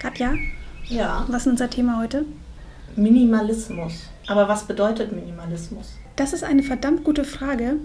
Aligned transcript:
Katja, 0.00 0.32
Ja, 0.88 1.26
was 1.28 1.42
ist 1.42 1.48
unser 1.48 1.68
Thema 1.68 2.00
heute? 2.00 2.24
Minimalismus. 2.96 4.08
Aber 4.28 4.48
was 4.48 4.64
bedeutet 4.64 5.12
Minimalismus? 5.12 5.98
Das 6.16 6.32
ist 6.32 6.42
eine 6.42 6.62
verdammt 6.62 7.04
gute 7.04 7.22
Frage. 7.22 7.76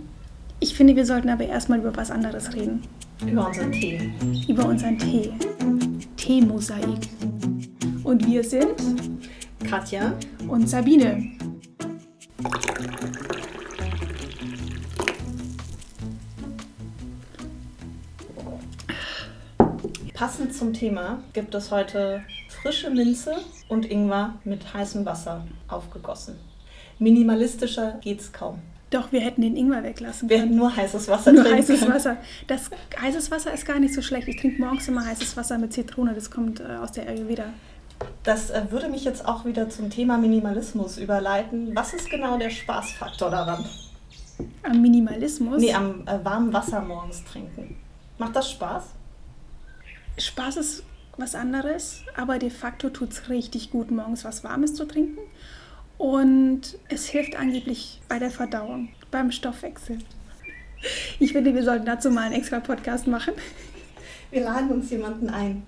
Ich 0.61 0.75
finde, 0.75 0.95
wir 0.95 1.05
sollten 1.05 1.27
aber 1.27 1.45
erstmal 1.45 1.79
über 1.79 1.93
was 1.97 2.11
anderes 2.11 2.53
reden. 2.53 2.83
Über 3.27 3.47
unseren 3.47 3.73
Tee. 3.73 4.13
Über 4.47 4.65
unseren 4.65 4.97
Tee. 4.97 5.33
Teemosaik. 6.15 7.09
Und 8.05 8.25
wir 8.25 8.45
sind 8.45 8.75
Katja, 9.69 10.13
und 10.47 10.69
Sabine. 10.69 11.31
Passend 20.25 20.55
zum 20.55 20.73
Thema 20.73 21.19
gibt 21.33 21.53
es 21.53 21.69
heute 21.69 22.23
frische 22.49 22.89
Minze 22.89 23.35
und 23.69 23.85
Ingwer 23.85 24.33
mit 24.43 24.73
heißem 24.73 25.05
Wasser 25.05 25.45
aufgegossen. 25.67 26.35
Minimalistischer 26.97 27.99
geht's 28.01 28.33
kaum. 28.33 28.57
Doch, 28.89 29.11
wir 29.11 29.19
hätten 29.19 29.43
den 29.43 29.55
Ingwer 29.55 29.83
weglassen 29.83 30.27
Wir 30.27 30.37
können. 30.37 30.49
hätten 30.49 30.57
nur 30.57 30.75
heißes 30.75 31.07
Wasser 31.09 31.31
Nur 31.31 31.43
trinken 31.43 31.59
heißes 31.59 31.79
können. 31.81 31.93
Wasser. 31.93 32.17
Das 32.47 32.71
heißes 32.99 33.29
Wasser 33.29 33.53
ist 33.53 33.67
gar 33.67 33.77
nicht 33.77 33.93
so 33.93 34.01
schlecht. 34.01 34.27
Ich 34.27 34.41
trinke 34.41 34.59
morgens 34.59 34.87
immer 34.87 35.05
heißes 35.05 35.37
Wasser 35.37 35.59
mit 35.59 35.73
Zitrone. 35.73 36.15
Das 36.15 36.31
kommt 36.31 36.59
äh, 36.59 36.75
aus 36.81 36.91
der 36.93 37.07
Ayurveda. 37.07 37.45
Das 38.23 38.49
äh, 38.49 38.63
würde 38.71 38.89
mich 38.89 39.03
jetzt 39.03 39.27
auch 39.27 39.45
wieder 39.45 39.69
zum 39.69 39.91
Thema 39.91 40.17
Minimalismus 40.17 40.97
überleiten. 40.97 41.75
Was 41.75 41.93
ist 41.93 42.09
genau 42.09 42.39
der 42.39 42.49
Spaßfaktor 42.49 43.29
daran? 43.29 43.63
Am 44.63 44.81
Minimalismus. 44.81 45.61
Nee, 45.61 45.71
am 45.75 46.01
äh, 46.07 46.25
warmen 46.25 46.51
Wasser 46.51 46.81
morgens 46.81 47.23
trinken. 47.25 47.77
Macht 48.17 48.35
das 48.35 48.49
Spaß? 48.49 48.85
Spaß 50.17 50.57
ist 50.57 50.83
was 51.17 51.35
anderes, 51.35 52.03
aber 52.15 52.39
de 52.39 52.49
facto 52.49 52.89
tut 52.89 53.11
es 53.11 53.29
richtig 53.29 53.71
gut, 53.71 53.91
morgens 53.91 54.25
was 54.25 54.43
Warmes 54.43 54.73
zu 54.73 54.85
trinken. 54.85 55.19
Und 55.97 56.77
es 56.89 57.05
hilft 57.05 57.37
angeblich 57.37 58.01
bei 58.09 58.19
der 58.19 58.31
Verdauung, 58.31 58.89
beim 59.11 59.31
Stoffwechsel. 59.31 59.99
Ich 61.19 61.31
finde, 61.31 61.53
wir 61.53 61.63
sollten 61.63 61.85
dazu 61.85 62.11
mal 62.11 62.23
einen 62.23 62.35
extra 62.35 62.59
Podcast 62.59 63.07
machen. 63.07 63.33
Wir 64.29 64.43
laden 64.43 64.69
uns 64.71 64.89
jemanden 64.89 65.29
ein. 65.29 65.63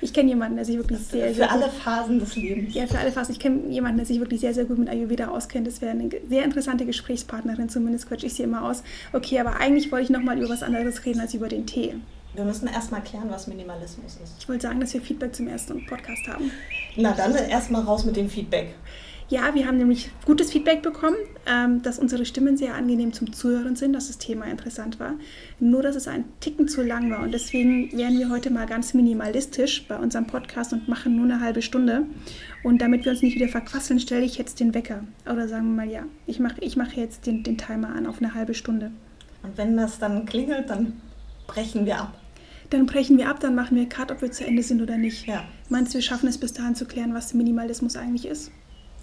Ich 0.00 0.12
kenne 0.12 0.30
jemanden, 0.30 0.56
der 0.56 0.64
sich 0.64 0.76
wirklich 0.76 0.98
sehr, 0.98 1.32
sehr 1.32 1.46
Für 1.46 1.52
alle 1.52 1.66
gut, 1.66 1.74
Phasen 1.74 2.18
des 2.18 2.34
Lebens. 2.34 2.74
ja, 2.74 2.86
für 2.86 2.98
alle 2.98 3.12
Phasen. 3.12 3.32
Ich 3.32 3.38
kenne 3.38 3.68
jemanden, 3.68 3.98
der 3.98 4.06
sich 4.06 4.18
wirklich 4.18 4.40
sehr, 4.40 4.52
sehr 4.52 4.64
gut 4.64 4.78
mit 4.78 4.88
Ayurveda 4.88 5.28
auskennt. 5.28 5.68
Das 5.68 5.80
wäre 5.80 5.92
eine 5.92 6.10
sehr 6.28 6.44
interessante 6.44 6.84
Gesprächspartnerin, 6.84 7.68
zumindest 7.68 8.08
quatsch 8.08 8.24
ich 8.24 8.34
sie 8.34 8.42
immer 8.42 8.64
aus. 8.64 8.82
Okay, 9.12 9.38
aber 9.38 9.60
eigentlich 9.60 9.92
wollte 9.92 10.04
ich 10.04 10.10
nochmal 10.10 10.38
über 10.38 10.48
was 10.48 10.64
anderes 10.64 11.04
reden 11.04 11.20
als 11.20 11.34
über 11.34 11.48
den 11.48 11.66
Tee. 11.66 11.94
Wir 12.38 12.44
müssen 12.44 12.68
erstmal 12.68 13.02
klären, 13.02 13.28
was 13.30 13.48
Minimalismus 13.48 14.16
ist. 14.22 14.36
Ich 14.38 14.48
wollte 14.48 14.62
sagen, 14.62 14.78
dass 14.78 14.94
wir 14.94 15.00
Feedback 15.00 15.34
zum 15.34 15.48
ersten 15.48 15.84
Podcast 15.86 16.28
haben. 16.28 16.52
Na 16.94 17.10
dann 17.12 17.34
erstmal 17.34 17.82
raus 17.82 18.04
mit 18.04 18.14
dem 18.14 18.30
Feedback. 18.30 18.76
Ja, 19.28 19.56
wir 19.56 19.66
haben 19.66 19.76
nämlich 19.76 20.08
gutes 20.24 20.52
Feedback 20.52 20.80
bekommen, 20.80 21.16
ähm, 21.46 21.82
dass 21.82 21.98
unsere 21.98 22.24
Stimmen 22.24 22.56
sehr 22.56 22.76
angenehm 22.76 23.12
zum 23.12 23.32
Zuhören 23.32 23.74
sind, 23.74 23.92
dass 23.92 24.06
das 24.06 24.18
Thema 24.18 24.44
interessant 24.44 25.00
war. 25.00 25.14
Nur, 25.58 25.82
dass 25.82 25.96
es 25.96 26.06
ein 26.06 26.26
Ticken 26.38 26.68
zu 26.68 26.84
lang 26.84 27.10
war. 27.10 27.24
Und 27.24 27.34
deswegen 27.34 27.90
werden 27.98 28.20
wir 28.20 28.30
heute 28.30 28.50
mal 28.50 28.66
ganz 28.66 28.94
minimalistisch 28.94 29.88
bei 29.88 29.96
unserem 29.96 30.28
Podcast 30.28 30.72
und 30.72 30.86
machen 30.86 31.16
nur 31.16 31.24
eine 31.24 31.40
halbe 31.40 31.60
Stunde. 31.60 32.04
Und 32.62 32.80
damit 32.80 33.04
wir 33.04 33.10
uns 33.10 33.20
nicht 33.20 33.34
wieder 33.34 33.48
verquasseln, 33.48 33.98
stelle 33.98 34.24
ich 34.24 34.38
jetzt 34.38 34.60
den 34.60 34.74
Wecker. 34.74 35.02
Oder 35.28 35.48
sagen 35.48 35.74
wir 35.74 35.84
mal, 35.84 35.92
ja, 35.92 36.04
ich 36.26 36.38
mache 36.38 36.60
ich 36.60 36.76
mache 36.76 37.00
jetzt 37.00 37.26
den, 37.26 37.42
den 37.42 37.58
Timer 37.58 37.88
an 37.96 38.06
auf 38.06 38.18
eine 38.18 38.34
halbe 38.34 38.54
Stunde. 38.54 38.92
Und 39.42 39.58
wenn 39.58 39.76
das 39.76 39.98
dann 39.98 40.24
klingelt, 40.24 40.70
dann 40.70 41.00
brechen 41.48 41.84
wir 41.84 41.98
ab. 41.98 42.17
Dann 42.70 42.86
brechen 42.86 43.16
wir 43.16 43.28
ab, 43.30 43.40
dann 43.40 43.54
machen 43.54 43.76
wir 43.76 43.88
Cut, 43.88 44.10
ob 44.12 44.20
wir 44.20 44.30
zu 44.30 44.46
Ende 44.46 44.62
sind 44.62 44.82
oder 44.82 44.96
nicht. 44.98 45.26
Ja. 45.26 45.44
Meinst 45.70 45.92
du, 45.92 45.98
wir 45.98 46.02
schaffen 46.02 46.28
es 46.28 46.38
bis 46.38 46.52
dahin 46.52 46.74
zu 46.74 46.84
klären, 46.84 47.14
was 47.14 47.32
Minimalismus 47.34 47.96
eigentlich 47.96 48.26
ist? 48.26 48.50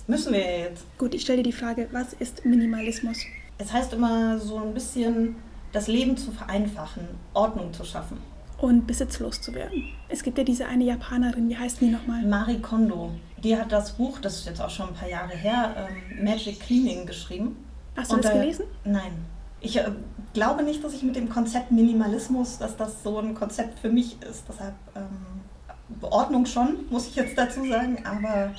Müssen 0.07 0.33
wir 0.33 0.39
ja 0.39 0.57
jetzt. 0.69 0.83
Gut, 0.99 1.15
ich 1.15 1.21
stelle 1.23 1.37
dir 1.41 1.49
die 1.49 1.57
Frage, 1.57 1.87
was 1.91 2.13
ist 2.13 2.45
Minimalismus? 2.45 3.17
Es 3.57 3.73
heißt 3.73 3.93
immer 3.93 4.37
so 4.37 4.57
ein 4.57 4.73
bisschen, 4.73 5.35
das 5.71 5.87
Leben 5.87 6.15
zu 6.15 6.31
vereinfachen, 6.31 7.03
Ordnung 7.33 7.73
zu 7.73 7.83
schaffen. 7.83 8.17
und 8.59 8.87
besitzlos 8.87 9.41
zu 9.41 9.53
werden. 9.53 9.83
Es 10.07 10.23
gibt 10.23 10.37
ja 10.37 10.43
diese 10.45 10.65
eine 10.67 10.85
Japanerin, 10.85 11.49
wie 11.49 11.57
heißt 11.57 11.81
die 11.81 11.87
nochmal? 11.89 12.23
Marie 12.25 12.59
Kondo, 12.59 13.11
die 13.43 13.57
hat 13.57 13.69
das 13.71 13.91
Buch, 13.93 14.19
das 14.19 14.37
ist 14.39 14.45
jetzt 14.45 14.61
auch 14.61 14.69
schon 14.69 14.87
ein 14.89 14.93
paar 14.95 15.09
Jahre 15.09 15.35
her, 15.35 15.89
ähm, 15.89 16.23
Magic 16.23 16.59
Cleaning 16.61 17.05
geschrieben. 17.05 17.57
Hast 17.97 18.11
du 18.11 18.15
Und 18.15 18.23
das 18.23 18.31
da- 18.31 18.39
gelesen? 18.39 18.65
Nein. 18.85 19.11
Ich 19.61 19.77
äh, 19.77 19.91
glaube 20.33 20.63
nicht, 20.63 20.83
dass 20.83 20.93
ich 20.93 21.03
mit 21.03 21.15
dem 21.15 21.29
Konzept 21.29 21.71
Minimalismus, 21.71 22.57
dass 22.57 22.77
das 22.77 23.03
so 23.03 23.19
ein 23.19 23.35
Konzept 23.35 23.79
für 23.79 23.89
mich 23.89 24.21
ist. 24.21 24.43
Deshalb 24.47 24.75
ähm, 24.95 25.41
Ordnung 26.01 26.45
schon, 26.45 26.85
muss 26.89 27.07
ich 27.07 27.15
jetzt 27.15 27.37
dazu 27.37 27.65
sagen, 27.67 28.03
aber 28.05 28.51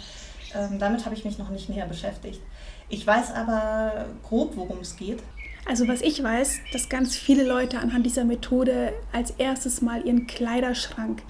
ähm, 0.55 0.79
damit 0.79 1.05
habe 1.05 1.15
ich 1.15 1.25
mich 1.25 1.39
noch 1.39 1.51
nicht 1.51 1.69
näher 1.69 1.87
beschäftigt. 1.87 2.41
Ich 2.89 3.07
weiß 3.07 3.33
aber 3.33 4.07
grob, 4.23 4.57
worum 4.57 4.79
es 4.81 4.97
geht. 4.97 5.21
Also 5.69 5.89
was 5.89 6.01
ich 6.01 6.23
weiß, 6.23 6.61
dass 6.73 6.89
ganz 6.89 7.17
viele 7.17 7.45
Leute 7.45 7.81
anhand 7.81 8.07
dieser 8.07 8.25
Methode 8.25 8.93
als 9.13 9.33
erstes 9.33 9.83
mal 9.83 10.07
ihren 10.07 10.29
Kleiderschrank 10.29 11.23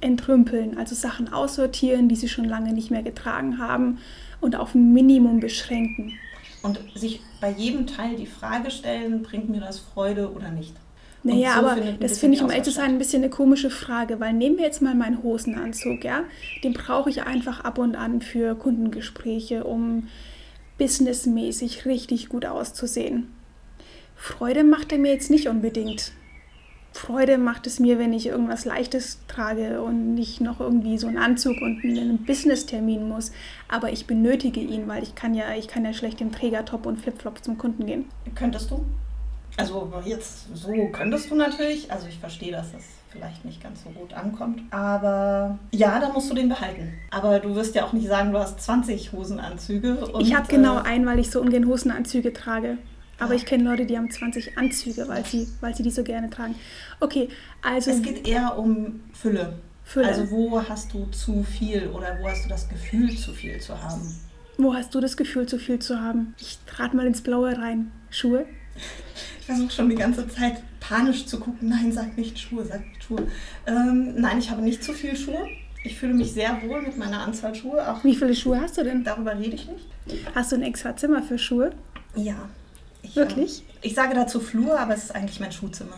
entrümpeln, 0.00 0.76
also 0.76 0.96
Sachen 0.96 1.32
aussortieren, 1.32 2.08
die 2.08 2.16
sie 2.16 2.28
schon 2.28 2.46
lange 2.46 2.72
nicht 2.72 2.90
mehr 2.90 3.04
getragen 3.04 3.58
haben 3.58 3.98
und 4.40 4.56
auf 4.56 4.74
ein 4.74 4.92
Minimum 4.92 5.38
beschränken. 5.38 6.14
Und 6.66 6.80
sich 6.94 7.20
bei 7.40 7.50
jedem 7.50 7.86
Teil 7.86 8.16
die 8.16 8.26
Frage 8.26 8.70
stellen, 8.70 9.22
bringt 9.22 9.48
mir 9.48 9.60
das 9.60 9.78
Freude 9.78 10.32
oder 10.32 10.50
nicht? 10.50 10.74
Naja, 11.22 11.54
so 11.54 11.66
aber 11.66 11.80
das 11.98 12.18
finde 12.18 12.36
ich, 12.36 12.42
um 12.42 12.50
ehrlich 12.50 12.64
zu 12.64 12.70
sein, 12.70 12.90
ein 12.90 12.98
bisschen 12.98 13.22
eine 13.22 13.30
komische 13.30 13.70
Frage, 13.70 14.20
weil 14.20 14.32
nehmen 14.32 14.58
wir 14.58 14.64
jetzt 14.64 14.82
mal 14.82 14.94
meinen 14.94 15.22
Hosenanzug, 15.22 16.04
ja, 16.04 16.24
den 16.62 16.72
brauche 16.72 17.10
ich 17.10 17.22
einfach 17.22 17.60
ab 17.60 17.78
und 17.78 17.96
an 17.96 18.20
für 18.20 18.54
Kundengespräche, 18.54 19.64
um 19.64 20.08
businessmäßig 20.78 21.84
richtig 21.86 22.28
gut 22.28 22.44
auszusehen. 22.44 23.32
Freude 24.14 24.62
macht 24.62 24.92
er 24.92 24.98
mir 24.98 25.12
jetzt 25.12 25.30
nicht 25.30 25.48
unbedingt. 25.48 26.12
Freude 26.96 27.38
macht 27.38 27.66
es 27.66 27.78
mir, 27.78 27.98
wenn 27.98 28.12
ich 28.12 28.26
irgendwas 28.26 28.64
Leichtes 28.64 29.18
trage 29.28 29.82
und 29.82 30.14
nicht 30.14 30.40
noch 30.40 30.60
irgendwie 30.60 30.98
so 30.98 31.06
einen 31.06 31.18
Anzug 31.18 31.60
und 31.60 31.84
einen 31.84 32.24
Business-Termin 32.24 33.08
muss. 33.08 33.32
Aber 33.68 33.92
ich 33.92 34.06
benötige 34.06 34.60
ihn, 34.60 34.88
weil 34.88 35.02
ich 35.02 35.14
kann 35.14 35.34
ja, 35.34 35.54
ich 35.56 35.68
kann 35.68 35.84
ja 35.84 35.92
schlecht 35.92 36.20
im 36.20 36.32
Trägertop 36.32 36.86
und 36.86 36.98
Flipflop 36.98 37.44
zum 37.44 37.58
Kunden 37.58 37.86
gehen. 37.86 38.06
Könntest 38.34 38.70
du? 38.70 38.84
Also 39.58 39.92
jetzt 40.04 40.54
so 40.54 40.72
könntest 40.92 41.30
du 41.30 41.34
natürlich. 41.34 41.90
Also 41.90 42.06
ich 42.08 42.18
verstehe, 42.18 42.52
dass 42.52 42.72
das 42.72 42.82
vielleicht 43.10 43.44
nicht 43.44 43.62
ganz 43.62 43.82
so 43.82 43.90
gut 43.90 44.12
ankommt. 44.12 44.60
Aber 44.70 45.58
ja, 45.72 45.98
dann 45.98 46.12
musst 46.12 46.30
du 46.30 46.34
den 46.34 46.48
behalten. 46.48 46.92
Aber 47.10 47.38
du 47.40 47.54
wirst 47.54 47.74
ja 47.74 47.84
auch 47.84 47.92
nicht 47.92 48.08
sagen, 48.08 48.32
du 48.32 48.38
hast 48.38 48.60
20 48.60 49.12
Hosenanzüge. 49.12 50.06
Und, 50.06 50.20
ich 50.20 50.34
habe 50.34 50.46
genau 50.48 50.78
äh, 50.78 50.82
einen, 50.82 51.06
weil 51.06 51.18
ich 51.18 51.30
so 51.30 51.40
ungern 51.40 51.66
Hosenanzüge 51.66 52.32
trage. 52.32 52.78
Aber 53.18 53.34
ich 53.34 53.46
kenne 53.46 53.64
Leute, 53.64 53.86
die 53.86 53.96
haben 53.96 54.10
20 54.10 54.58
Anzüge, 54.58 55.08
weil 55.08 55.24
sie, 55.24 55.48
weil 55.60 55.74
sie 55.74 55.82
die 55.82 55.90
so 55.90 56.02
gerne 56.02 56.28
tragen. 56.28 56.54
Okay, 57.00 57.28
also 57.62 57.90
Es 57.90 58.02
geht 58.02 58.26
eher 58.28 58.58
um 58.58 59.00
Fülle. 59.12 59.58
Fülle. 59.84 60.08
Also 60.08 60.30
wo 60.30 60.60
hast 60.68 60.92
du 60.92 61.06
zu 61.06 61.42
viel 61.44 61.88
oder 61.88 62.18
wo 62.20 62.28
hast 62.28 62.44
du 62.44 62.48
das 62.48 62.68
Gefühl, 62.68 63.16
zu 63.16 63.32
viel 63.32 63.60
zu 63.60 63.80
haben? 63.82 64.02
wo 64.58 64.74
hast 64.74 64.94
du 64.94 65.00
das 65.00 65.16
Gefühl, 65.18 65.46
zu 65.46 65.58
viel 65.58 65.78
zu 65.78 66.00
haben? 66.00 66.34
Ich 66.40 66.58
trat 66.66 66.94
mal 66.94 67.06
ins 67.06 67.20
Blaue 67.20 67.56
rein. 67.58 67.92
Schuhe? 68.10 68.46
Ich 69.40 69.46
versuche 69.46 69.70
schon 69.70 69.88
die 69.90 69.96
ganze 69.96 70.26
Zeit 70.28 70.62
panisch 70.80 71.26
zu 71.26 71.38
gucken. 71.38 71.68
Nein, 71.68 71.92
sag 71.92 72.16
nicht 72.16 72.38
Schuhe, 72.38 72.64
sag 72.64 72.80
nicht 72.86 73.04
Schuhe. 73.04 73.26
Ähm, 73.66 74.14
nein, 74.16 74.38
ich 74.38 74.50
habe 74.50 74.62
nicht 74.62 74.82
zu 74.82 74.92
viel 74.92 75.14
Schuhe. 75.16 75.46
Ich 75.84 75.98
fühle 75.98 76.14
mich 76.14 76.32
sehr 76.32 76.60
wohl 76.66 76.82
mit 76.82 76.96
meiner 76.96 77.20
Anzahl 77.20 77.54
Schuhe. 77.54 77.86
Auch 77.88 78.02
Wie 78.02 78.16
viele 78.16 78.34
Schuhe 78.34 78.60
hast 78.60 78.76
du 78.78 78.82
denn? 78.82 79.04
darüber 79.04 79.38
rede 79.38 79.54
ich 79.54 79.68
nicht. 79.68 79.86
Hast 80.34 80.52
du 80.52 80.56
ein 80.56 80.62
extra 80.62 80.96
Zimmer 80.96 81.22
für 81.22 81.38
Schuhe? 81.38 81.72
Ja. 82.16 82.48
Ich, 83.08 83.16
Wirklich? 83.16 83.62
äh, 83.82 83.86
Ich 83.88 83.94
sage 83.94 84.14
dazu 84.14 84.40
Flur, 84.40 84.78
aber 84.78 84.94
es 84.94 85.04
ist 85.04 85.14
eigentlich 85.14 85.40
mein 85.40 85.52
Schuhzimmer. 85.52 85.96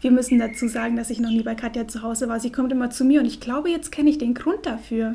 Wir 0.00 0.10
müssen 0.10 0.38
dazu 0.38 0.68
sagen, 0.68 0.96
dass 0.96 1.10
ich 1.10 1.18
noch 1.20 1.30
nie 1.30 1.42
bei 1.42 1.54
Katja 1.54 1.88
zu 1.88 2.02
Hause 2.02 2.28
war. 2.28 2.38
Sie 2.38 2.52
kommt 2.52 2.70
immer 2.72 2.90
zu 2.90 3.04
mir 3.04 3.20
und 3.20 3.26
ich 3.26 3.40
glaube, 3.40 3.70
jetzt 3.70 3.90
kenne 3.90 4.10
ich 4.10 4.18
den 4.18 4.34
Grund 4.34 4.66
dafür. 4.66 5.14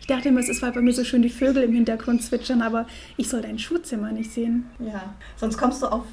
Ich 0.00 0.06
dachte 0.06 0.28
immer, 0.28 0.40
es 0.40 0.48
ist, 0.48 0.60
weil 0.62 0.72
bei 0.72 0.80
mir 0.82 0.92
so 0.92 1.04
schön 1.04 1.22
die 1.22 1.30
Vögel 1.30 1.62
im 1.62 1.72
Hintergrund 1.72 2.22
zwitschern, 2.22 2.60
aber 2.60 2.86
ich 3.16 3.28
soll 3.28 3.40
dein 3.40 3.58
Schuhzimmer 3.58 4.12
nicht 4.12 4.32
sehen. 4.32 4.66
Ja. 4.80 5.14
Sonst 5.36 5.56
kommst 5.58 5.80
du 5.82 5.86
auf 5.86 6.04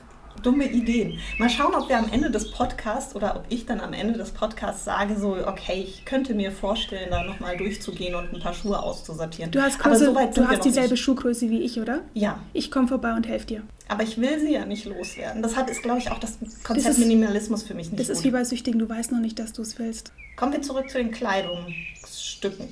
dumme 0.41 0.65
Ideen. 0.71 1.19
Mal 1.38 1.50
schauen, 1.50 1.74
ob 1.75 1.89
wir 1.89 1.97
am 1.97 2.12
Ende 2.12 2.30
des 2.31 2.51
Podcasts 2.51 3.15
oder 3.15 3.36
ob 3.36 3.45
ich 3.50 3.65
dann 3.65 3.80
am 3.80 3.94
Ende 3.94 4.18
des 4.18 4.31
Podcasts 4.31 4.86
sage, 4.86 5.15
so, 5.19 5.36
okay, 5.47 5.83
ich 5.88 6.06
könnte 6.06 6.33
mir 6.33 6.51
vorstellen, 6.51 7.09
da 7.12 7.24
nochmal 7.24 7.57
durchzugehen 7.57 8.15
und 8.15 8.33
ein 8.33 8.39
paar 8.39 8.53
Schuhe 8.53 8.81
auszusortieren. 8.81 9.51
Du 9.51 9.62
hast, 9.62 9.80
Größe, 9.80 10.06
so 10.06 10.13
du 10.13 10.47
hast 10.47 10.65
dieselbe 10.65 10.91
nicht. 10.91 11.03
Schuhgröße 11.03 11.50
wie 11.50 11.62
ich, 11.62 11.80
oder? 11.80 12.00
Ja, 12.13 12.39
Ich 12.53 12.71
komme 12.71 12.88
vorbei 12.88 13.13
und 13.13 13.27
helfe 13.27 13.45
dir. 13.47 13.62
aber 13.88 14.03
ich 14.03 14.19
will 14.19 14.39
sie 14.39 14.53
ja 14.53 14.65
nicht 14.65 14.86
loswerden. 14.86 15.41
Das 15.41 15.56
hat, 15.56 15.69
ist, 15.69 15.81
glaube 15.83 16.00
ich, 16.00 16.12
auch 16.12 16.19
das 16.19 16.38
Konzept 16.63 16.89
ist- 16.97 17.00
Minimalismus 17.00 17.63
für 17.63 17.74
mich 17.74 17.88
nicht 17.91 18.00
Das 18.00 18.09
ist 18.09 18.18
gut. 18.19 18.25
wie 18.25 18.31
bei 18.31 18.44
Süchtigen, 18.44 18.80
du 18.80 18.88
weißt 18.89 19.12
noch 19.12 19.19
nicht, 19.19 19.39
dass 19.39 19.53
du 19.53 19.62
es 19.62 19.77
willst. 19.80 20.12
Kommen 20.36 20.53
wir 20.53 20.62
zurück 20.62 20.89
zu 20.89 20.97
den 21.00 21.12
Kleidungsstücken. 21.12 22.68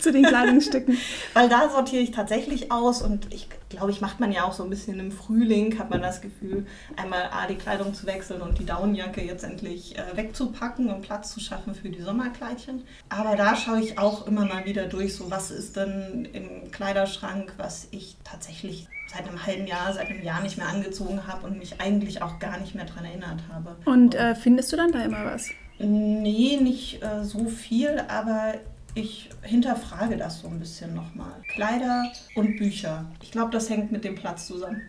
Zu 0.00 0.12
den 0.12 0.22
Kleidungsstücken. 0.24 0.96
Weil 1.34 1.48
da 1.48 1.68
sortiere 1.68 2.02
ich 2.02 2.10
tatsächlich 2.10 2.72
aus 2.72 3.02
und 3.02 3.26
ich 3.32 3.48
glaube 3.72 3.90
ich, 3.90 4.00
macht 4.00 4.20
man 4.20 4.32
ja 4.32 4.44
auch 4.44 4.52
so 4.52 4.62
ein 4.62 4.70
bisschen 4.70 4.98
im 5.00 5.12
Frühling, 5.12 5.78
hat 5.78 5.90
man 5.90 6.00
das 6.00 6.20
Gefühl, 6.20 6.66
einmal 6.96 7.24
A, 7.32 7.46
die 7.46 7.56
Kleidung 7.56 7.92
zu 7.94 8.06
wechseln 8.06 8.40
und 8.40 8.58
die 8.58 8.64
Daunenjacke 8.64 9.22
jetzt 9.22 9.44
endlich 9.44 9.98
äh, 9.98 10.16
wegzupacken 10.16 10.88
und 10.90 11.02
Platz 11.02 11.32
zu 11.32 11.40
schaffen 11.40 11.74
für 11.74 11.88
die 11.88 12.00
Sommerkleidchen. 12.00 12.84
Aber 13.08 13.36
da 13.36 13.56
schaue 13.56 13.80
ich 13.80 13.98
auch 13.98 14.26
immer 14.26 14.44
mal 14.44 14.64
wieder 14.64 14.86
durch, 14.86 15.16
so 15.16 15.30
was 15.30 15.50
ist 15.50 15.76
denn 15.76 16.28
im 16.32 16.70
Kleiderschrank, 16.70 17.54
was 17.56 17.88
ich 17.90 18.16
tatsächlich 18.24 18.88
seit 19.12 19.28
einem 19.28 19.44
halben 19.44 19.66
Jahr, 19.66 19.92
seit 19.92 20.08
einem 20.08 20.22
Jahr 20.22 20.42
nicht 20.42 20.56
mehr 20.56 20.68
angezogen 20.68 21.26
habe 21.26 21.46
und 21.46 21.58
mich 21.58 21.80
eigentlich 21.80 22.22
auch 22.22 22.38
gar 22.38 22.58
nicht 22.58 22.74
mehr 22.74 22.84
daran 22.84 23.04
erinnert 23.04 23.40
habe. 23.52 23.76
Und 23.84 24.14
äh, 24.14 24.34
findest 24.34 24.72
du 24.72 24.76
dann 24.76 24.92
da 24.92 25.04
immer 25.04 25.24
was? 25.24 25.50
Nee, 25.78 26.58
nicht 26.60 27.02
äh, 27.02 27.24
so 27.24 27.48
viel, 27.48 28.04
aber 28.08 28.54
ich 28.94 29.30
hinterfrage 29.42 30.16
das 30.16 30.40
so 30.40 30.48
ein 30.48 30.58
bisschen 30.58 30.94
nochmal. 30.94 31.42
Kleider 31.48 32.12
und 32.34 32.56
Bücher. 32.56 33.06
Ich 33.22 33.30
glaube, 33.30 33.50
das 33.50 33.70
hängt 33.70 33.92
mit 33.92 34.04
dem 34.04 34.14
Platz 34.14 34.46
zusammen. 34.46 34.82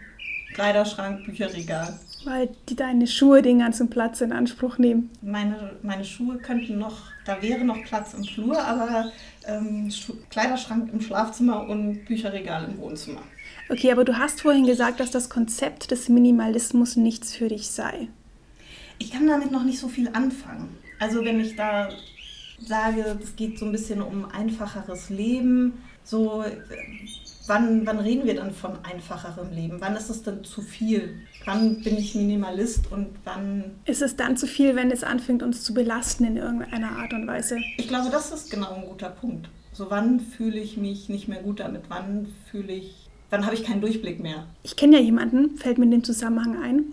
Kleiderschrank, 0.53 1.25
Bücherregal. 1.25 1.99
Weil 2.25 2.49
die 2.69 2.75
deine 2.75 3.07
Schuhe 3.07 3.41
den 3.41 3.59
ganzen 3.59 3.89
Platz 3.89 4.21
in 4.21 4.31
Anspruch 4.31 4.77
nehmen. 4.77 5.09
Meine, 5.21 5.77
meine 5.81 6.05
Schuhe 6.05 6.37
könnten 6.37 6.77
noch, 6.77 6.97
da 7.25 7.41
wäre 7.41 7.65
noch 7.65 7.83
Platz 7.83 8.13
im 8.13 8.23
Flur, 8.23 8.63
aber 8.63 9.11
ähm, 9.45 9.91
Kleiderschrank 10.29 10.91
im 10.93 11.01
Schlafzimmer 11.01 11.67
und 11.67 12.05
Bücherregal 12.05 12.65
im 12.65 12.77
Wohnzimmer. 12.77 13.21
Okay, 13.69 13.91
aber 13.91 14.05
du 14.05 14.17
hast 14.17 14.41
vorhin 14.41 14.65
gesagt, 14.65 14.99
dass 14.99 15.11
das 15.11 15.29
Konzept 15.29 15.91
des 15.91 16.07
Minimalismus 16.07 16.95
nichts 16.95 17.35
für 17.35 17.49
dich 17.49 17.67
sei. 17.67 18.07
Ich 18.99 19.11
kann 19.11 19.27
damit 19.27 19.51
noch 19.51 19.63
nicht 19.63 19.79
so 19.79 19.87
viel 19.87 20.09
anfangen. 20.09 20.69
Also 20.99 21.25
wenn 21.25 21.39
ich 21.39 21.55
da 21.55 21.89
sage, 22.67 23.17
es 23.21 23.35
geht 23.35 23.59
so 23.59 23.65
ein 23.65 23.71
bisschen 23.71 24.01
um 24.01 24.25
einfacheres 24.25 25.09
Leben, 25.09 25.73
so 26.03 26.43
wann, 27.47 27.85
wann 27.85 27.99
reden 27.99 28.25
wir 28.25 28.35
dann 28.35 28.51
von 28.51 28.73
einfacherem 28.83 29.51
Leben? 29.51 29.77
Wann 29.79 29.95
ist 29.95 30.09
es 30.09 30.23
denn 30.23 30.43
zu 30.43 30.61
viel? 30.61 31.15
Wann 31.45 31.81
bin 31.81 31.97
ich 31.97 32.15
Minimalist 32.15 32.91
und 32.91 33.07
wann... 33.23 33.75
Ist 33.85 34.01
es 34.01 34.15
dann 34.15 34.37
zu 34.37 34.47
viel, 34.47 34.75
wenn 34.75 34.91
es 34.91 35.03
anfängt, 35.03 35.43
uns 35.43 35.63
zu 35.63 35.73
belasten 35.73 36.23
in 36.25 36.37
irgendeiner 36.37 36.91
Art 36.91 37.13
und 37.13 37.27
Weise? 37.27 37.57
Ich 37.77 37.87
glaube, 37.87 38.09
das 38.09 38.31
ist 38.31 38.49
genau 38.49 38.73
ein 38.73 38.85
guter 38.85 39.09
Punkt. 39.09 39.49
So 39.73 39.89
wann 39.89 40.19
fühle 40.19 40.59
ich 40.59 40.77
mich 40.77 41.09
nicht 41.09 41.27
mehr 41.27 41.41
gut 41.41 41.59
damit? 41.59 41.83
Wann 41.89 42.27
fühle 42.49 42.73
ich... 42.73 43.09
Wann 43.29 43.45
habe 43.45 43.55
ich 43.55 43.63
keinen 43.63 43.81
Durchblick 43.81 44.21
mehr? 44.21 44.45
Ich 44.61 44.75
kenne 44.75 44.97
ja 44.97 45.01
jemanden, 45.01 45.57
fällt 45.57 45.79
mir 45.79 45.85
in 45.85 45.91
dem 45.91 46.03
Zusammenhang 46.03 46.61
ein, 46.61 46.83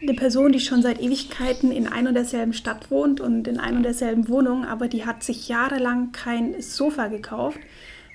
eine 0.00 0.14
Person, 0.14 0.52
die 0.52 0.60
schon 0.60 0.82
seit 0.82 1.00
Ewigkeiten 1.00 1.72
in 1.72 1.88
ein 1.88 2.06
und 2.06 2.14
derselben 2.14 2.52
Stadt 2.52 2.90
wohnt 2.90 3.20
und 3.20 3.48
in 3.48 3.58
ein 3.58 3.76
und 3.76 3.82
derselben 3.82 4.28
Wohnung, 4.28 4.64
aber 4.64 4.88
die 4.88 5.04
hat 5.04 5.22
sich 5.22 5.48
jahrelang 5.48 6.12
kein 6.12 6.60
Sofa 6.62 7.08
gekauft, 7.08 7.58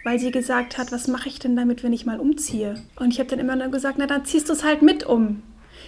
weil 0.03 0.19
sie 0.19 0.31
gesagt 0.31 0.77
hat, 0.77 0.91
was 0.91 1.07
mache 1.07 1.29
ich 1.29 1.39
denn 1.39 1.55
damit, 1.55 1.83
wenn 1.83 1.93
ich 1.93 2.05
mal 2.05 2.19
umziehe? 2.19 2.75
Und 2.95 3.11
ich 3.11 3.19
habe 3.19 3.29
dann 3.29 3.39
immer 3.39 3.55
nur 3.55 3.69
gesagt, 3.69 3.97
na 3.97 4.07
dann 4.07 4.25
ziehst 4.25 4.49
du 4.49 4.53
es 4.53 4.63
halt 4.63 4.81
mit 4.81 5.05
um. 5.05 5.43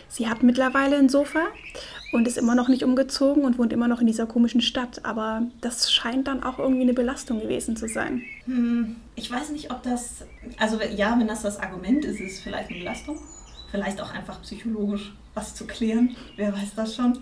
Sie 0.08 0.28
hat 0.30 0.44
mittlerweile 0.44 0.98
ein 0.98 1.10
Sofa 1.10 1.42
und 2.12 2.28
ist 2.28 2.38
immer 2.38 2.56
noch 2.56 2.68
nicht 2.68 2.84
umgezogen 2.84 3.44
und 3.44 3.58
wohnt 3.58 3.74
immer 3.74 3.88
noch 3.88 4.02
in 4.02 4.08
dieser 4.08 4.26
komischen 4.26 4.62
Stadt. 4.62 5.04
Aber 5.04 5.44
das 5.62 5.92
scheint 5.92 6.28
dann 6.28 6.44
auch 6.44 6.60
irgendwie 6.60 6.84
eine 6.84 6.94
Belastung 6.94 7.42
gewesen 7.42 7.76
zu 7.76 7.88
sein. 7.88 8.22
Hm, 8.46 8.96
ich 9.16 9.32
weiß 9.32 9.50
nicht, 9.50 9.72
ob 9.72 9.84
das, 9.84 10.24
also 10.58 10.80
ja, 10.96 11.18
wenn 11.20 11.28
das 11.28 11.42
das 11.42 11.60
Argument 11.60 12.06
ist, 12.06 12.20
ist 12.20 12.34
es 12.34 12.40
vielleicht 12.40 12.70
eine 12.70 12.80
Belastung. 12.80 13.18
Vielleicht 13.76 14.02
auch 14.02 14.14
einfach 14.14 14.42
psychologisch 14.42 15.14
was 15.34 15.54
zu 15.54 15.68
klären. 15.68 16.16
Wer 16.38 16.54
weiß 16.54 16.76
das 16.76 16.96
schon. 16.96 17.20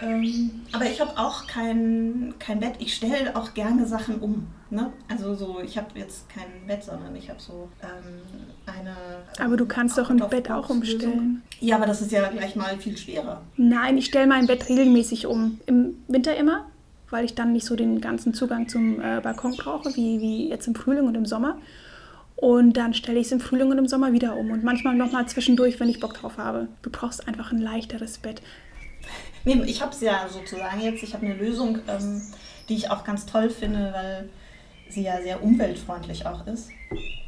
Ähm, 0.00 0.50
aber 0.72 0.86
ich 0.86 1.00
habe 1.00 1.16
auch 1.16 1.46
kein, 1.46 2.34
kein 2.38 2.60
Bett. 2.60 2.74
Ich 2.78 2.94
stelle 2.94 3.34
auch 3.36 3.54
gerne 3.54 3.86
Sachen 3.86 4.18
um. 4.18 4.46
Ne? 4.70 4.92
Also 5.08 5.34
so, 5.34 5.60
ich 5.64 5.76
habe 5.76 5.86
jetzt 5.94 6.28
kein 6.28 6.66
Bett, 6.66 6.82
sondern 6.82 7.14
ich 7.14 7.28
habe 7.30 7.40
so 7.40 7.68
ähm, 7.82 8.20
eine. 8.66 8.96
Aber 9.38 9.56
du 9.56 9.66
kannst 9.66 9.96
doch 9.98 10.10
ein 10.10 10.18
Bett 10.28 10.50
auch 10.50 10.68
umstellen. 10.68 11.42
Ja, 11.60 11.76
aber 11.76 11.86
das 11.86 12.00
ist 12.02 12.10
ja 12.10 12.28
gleich 12.28 12.56
mal 12.56 12.76
viel 12.78 12.96
schwerer. 12.96 13.42
Nein, 13.56 13.98
ich 13.98 14.06
stelle 14.06 14.26
mein 14.26 14.46
Bett 14.46 14.68
regelmäßig 14.68 15.26
um. 15.26 15.60
Im 15.66 15.94
Winter 16.08 16.36
immer, 16.36 16.66
weil 17.10 17.24
ich 17.24 17.34
dann 17.34 17.52
nicht 17.52 17.66
so 17.66 17.76
den 17.76 18.00
ganzen 18.00 18.34
Zugang 18.34 18.68
zum 18.68 19.00
äh, 19.00 19.20
Balkon 19.22 19.56
brauche, 19.56 19.94
wie, 19.94 20.20
wie 20.20 20.48
jetzt 20.48 20.66
im 20.66 20.74
Frühling 20.74 21.06
und 21.06 21.14
im 21.14 21.26
Sommer. 21.26 21.58
Und 22.36 22.74
dann 22.74 22.94
stelle 22.94 23.18
ich 23.18 23.26
es 23.26 23.32
im 23.32 23.40
Frühling 23.40 23.70
und 23.70 23.78
im 23.78 23.86
Sommer 23.86 24.12
wieder 24.12 24.36
um. 24.36 24.50
Und 24.50 24.64
manchmal 24.64 24.94
nochmal 24.94 25.26
zwischendurch, 25.26 25.78
wenn 25.80 25.88
ich 25.88 26.00
Bock 26.00 26.14
drauf 26.14 26.36
habe. 26.36 26.68
Du 26.82 26.90
brauchst 26.90 27.28
einfach 27.28 27.52
ein 27.52 27.60
leichteres 27.60 28.18
Bett. 28.18 28.42
Nee, 29.44 29.62
ich 29.66 29.82
habe 29.82 29.92
es 29.92 30.00
ja 30.00 30.26
sozusagen 30.28 30.80
jetzt. 30.80 31.02
Ich 31.02 31.14
habe 31.14 31.26
eine 31.26 31.36
Lösung, 31.36 31.78
ähm, 31.86 32.22
die 32.68 32.74
ich 32.74 32.90
auch 32.90 33.04
ganz 33.04 33.26
toll 33.26 33.50
finde, 33.50 33.92
weil 33.92 34.28
sie 34.88 35.02
ja 35.02 35.20
sehr 35.22 35.42
umweltfreundlich 35.42 36.26
auch 36.26 36.46
ist. 36.46 36.70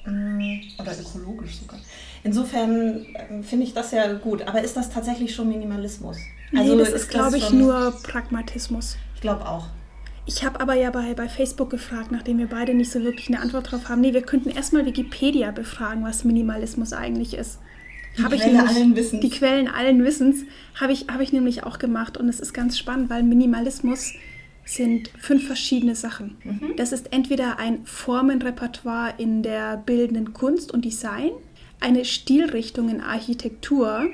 Mm, 0.06 0.61
oder 0.79 0.93
ökologisch 0.99 1.56
sogar. 1.61 1.79
Insofern 2.25 3.06
ähm, 3.31 3.44
finde 3.44 3.64
ich 3.67 3.75
das 3.75 3.93
ja 3.93 4.12
gut. 4.14 4.43
Aber 4.43 4.62
ist 4.62 4.76
das 4.76 4.91
tatsächlich 4.91 5.35
schon 5.35 5.49
Minimalismus? 5.49 6.17
Also 6.56 6.75
nee, 6.75 6.79
das 6.79 6.88
ist, 6.88 7.02
ist 7.02 7.11
glaube 7.11 7.37
ich, 7.37 7.50
nur 7.50 7.93
Pragmatismus. 8.02 8.97
Ich 9.14 9.20
glaube 9.20 9.47
auch. 9.47 9.67
Ich 10.26 10.44
habe 10.44 10.61
aber 10.61 10.75
ja 10.75 10.90
bei, 10.90 11.14
bei 11.14 11.28
Facebook 11.28 11.70
gefragt, 11.70 12.11
nachdem 12.11 12.38
wir 12.38 12.49
beide 12.49 12.75
nicht 12.75 12.90
so 12.90 13.02
wirklich 13.02 13.28
eine 13.28 13.40
Antwort 13.40 13.70
drauf 13.70 13.88
haben. 13.88 14.00
Nee, 14.00 14.12
wir 14.12 14.23
könnten 14.23 14.50
erstmal 14.50 14.84
Wikipedia 14.84 15.52
befragen, 15.52 16.02
was 16.05 16.25
Minimalismus 16.25 16.93
eigentlich 16.93 17.34
ist. 17.34 17.61
Die 18.19 18.25
hab 18.25 18.32
Quelle 18.32 18.52
nämlich, 18.52 18.76
allen 18.76 18.96
Wissens. 18.96 19.20
Die 19.20 19.31
Quellen 19.31 19.69
allen 19.69 20.02
Wissens 20.05 20.44
habe 20.81 20.93
ich, 20.93 21.06
hab 21.08 21.20
ich 21.20 21.32
nämlich 21.32 21.62
auch 21.62 21.78
gemacht. 21.78 22.17
Und 22.17 22.28
es 22.28 22.40
ist 22.40 22.52
ganz 22.52 22.76
spannend, 22.76 23.08
weil 23.08 23.23
Minimalismus 23.23 24.14
sind 24.64 25.11
fünf 25.17 25.46
verschiedene 25.46 25.94
Sachen. 25.94 26.37
Mhm. 26.43 26.75
Das 26.76 26.90
ist 26.90 27.12
entweder 27.12 27.61
ein 27.61 27.87
Formenrepertoire 27.87 29.14
in 29.19 29.44
der 29.44 29.76
bildenden 29.76 30.32
Kunst 30.32 30.73
und 30.73 30.84
Design, 30.84 31.31
eine 31.78 32.05
Stilrichtung 32.05 32.88
in 32.88 33.00
Architektur, 33.00 34.08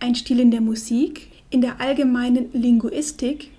ein 0.00 0.14
Stil 0.16 0.40
in 0.40 0.50
der 0.50 0.62
Musik, 0.62 1.30
in 1.50 1.60
der 1.60 1.80
allgemeinen 1.80 2.48
Linguistik 2.52 3.50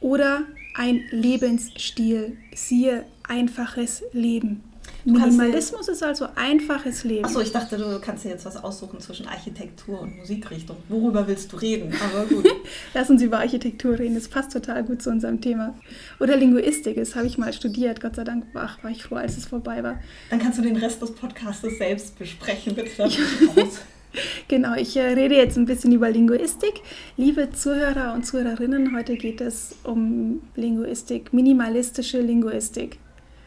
oder 0.00 0.42
ein 0.76 1.04
Lebensstil. 1.10 2.36
Siehe 2.54 3.04
einfaches 3.26 4.02
Leben. 4.12 4.62
Minimalismus 5.04 5.88
ist 5.88 6.02
also 6.02 6.26
einfaches 6.34 7.04
Leben. 7.04 7.24
Achso, 7.24 7.40
ich 7.40 7.52
dachte, 7.52 7.76
du 7.76 8.00
kannst 8.00 8.24
dir 8.24 8.30
jetzt 8.30 8.44
was 8.44 8.56
aussuchen 8.56 9.00
zwischen 9.00 9.26
Architektur 9.28 10.00
und 10.00 10.16
Musikrichtung. 10.16 10.76
Worüber 10.88 11.26
willst 11.28 11.52
du 11.52 11.56
reden? 11.56 11.94
Aber 12.02 12.26
gut. 12.26 12.44
Lass 12.94 13.08
uns 13.08 13.22
über 13.22 13.38
Architektur 13.38 13.98
reden, 13.98 14.16
das 14.16 14.28
passt 14.28 14.52
total 14.52 14.82
gut 14.84 15.02
zu 15.02 15.10
unserem 15.10 15.40
Thema. 15.40 15.74
Oder 16.18 16.36
Linguistik, 16.36 16.96
das 16.96 17.14
habe 17.14 17.26
ich 17.26 17.38
mal 17.38 17.52
studiert. 17.52 18.00
Gott 18.00 18.16
sei 18.16 18.24
Dank 18.24 18.46
ach, 18.54 18.82
war 18.82 18.90
ich 18.90 19.04
froh, 19.04 19.16
als 19.16 19.36
es 19.36 19.46
vorbei 19.46 19.82
war. 19.82 20.00
Dann 20.30 20.40
kannst 20.40 20.58
du 20.58 20.62
den 20.62 20.76
Rest 20.76 21.00
des 21.02 21.14
Podcasts 21.14 21.62
selbst 21.78 22.18
besprechen, 22.18 22.74
bitte. 22.74 23.08
Genau, 24.48 24.74
ich 24.74 24.96
äh, 24.96 25.12
rede 25.12 25.34
jetzt 25.34 25.56
ein 25.56 25.66
bisschen 25.66 25.92
über 25.92 26.10
Linguistik. 26.10 26.82
Liebe 27.16 27.50
Zuhörer 27.52 28.14
und 28.14 28.24
Zuhörerinnen, 28.24 28.96
heute 28.96 29.16
geht 29.16 29.40
es 29.40 29.74
um 29.84 30.42
Linguistik, 30.54 31.32
minimalistische 31.32 32.20
Linguistik. 32.20 32.98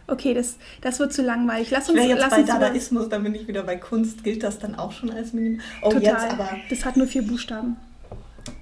Okay, 0.07 0.33
das, 0.33 0.57
das 0.81 0.99
wird 0.99 1.13
zu 1.13 1.21
langweilig. 1.21 1.69
Lass 1.69 1.89
uns, 1.89 1.99
ich 1.99 2.07
jetzt 2.07 2.19
lass 2.19 2.29
bei 2.31 2.43
Dadaismus, 2.43 3.09
dann 3.09 3.23
bin 3.23 3.35
ich 3.35 3.47
wieder 3.47 3.63
bei 3.63 3.75
Kunst. 3.75 4.23
Gilt 4.23 4.43
das 4.43 4.57
dann 4.57 4.75
auch 4.75 4.91
schon 4.91 5.11
als 5.11 5.33
Minimal? 5.33 5.63
Oh, 5.81 5.89
Total. 5.89 6.03
jetzt 6.03 6.31
aber. 6.31 6.49
Das 6.69 6.83
hat 6.83 6.97
nur 6.97 7.07
vier 7.07 7.21
Buchstaben. 7.21 7.77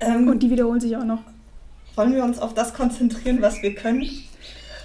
Ähm, 0.02 0.28
und 0.28 0.44
die 0.44 0.50
wiederholen 0.50 0.82
sich 0.82 0.96
auch 0.98 1.06
noch. 1.06 1.22
Wollen 1.96 2.14
wir 2.14 2.24
uns 2.24 2.40
auf 2.40 2.54
das 2.54 2.74
konzentrieren, 2.74 3.42
was 3.42 3.62
wir 3.62 3.74
können? 3.74 4.08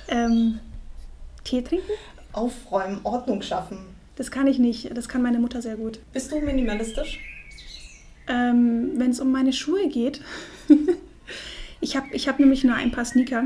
Ähm, 0.08 0.60
Tee 1.44 1.62
trinken? 1.62 1.90
Aufräumen, 2.32 3.00
Ordnung 3.02 3.42
schaffen. 3.42 3.91
Das 4.16 4.30
kann 4.30 4.46
ich 4.46 4.58
nicht. 4.58 4.96
Das 4.96 5.08
kann 5.08 5.22
meine 5.22 5.38
Mutter 5.38 5.62
sehr 5.62 5.76
gut. 5.76 6.00
Bist 6.12 6.30
du 6.32 6.40
minimalistisch? 6.40 7.20
Ähm, 8.28 8.92
Wenn 8.96 9.10
es 9.10 9.20
um 9.20 9.32
meine 9.32 9.52
Schuhe 9.52 9.88
geht. 9.88 10.20
ich 11.80 11.96
habe 11.96 12.06
ich 12.12 12.28
hab 12.28 12.38
nämlich 12.38 12.64
nur 12.64 12.74
ein 12.74 12.90
paar 12.90 13.04
Sneaker. 13.04 13.44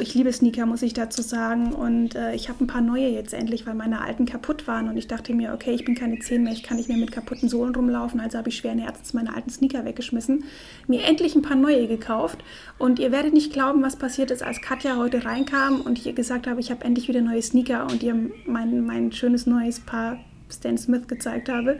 Ich 0.00 0.12
liebe 0.14 0.32
Sneaker, 0.32 0.66
muss 0.66 0.82
ich 0.82 0.92
dazu 0.92 1.22
sagen. 1.22 1.72
Und 1.72 2.16
äh, 2.16 2.34
ich 2.34 2.48
habe 2.48 2.64
ein 2.64 2.66
paar 2.66 2.80
neue 2.80 3.08
jetzt 3.08 3.32
endlich, 3.32 3.64
weil 3.64 3.74
meine 3.74 4.00
alten 4.00 4.26
kaputt 4.26 4.66
waren. 4.66 4.88
Und 4.88 4.96
ich 4.96 5.06
dachte 5.06 5.32
mir, 5.34 5.52
okay, 5.54 5.72
ich 5.72 5.84
bin 5.84 5.94
keine 5.94 6.18
10 6.18 6.42
mehr, 6.42 6.52
ich 6.52 6.64
kann 6.64 6.78
nicht 6.78 6.88
mehr 6.88 6.98
mit 6.98 7.12
kaputten 7.12 7.48
Sohlen 7.48 7.74
rumlaufen. 7.74 8.18
Also 8.18 8.38
habe 8.38 8.48
ich 8.48 8.56
schweren 8.56 8.78
Herzens 8.78 9.14
meine 9.14 9.34
alten 9.34 9.50
Sneaker 9.50 9.84
weggeschmissen. 9.84 10.44
Mir 10.88 11.04
endlich 11.04 11.36
ein 11.36 11.42
paar 11.42 11.56
neue 11.56 11.86
gekauft. 11.86 12.38
Und 12.76 12.98
ihr 12.98 13.12
werdet 13.12 13.34
nicht 13.34 13.52
glauben, 13.52 13.82
was 13.82 13.96
passiert 13.96 14.32
ist, 14.32 14.42
als 14.42 14.60
Katja 14.60 14.96
heute 14.96 15.24
reinkam 15.24 15.80
und 15.80 15.98
ich 15.98 16.06
ihr 16.06 16.12
gesagt 16.12 16.48
habe, 16.48 16.60
ich 16.60 16.70
habe 16.72 16.84
endlich 16.84 17.06
wieder 17.06 17.20
neue 17.20 17.42
Sneaker 17.42 17.86
und 17.88 18.02
ihr 18.02 18.16
mein, 18.46 18.84
mein 18.84 19.12
schönes 19.12 19.46
neues 19.46 19.78
Paar 19.78 20.18
Stan 20.50 20.76
Smith 20.76 21.06
gezeigt 21.06 21.48
habe. 21.48 21.78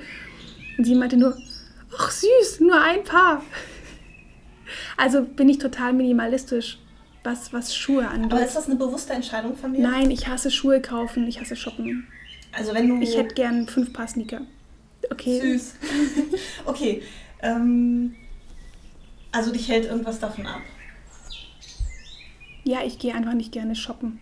Und 0.79 0.85
sie 0.85 0.95
meinte 0.95 1.17
nur, 1.17 1.37
ach 1.99 2.11
süß, 2.11 2.61
nur 2.61 2.81
ein 2.81 3.03
Paar. 3.03 3.43
Also 4.97 5.23
bin 5.23 5.49
ich 5.49 5.59
total 5.59 5.93
minimalistisch 5.93 6.79
was, 7.25 7.53
was 7.53 7.75
Schuhe 7.75 8.07
angeht. 8.07 8.33
Aber 8.33 8.45
ist 8.45 8.55
das 8.55 8.67
eine 8.67 8.77
bewusste 8.77 9.15
Entscheidung 9.15 9.57
von 9.57 9.73
dir? 9.73 9.81
Nein, 9.81 10.11
ich 10.11 10.29
hasse 10.29 10.51
Schuhe 10.51 10.81
kaufen, 10.81 11.27
ich 11.27 11.41
hasse 11.41 11.57
shoppen. 11.57 12.07
Also 12.53 12.75
wenn 12.75 12.89
du... 12.89 13.03
Ich 13.03 13.17
hätte 13.17 13.35
gern 13.35 13.67
fünf 13.67 13.93
Paar 13.93 14.07
Sneaker. 14.07 14.43
Okay. 15.11 15.41
Süß. 15.41 15.75
okay. 16.67 17.03
Ähm, 17.43 18.15
also 19.33 19.53
dich 19.53 19.69
hält 19.69 19.87
irgendwas 19.87 20.21
davon 20.21 20.47
ab? 20.47 20.61
Ja, 22.63 22.79
ich 22.85 22.99
gehe 22.99 23.15
einfach 23.15 23.35
nicht 23.35 23.53
gerne 23.53 23.75
shoppen. 23.75 24.21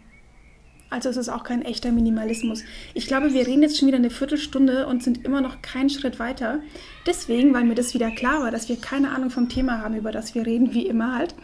Also 0.91 1.09
es 1.09 1.17
ist 1.17 1.31
auch 1.31 1.43
kein 1.43 1.63
echter 1.63 1.91
Minimalismus. 1.91 2.65
Ich 2.93 3.07
glaube, 3.07 3.33
wir 3.33 3.47
reden 3.47 3.63
jetzt 3.63 3.79
schon 3.79 3.89
wieder 3.89 3.97
eine 3.97 4.11
Viertelstunde 4.11 4.87
und 4.87 5.03
sind 5.03 5.25
immer 5.25 5.41
noch 5.41 5.63
keinen 5.63 5.89
Schritt 5.89 6.19
weiter. 6.19 6.61
Deswegen, 7.07 7.55
weil 7.55 7.65
mir 7.65 7.75
das 7.75 7.95
wieder 7.95 8.11
klar 8.11 8.43
war, 8.43 8.51
dass 8.51 8.69
wir 8.69 8.77
keine 8.77 9.11
Ahnung 9.11 9.31
vom 9.31 9.49
Thema 9.49 9.81
haben, 9.81 9.97
über 9.97 10.13
das 10.13 10.35
wir 10.35 10.45
reden, 10.45 10.75
wie 10.75 10.87
immer 10.87 11.17
halt, 11.17 11.35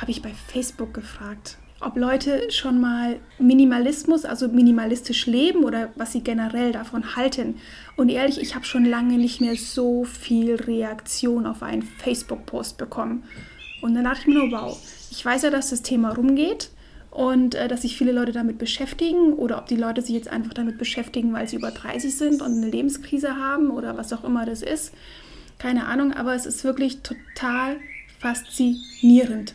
habe 0.00 0.10
ich 0.10 0.22
bei 0.22 0.32
Facebook 0.52 0.94
gefragt, 0.94 1.58
ob 1.80 1.96
Leute 1.96 2.50
schon 2.50 2.80
mal 2.80 3.20
Minimalismus, 3.38 4.24
also 4.24 4.48
minimalistisch 4.48 5.26
leben 5.26 5.64
oder 5.64 5.90
was 5.94 6.12
sie 6.12 6.22
generell 6.22 6.72
davon 6.72 7.14
halten. 7.14 7.56
Und 7.96 8.08
ehrlich, 8.08 8.40
ich 8.40 8.54
habe 8.54 8.64
schon 8.64 8.84
lange 8.84 9.16
nicht 9.16 9.40
mehr 9.40 9.54
so 9.56 10.04
viel 10.04 10.56
Reaktion 10.56 11.46
auf 11.46 11.62
einen 11.62 11.82
Facebook-Post 11.82 12.78
bekommen. 12.78 13.24
Und 13.80 13.94
dann 13.94 14.04
dachte 14.04 14.22
ich 14.22 14.26
mir 14.26 14.34
nur, 14.34 14.50
wow, 14.50 14.78
ich 15.10 15.24
weiß 15.24 15.42
ja, 15.42 15.50
dass 15.50 15.70
das 15.70 15.82
Thema 15.82 16.10
rumgeht 16.10 16.70
und 17.10 17.54
äh, 17.54 17.68
dass 17.68 17.82
sich 17.82 17.96
viele 17.96 18.12
Leute 18.12 18.32
damit 18.32 18.58
beschäftigen 18.58 19.32
oder 19.34 19.58
ob 19.58 19.66
die 19.66 19.76
Leute 19.76 20.02
sich 20.02 20.14
jetzt 20.14 20.28
einfach 20.28 20.54
damit 20.54 20.78
beschäftigen, 20.78 21.32
weil 21.32 21.48
sie 21.48 21.56
über 21.56 21.70
30 21.70 22.16
sind 22.16 22.42
und 22.42 22.56
eine 22.56 22.68
Lebenskrise 22.68 23.36
haben 23.36 23.70
oder 23.70 23.96
was 23.96 24.12
auch 24.12 24.24
immer 24.24 24.44
das 24.46 24.62
ist. 24.62 24.92
Keine 25.58 25.86
Ahnung, 25.86 26.12
aber 26.12 26.34
es 26.34 26.44
ist 26.44 26.64
wirklich 26.64 27.02
total 27.02 27.76
faszinierend. 28.18 29.54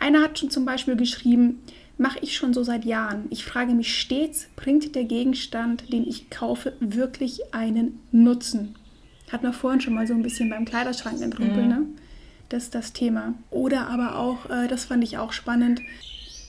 Einer 0.00 0.22
hat 0.22 0.38
schon 0.38 0.50
zum 0.50 0.64
Beispiel 0.64 0.96
geschrieben, 0.96 1.60
mache 1.98 2.18
ich 2.22 2.36
schon 2.36 2.52
so 2.54 2.64
seit 2.64 2.84
Jahren. 2.84 3.26
Ich 3.30 3.44
frage 3.44 3.74
mich 3.74 3.96
stets, 3.96 4.48
bringt 4.56 4.94
der 4.94 5.04
Gegenstand, 5.04 5.92
den 5.92 6.08
ich 6.08 6.30
kaufe, 6.30 6.72
wirklich 6.80 7.54
einen 7.54 8.00
Nutzen? 8.10 8.74
Hat 9.30 9.42
man 9.42 9.52
vorhin 9.52 9.80
schon 9.80 9.94
mal 9.94 10.06
so 10.06 10.14
ein 10.14 10.22
bisschen 10.22 10.50
beim 10.50 10.64
Kleiderschrank 10.64 11.20
entrümpeln, 11.20 11.66
mhm. 11.66 11.68
ne? 11.68 11.86
Das 12.48 12.64
ist 12.64 12.74
das 12.74 12.92
Thema. 12.92 13.34
Oder 13.50 13.86
aber 13.86 14.16
auch, 14.16 14.50
äh, 14.50 14.66
das 14.66 14.86
fand 14.86 15.04
ich 15.04 15.18
auch 15.18 15.32
spannend, 15.32 15.80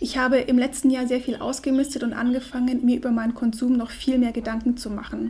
ich 0.04 0.18
habe 0.18 0.38
im 0.38 0.58
letzten 0.58 0.90
Jahr 0.90 1.06
sehr 1.06 1.22
viel 1.22 1.36
ausgemistet 1.36 2.02
und 2.02 2.14
angefangen, 2.14 2.84
mir 2.84 2.98
über 2.98 3.12
meinen 3.12 3.36
Konsum 3.36 3.78
noch 3.78 3.92
viel 3.92 4.18
mehr 4.18 4.32
Gedanken 4.32 4.76
zu 4.76 4.90
machen. 4.90 5.30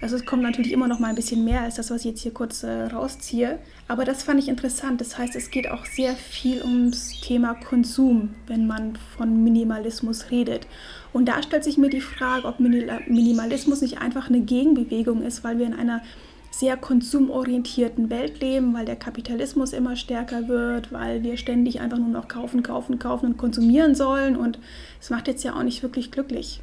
Also 0.00 0.16
es 0.16 0.26
kommt 0.26 0.42
natürlich 0.42 0.72
immer 0.72 0.88
noch 0.88 0.98
mal 0.98 1.08
ein 1.08 1.14
bisschen 1.14 1.44
mehr 1.44 1.62
als 1.62 1.76
das, 1.76 1.90
was 1.90 2.00
ich 2.00 2.06
jetzt 2.06 2.20
hier 2.20 2.34
kurz 2.34 2.62
äh, 2.62 2.84
rausziehe. 2.84 3.58
Aber 3.88 4.04
das 4.04 4.22
fand 4.22 4.38
ich 4.38 4.48
interessant. 4.48 5.00
Das 5.00 5.16
heißt, 5.16 5.34
es 5.36 5.50
geht 5.50 5.70
auch 5.70 5.84
sehr 5.86 6.14
viel 6.14 6.62
ums 6.62 7.20
Thema 7.20 7.54
Konsum, 7.54 8.34
wenn 8.46 8.66
man 8.66 8.98
von 9.16 9.42
Minimalismus 9.42 10.30
redet. 10.30 10.66
Und 11.12 11.26
da 11.26 11.42
stellt 11.42 11.64
sich 11.64 11.78
mir 11.78 11.88
die 11.88 12.02
Frage, 12.02 12.46
ob 12.46 12.60
Minimalismus 12.60 13.80
nicht 13.80 13.98
einfach 13.98 14.28
eine 14.28 14.40
Gegenbewegung 14.40 15.22
ist, 15.22 15.44
weil 15.44 15.58
wir 15.58 15.66
in 15.66 15.74
einer 15.74 16.02
sehr 16.50 16.76
konsumorientierten 16.76 18.08
Welt 18.08 18.40
leben, 18.40 18.72
weil 18.74 18.86
der 18.86 18.96
Kapitalismus 18.96 19.72
immer 19.72 19.96
stärker 19.96 20.48
wird, 20.48 20.92
weil 20.92 21.22
wir 21.22 21.36
ständig 21.36 21.80
einfach 21.80 21.98
nur 21.98 22.08
noch 22.08 22.28
kaufen, 22.28 22.62
kaufen, 22.62 22.98
kaufen 22.98 23.26
und 23.26 23.36
konsumieren 23.36 23.94
sollen. 23.94 24.36
Und 24.36 24.58
es 25.00 25.10
macht 25.10 25.28
jetzt 25.28 25.44
ja 25.44 25.54
auch 25.54 25.62
nicht 25.62 25.82
wirklich 25.82 26.10
glücklich. 26.10 26.60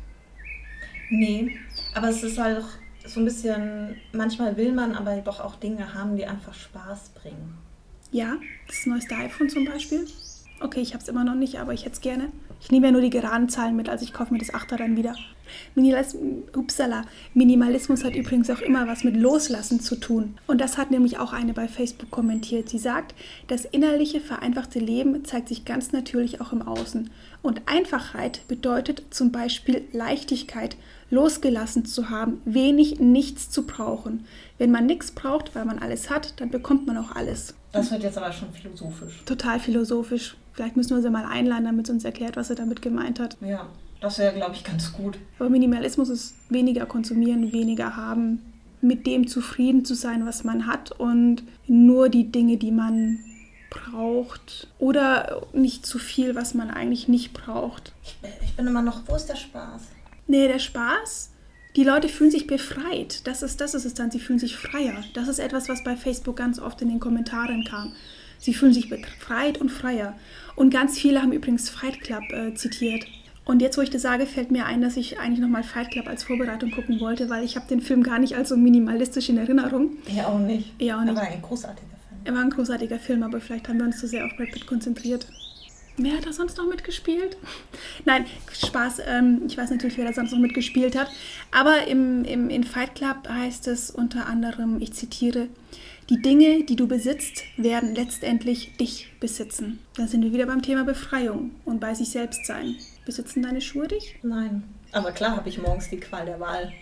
Nee, 1.09 1.57
aber 1.93 2.09
es 2.09 2.23
ist 2.23 2.39
halt 2.39 2.63
so 3.05 3.19
ein 3.19 3.25
bisschen, 3.25 3.95
manchmal 4.11 4.57
will 4.57 4.71
man 4.71 4.95
aber 4.95 5.15
doch 5.17 5.39
auch 5.39 5.55
Dinge 5.55 5.93
haben, 5.93 6.15
die 6.15 6.25
einfach 6.25 6.53
Spaß 6.53 7.09
bringen. 7.21 7.57
Ja, 8.11 8.37
das 8.67 8.85
neueste 8.85 9.15
iPhone 9.15 9.49
zum 9.49 9.65
Beispiel. 9.65 10.05
Okay, 10.59 10.81
ich 10.81 10.93
habe 10.93 11.01
es 11.01 11.09
immer 11.09 11.23
noch 11.23 11.35
nicht, 11.35 11.59
aber 11.59 11.73
ich 11.73 11.81
hätte 11.81 11.95
es 11.95 12.01
gerne. 12.01 12.31
Ich 12.61 12.71
nehme 12.71 12.85
ja 12.85 12.91
nur 12.93 13.01
die 13.01 13.09
geraden 13.09 13.49
Zahlen 13.49 13.75
mit, 13.75 13.89
also 13.89 14.05
ich 14.05 14.13
kaufe 14.13 14.31
mir 14.31 14.39
das 14.39 14.53
Achter 14.53 14.77
dann 14.77 14.95
wieder. 14.95 15.15
Minimalis 15.75 16.15
Upsala. 16.55 17.03
Minimalismus 17.33 18.05
hat 18.05 18.15
übrigens 18.15 18.49
auch 18.49 18.61
immer 18.61 18.87
was 18.87 19.03
mit 19.03 19.17
Loslassen 19.17 19.81
zu 19.81 19.95
tun. 19.95 20.37
Und 20.47 20.61
das 20.61 20.77
hat 20.77 20.89
nämlich 20.89 21.17
auch 21.17 21.33
eine 21.33 21.53
bei 21.53 21.67
Facebook 21.67 22.11
kommentiert. 22.11 22.69
Sie 22.69 22.77
sagt, 22.77 23.13
das 23.47 23.65
innerliche, 23.65 24.21
vereinfachte 24.21 24.79
Leben 24.79 25.25
zeigt 25.25 25.49
sich 25.49 25.65
ganz 25.65 25.91
natürlich 25.91 26.39
auch 26.39 26.53
im 26.53 26.61
Außen. 26.61 27.09
Und 27.41 27.63
Einfachheit 27.65 28.47
bedeutet 28.47 29.03
zum 29.09 29.33
Beispiel 29.33 29.83
Leichtigkeit, 29.91 30.77
losgelassen 31.13 31.85
zu 31.85 32.09
haben, 32.09 32.41
wenig, 32.45 32.99
nichts 32.99 33.49
zu 33.49 33.65
brauchen. 33.65 34.25
Wenn 34.57 34.71
man 34.71 34.85
nichts 34.85 35.11
braucht, 35.11 35.55
weil 35.55 35.65
man 35.65 35.79
alles 35.79 36.09
hat, 36.09 36.39
dann 36.41 36.49
bekommt 36.49 36.87
man 36.87 36.97
auch 36.97 37.15
alles. 37.15 37.53
Das 37.71 37.91
wird 37.91 38.03
jetzt 38.03 38.17
aber 38.17 38.31
schon 38.31 38.51
philosophisch. 38.51 39.23
Total 39.25 39.59
philosophisch. 39.59 40.35
Vielleicht 40.53 40.75
müssen 40.75 40.95
wir 40.95 41.01
sie 41.01 41.09
mal 41.09 41.25
einladen, 41.25 41.65
damit 41.65 41.87
sie 41.87 41.93
uns 41.93 42.05
erklärt, 42.05 42.35
was 42.35 42.49
er 42.49 42.55
damit 42.55 42.81
gemeint 42.81 43.19
hat. 43.19 43.37
Ja, 43.41 43.67
das 44.01 44.19
wäre, 44.19 44.35
glaube 44.35 44.55
ich, 44.55 44.63
ganz 44.63 44.93
gut. 44.93 45.17
Aber 45.39 45.49
Minimalismus 45.49 46.09
ist 46.09 46.35
weniger 46.49 46.85
konsumieren, 46.85 47.51
weniger 47.51 47.95
haben, 47.95 48.41
mit 48.81 49.07
dem 49.07 49.27
zufrieden 49.27 49.85
zu 49.85 49.95
sein, 49.95 50.25
was 50.25 50.43
man 50.43 50.67
hat 50.67 50.91
und 50.91 51.43
nur 51.67 52.09
die 52.09 52.31
Dinge, 52.31 52.57
die 52.57 52.71
man 52.71 53.19
braucht 53.69 54.67
oder 54.77 55.41
nicht 55.53 55.85
zu 55.85 55.97
viel, 55.97 56.35
was 56.35 56.53
man 56.53 56.69
eigentlich 56.69 57.07
nicht 57.07 57.33
braucht. 57.33 57.93
Ich 58.43 58.53
bin 58.53 58.67
immer 58.67 58.81
noch, 58.81 59.01
wo 59.07 59.15
ist 59.15 59.27
der 59.27 59.35
Spaß? 59.35 59.81
Nee, 60.27 60.47
der 60.47 60.59
Spaß, 60.59 61.31
die 61.75 61.83
Leute 61.83 62.07
fühlen 62.07 62.31
sich 62.31 62.47
befreit. 62.47 63.25
Das 63.27 63.43
ist, 63.43 63.59
das 63.59 63.73
ist 63.73 63.85
es 63.85 63.93
dann, 63.93 64.11
sie 64.11 64.19
fühlen 64.19 64.39
sich 64.39 64.55
freier. 64.55 65.03
Das 65.13 65.27
ist 65.27 65.39
etwas, 65.39 65.69
was 65.69 65.83
bei 65.83 65.95
Facebook 65.95 66.37
ganz 66.37 66.59
oft 66.59 66.81
in 66.81 66.89
den 66.89 66.99
Kommentaren 66.99 67.63
kam. 67.63 67.93
Sie 68.37 68.53
fühlen 68.53 68.73
sich 68.73 68.89
befreit 68.89 69.59
und 69.59 69.69
freier. 69.69 70.15
Und 70.55 70.69
ganz 70.69 70.99
viele 70.99 71.21
haben 71.21 71.31
übrigens 71.31 71.69
Fight 71.69 72.01
Club 72.01 72.23
äh, 72.31 72.53
zitiert. 72.53 73.05
Und 73.45 73.61
jetzt, 73.61 73.77
wo 73.77 73.81
ich 73.81 73.89
das 73.89 74.01
sage, 74.01 74.25
fällt 74.25 74.51
mir 74.51 74.65
ein, 74.65 74.81
dass 74.81 74.95
ich 74.95 75.19
eigentlich 75.19 75.39
nochmal 75.39 75.63
Fight 75.63 75.91
Club 75.91 76.07
als 76.07 76.23
Vorbereitung 76.23 76.71
gucken 76.71 76.99
wollte, 76.99 77.29
weil 77.29 77.43
ich 77.43 77.55
habe 77.55 77.67
den 77.67 77.81
Film 77.81 78.03
gar 78.03 78.19
nicht 78.19 78.35
als 78.35 78.49
so 78.49 78.57
minimalistisch 78.57 79.29
in 79.29 79.37
Erinnerung. 79.37 79.97
Ja, 80.13 80.27
auch 80.27 80.39
nicht. 80.39 80.71
Ja, 80.81 80.99
auch 80.99 81.03
nicht. 81.03 81.15
Er 81.15 81.15
war 81.15 81.23
ein 81.23 81.41
großartiger 81.41 81.87
Film. 81.87 82.25
Er 82.25 82.33
war 82.33 82.41
ein 82.41 82.49
großartiger 82.49 82.99
Film, 82.99 83.23
aber 83.23 83.41
vielleicht 83.41 83.67
haben 83.67 83.79
wir 83.79 83.85
uns 83.85 83.99
zu 83.99 84.07
sehr 84.07 84.25
auf 84.25 84.31
Brad 84.37 84.51
Pitt 84.51 84.65
konzentriert. 84.65 85.27
Wer 85.97 86.17
hat 86.17 86.25
da 86.25 86.33
sonst 86.33 86.57
noch 86.57 86.67
mitgespielt? 86.67 87.37
Nein, 88.05 88.25
Spaß. 88.51 89.01
Ähm, 89.05 89.43
ich 89.47 89.57
weiß 89.57 89.69
natürlich, 89.69 89.97
wer 89.97 90.05
da 90.05 90.13
sonst 90.13 90.31
noch 90.31 90.39
mitgespielt 90.39 90.97
hat. 90.97 91.09
Aber 91.51 91.87
im, 91.87 92.25
im, 92.25 92.49
in 92.49 92.63
Fight 92.63 92.95
Club 92.95 93.27
heißt 93.29 93.67
es 93.67 93.91
unter 93.91 94.25
anderem, 94.25 94.81
ich 94.81 94.93
zitiere, 94.93 95.49
die 96.09 96.21
Dinge, 96.21 96.63
die 96.63 96.75
du 96.75 96.87
besitzt, 96.87 97.43
werden 97.57 97.93
letztendlich 97.95 98.75
dich 98.77 99.13
besitzen. 99.19 99.79
Da 99.95 100.07
sind 100.07 100.23
wir 100.23 100.33
wieder 100.33 100.47
beim 100.47 100.63
Thema 100.63 100.83
Befreiung 100.83 101.51
und 101.63 101.79
bei 101.79 101.93
sich 101.93 102.09
selbst 102.09 102.45
sein. 102.45 102.75
Besitzen 103.05 103.43
deine 103.43 103.61
Schuhe 103.61 103.87
dich? 103.87 104.15
Nein. 104.23 104.63
Aber 104.91 105.11
klar 105.11 105.37
habe 105.37 105.47
ich 105.47 105.61
morgens 105.61 105.89
die 105.89 105.99
Qual 105.99 106.25
der 106.25 106.39
Wahl, 106.39 106.73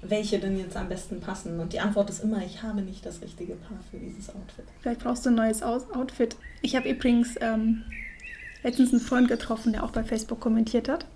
welche 0.00 0.38
denn 0.38 0.58
jetzt 0.58 0.76
am 0.76 0.88
besten 0.88 1.20
passen. 1.20 1.58
Und 1.58 1.72
die 1.72 1.80
Antwort 1.80 2.08
ist 2.08 2.22
immer, 2.22 2.44
ich 2.44 2.62
habe 2.62 2.82
nicht 2.82 3.04
das 3.04 3.20
richtige 3.20 3.54
Paar 3.54 3.78
für 3.90 3.98
dieses 3.98 4.30
Outfit. 4.30 4.64
Vielleicht 4.80 5.00
brauchst 5.00 5.26
du 5.26 5.30
ein 5.30 5.34
neues 5.34 5.62
Outfit. 5.62 6.36
Ich 6.62 6.76
habe 6.76 6.88
übrigens 6.88 7.34
ähm, 7.40 7.82
letztens 8.64 8.92
einen 8.92 9.00
Freund 9.00 9.28
getroffen, 9.28 9.72
der 9.72 9.84
auch 9.84 9.90
bei 9.90 10.02
Facebook 10.02 10.40
kommentiert 10.40 10.88
hat. 10.88 11.06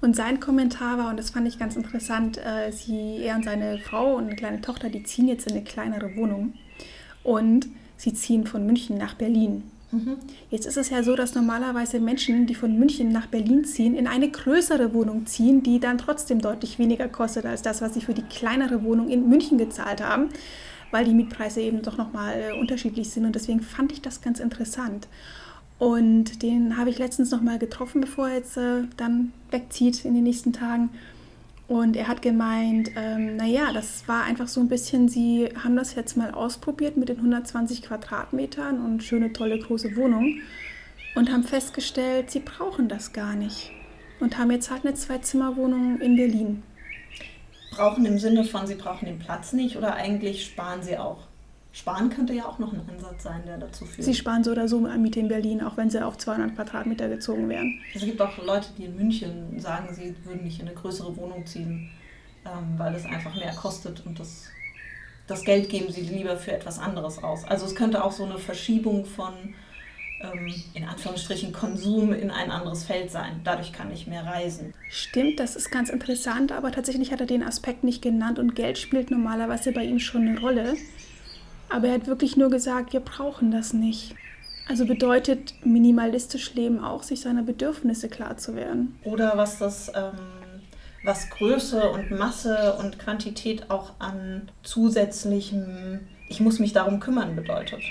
Und 0.00 0.16
sein 0.16 0.40
Kommentar 0.40 0.98
war, 0.98 1.10
und 1.10 1.18
das 1.18 1.30
fand 1.30 1.46
ich 1.46 1.58
ganz 1.58 1.76
interessant, 1.76 2.38
äh, 2.38 2.72
sie, 2.72 3.18
er 3.22 3.36
und 3.36 3.44
seine 3.44 3.78
Frau 3.78 4.16
und 4.16 4.24
eine 4.24 4.36
kleine 4.36 4.60
Tochter, 4.60 4.88
die 4.88 5.04
ziehen 5.04 5.28
jetzt 5.28 5.46
in 5.46 5.52
eine 5.52 5.64
kleinere 5.64 6.16
Wohnung. 6.16 6.54
Und 7.22 7.68
sie 7.96 8.14
ziehen 8.14 8.46
von 8.46 8.66
München 8.66 8.98
nach 8.98 9.14
Berlin. 9.14 9.62
Mhm. 9.92 10.16
Jetzt 10.50 10.66
ist 10.66 10.76
es 10.76 10.90
ja 10.90 11.02
so, 11.02 11.14
dass 11.14 11.34
normalerweise 11.34 12.00
Menschen, 12.00 12.46
die 12.46 12.54
von 12.54 12.78
München 12.78 13.12
nach 13.12 13.26
Berlin 13.26 13.64
ziehen, 13.64 13.94
in 13.94 14.06
eine 14.06 14.30
größere 14.30 14.94
Wohnung 14.94 15.26
ziehen, 15.26 15.62
die 15.62 15.78
dann 15.78 15.98
trotzdem 15.98 16.40
deutlich 16.40 16.78
weniger 16.78 17.08
kostet 17.08 17.44
als 17.44 17.62
das, 17.62 17.82
was 17.82 17.94
sie 17.94 18.00
für 18.00 18.14
die 18.14 18.22
kleinere 18.22 18.82
Wohnung 18.82 19.08
in 19.08 19.28
München 19.28 19.58
gezahlt 19.58 20.02
haben, 20.02 20.30
weil 20.90 21.04
die 21.04 21.14
Mietpreise 21.14 21.60
eben 21.60 21.82
doch 21.82 21.98
nochmal 21.98 22.34
äh, 22.34 22.58
unterschiedlich 22.58 23.10
sind. 23.10 23.26
Und 23.26 23.34
deswegen 23.34 23.60
fand 23.60 23.92
ich 23.92 24.00
das 24.00 24.22
ganz 24.22 24.40
interessant. 24.40 25.06
Und 25.82 26.44
den 26.44 26.76
habe 26.76 26.90
ich 26.90 26.98
letztens 27.00 27.32
noch 27.32 27.40
mal 27.40 27.58
getroffen, 27.58 28.02
bevor 28.02 28.28
er 28.28 28.36
jetzt 28.36 28.56
äh, 28.56 28.84
dann 28.96 29.32
wegzieht 29.50 30.04
in 30.04 30.14
den 30.14 30.22
nächsten 30.22 30.52
Tagen. 30.52 30.90
Und 31.66 31.96
er 31.96 32.06
hat 32.06 32.22
gemeint, 32.22 32.92
ähm, 32.94 33.34
naja, 33.34 33.72
das 33.72 34.06
war 34.06 34.22
einfach 34.22 34.46
so 34.46 34.60
ein 34.60 34.68
bisschen, 34.68 35.08
sie 35.08 35.48
haben 35.60 35.74
das 35.74 35.96
jetzt 35.96 36.16
mal 36.16 36.30
ausprobiert 36.30 36.96
mit 36.96 37.08
den 37.08 37.16
120 37.16 37.82
Quadratmetern 37.82 38.78
und 38.78 39.02
schöne, 39.02 39.32
tolle, 39.32 39.58
große 39.58 39.96
Wohnung 39.96 40.38
und 41.16 41.32
haben 41.32 41.42
festgestellt, 41.42 42.30
sie 42.30 42.38
brauchen 42.38 42.86
das 42.86 43.12
gar 43.12 43.34
nicht. 43.34 43.72
Und 44.20 44.38
haben 44.38 44.52
jetzt 44.52 44.70
halt 44.70 44.86
eine 44.86 44.94
Zwei-Zimmer-Wohnung 44.94 46.00
in 46.00 46.14
Berlin. 46.14 46.62
Brauchen 47.72 48.06
im 48.06 48.20
Sinne 48.20 48.44
von, 48.44 48.68
sie 48.68 48.76
brauchen 48.76 49.06
den 49.06 49.18
Platz 49.18 49.52
nicht 49.52 49.76
oder 49.76 49.94
eigentlich 49.94 50.44
sparen 50.44 50.84
sie 50.84 50.96
auch? 50.96 51.26
Sparen 51.72 52.10
könnte 52.10 52.34
ja 52.34 52.46
auch 52.46 52.58
noch 52.58 52.72
ein 52.72 52.82
Ansatz 52.86 53.22
sein, 53.22 53.42
der 53.46 53.56
dazu 53.56 53.86
führt. 53.86 54.04
Sie 54.04 54.14
sparen 54.14 54.44
so 54.44 54.52
oder 54.52 54.68
so 54.68 54.84
an 54.84 55.00
Miete 55.00 55.20
in 55.20 55.28
Berlin, 55.28 55.62
auch 55.62 55.78
wenn 55.78 55.88
sie 55.88 56.04
auf 56.04 56.18
200 56.18 56.54
Quadratmeter 56.54 57.08
gezogen 57.08 57.48
wären. 57.48 57.80
Es 57.94 58.04
gibt 58.04 58.20
auch 58.20 58.36
Leute, 58.44 58.68
die 58.76 58.84
in 58.84 58.96
München 58.96 59.58
sagen, 59.58 59.88
sie 59.94 60.14
würden 60.24 60.44
nicht 60.44 60.60
in 60.60 60.66
eine 60.66 60.76
größere 60.76 61.16
Wohnung 61.16 61.46
ziehen, 61.46 61.90
ähm, 62.44 62.74
weil 62.76 62.94
es 62.94 63.06
einfach 63.06 63.34
mehr 63.34 63.54
kostet 63.54 64.04
und 64.04 64.20
das, 64.20 64.48
das 65.26 65.44
Geld 65.44 65.70
geben 65.70 65.90
sie 65.90 66.02
lieber 66.02 66.36
für 66.36 66.52
etwas 66.52 66.78
anderes 66.78 67.22
aus. 67.22 67.44
Also 67.44 67.64
es 67.64 67.74
könnte 67.74 68.04
auch 68.04 68.12
so 68.12 68.26
eine 68.26 68.38
Verschiebung 68.38 69.06
von, 69.06 69.32
ähm, 70.20 70.54
in 70.74 70.84
Anführungsstrichen, 70.84 71.54
Konsum 71.54 72.12
in 72.12 72.30
ein 72.30 72.50
anderes 72.50 72.84
Feld 72.84 73.10
sein. 73.10 73.40
Dadurch 73.44 73.72
kann 73.72 73.90
ich 73.90 74.06
mehr 74.06 74.26
reisen. 74.26 74.74
Stimmt, 74.90 75.40
das 75.40 75.56
ist 75.56 75.70
ganz 75.70 75.88
interessant, 75.88 76.52
aber 76.52 76.70
tatsächlich 76.70 77.12
hat 77.12 77.20
er 77.20 77.26
den 77.26 77.42
Aspekt 77.42 77.82
nicht 77.82 78.02
genannt 78.02 78.38
und 78.38 78.54
Geld 78.54 78.76
spielt 78.76 79.10
normalerweise 79.10 79.72
bei 79.72 79.84
ihm 79.84 80.00
schon 80.00 80.28
eine 80.28 80.38
Rolle. 80.38 80.76
Aber 81.72 81.88
er 81.88 81.94
hat 81.94 82.06
wirklich 82.06 82.36
nur 82.36 82.50
gesagt, 82.50 82.92
wir 82.92 83.00
brauchen 83.00 83.50
das 83.50 83.72
nicht. 83.72 84.14
Also 84.68 84.86
bedeutet 84.86 85.54
minimalistisch 85.64 86.54
Leben 86.54 86.78
auch, 86.84 87.02
sich 87.02 87.20
seiner 87.20 87.42
Bedürfnisse 87.42 88.08
klar 88.08 88.36
zu 88.36 88.54
werden. 88.54 88.98
Oder 89.04 89.36
was 89.36 89.58
das, 89.58 89.88
ähm, 89.88 90.12
was 91.04 91.30
Größe 91.30 91.90
und 91.90 92.10
Masse 92.10 92.74
und 92.78 92.98
Quantität 92.98 93.70
auch 93.70 93.92
an 93.98 94.50
zusätzlichem, 94.62 96.00
ich 96.28 96.40
muss 96.40 96.58
mich 96.58 96.72
darum 96.72 97.00
kümmern 97.00 97.34
bedeutet. 97.34 97.82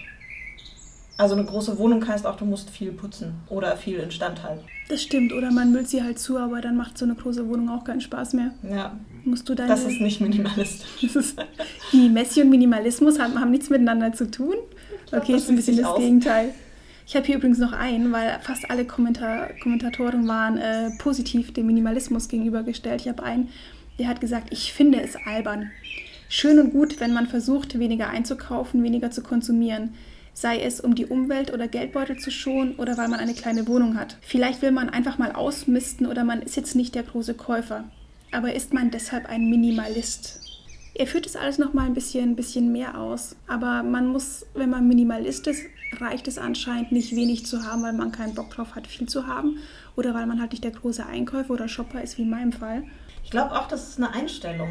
Also 1.18 1.36
eine 1.36 1.46
große 1.46 1.78
Wohnung 1.78 2.08
heißt 2.08 2.26
auch, 2.26 2.38
du 2.38 2.46
musst 2.46 2.70
viel 2.70 2.92
putzen 2.92 3.42
oder 3.50 3.78
viel 3.78 4.00
instand 4.00 4.42
halten. 4.44 4.64
Das 4.90 5.04
stimmt, 5.04 5.34
oder 5.34 5.52
man 5.52 5.72
müllt 5.72 5.88
sie 5.88 6.04
halt 6.04 6.20
zu, 6.20 6.38
aber 6.38 6.62
dann 6.62 6.78
macht 6.78 6.98
so 6.98 7.06
eine 7.06 7.16
große 7.16 7.48
Wohnung 7.48 7.70
auch 7.70 7.84
keinen 7.84 8.02
Spaß 8.02 8.34
mehr. 8.34 8.52
Ja. 8.64 8.98
Musst 9.24 9.48
du 9.48 9.56
deine, 9.56 9.70
Das 9.70 9.86
ist 9.86 10.02
nicht 10.02 10.22
minimalistisch. 10.22 11.16
Ist, 11.16 11.38
die 11.92 12.10
Messi 12.10 12.42
und 12.42 12.50
Minimalismus 12.50 13.20
haben, 13.20 13.40
haben 13.40 13.52
nichts 13.52 13.70
miteinander 13.70 14.14
zu 14.14 14.30
tun. 14.30 14.56
glaub, 15.10 15.22
okay, 15.22 15.36
ist 15.36 15.50
ein 15.50 15.56
bisschen 15.56 15.78
das 15.78 15.86
aus. 15.86 16.00
Gegenteil. 16.00 16.54
Ich 17.08 17.16
habe 17.16 17.26
hier 17.26 17.36
übrigens 17.36 17.60
noch 17.60 17.74
einen, 17.74 18.12
weil 18.12 18.40
fast 18.42 18.70
alle 18.70 18.86
Kommentar 18.86 19.50
Kommentatoren 19.62 20.28
waren 20.28 20.58
äh, 20.58 20.92
positiv 20.98 21.54
dem 21.54 21.68
Minimalismus 21.68 22.30
gegenübergestellt. 22.30 23.02
Ich 23.02 23.10
habe 23.10 23.24
einen, 23.24 23.50
der 24.00 24.08
hat 24.08 24.22
gesagt, 24.22 24.48
ich 24.52 24.74
finde 24.74 25.02
es 25.02 25.16
albern. 25.26 25.72
Schön 26.30 26.60
und 26.60 26.72
gut, 26.72 27.02
wenn 27.02 27.14
man 27.14 27.28
versucht, 27.28 27.78
weniger 27.78 28.10
einzukaufen, 28.10 28.84
weniger 28.84 29.12
zu 29.12 29.22
konsumieren. 29.22 29.94
Sei 30.34 30.62
es, 30.62 30.80
um 30.80 30.96
die 30.96 31.06
Umwelt 31.06 31.54
oder 31.54 31.68
Geldbeutel 31.68 32.18
zu 32.18 32.32
schonen 32.32 32.76
oder 32.76 32.98
weil 32.98 33.10
man 33.10 33.20
eine 33.20 33.34
kleine 33.34 33.68
Wohnung 33.68 33.98
hat. 33.98 34.16
Vielleicht 34.22 34.62
will 34.62 34.72
man 34.72 34.90
einfach 34.90 35.18
mal 35.18 35.34
ausmisten 35.34 36.08
oder 36.08 36.24
man 36.24 36.42
ist 36.42 36.56
jetzt 36.56 36.76
nicht 36.76 36.96
der 36.96 37.04
große 37.04 37.34
Käufer. 37.34 37.84
Aber 38.32 38.54
ist 38.54 38.74
man 38.74 38.92
deshalb 38.92 39.28
ein 39.28 39.50
Minimalist? 39.50 40.40
Er 40.94 41.08
führt 41.08 41.26
das 41.26 41.36
alles 41.36 41.58
noch 41.58 41.74
mal 41.74 41.86
ein 41.86 41.94
bisschen, 41.94 42.32
ein 42.32 42.36
bisschen 42.36 42.72
mehr 42.72 42.98
aus. 43.00 43.36
Aber 43.48 43.84
man 43.84 44.08
muss, 44.08 44.46
wenn 44.54 44.70
man 44.70 44.88
Minimalist 44.88 45.48
ist, 45.48 45.64
reicht 46.00 46.28
es 46.28 46.38
anscheinend 46.38 46.92
nicht 46.92 47.16
wenig 47.16 47.46
zu 47.46 47.64
haben, 47.64 47.84
weil 47.84 47.94
man 47.94 48.12
keinen 48.12 48.36
Bock 48.36 48.50
drauf 48.52 48.76
hat, 48.76 48.88
viel 48.88 49.08
zu 49.08 49.28
haben. 49.28 49.58
Oder 49.96 50.14
weil 50.14 50.26
man 50.26 50.40
halt 50.40 50.52
nicht 50.52 50.64
der 50.64 50.72
große 50.72 51.06
Einkäufer 51.06 51.52
oder 51.52 51.68
Shopper 51.68 52.02
ist, 52.02 52.18
wie 52.18 52.24
in 52.24 52.30
meinem 52.30 52.54
Fall. 52.54 52.84
Ich 53.24 53.32
glaube 53.32 53.52
auch, 53.60 53.68
das 53.68 53.90
ist 53.90 53.98
eine 53.98 54.14
Einstellung. 54.14 54.70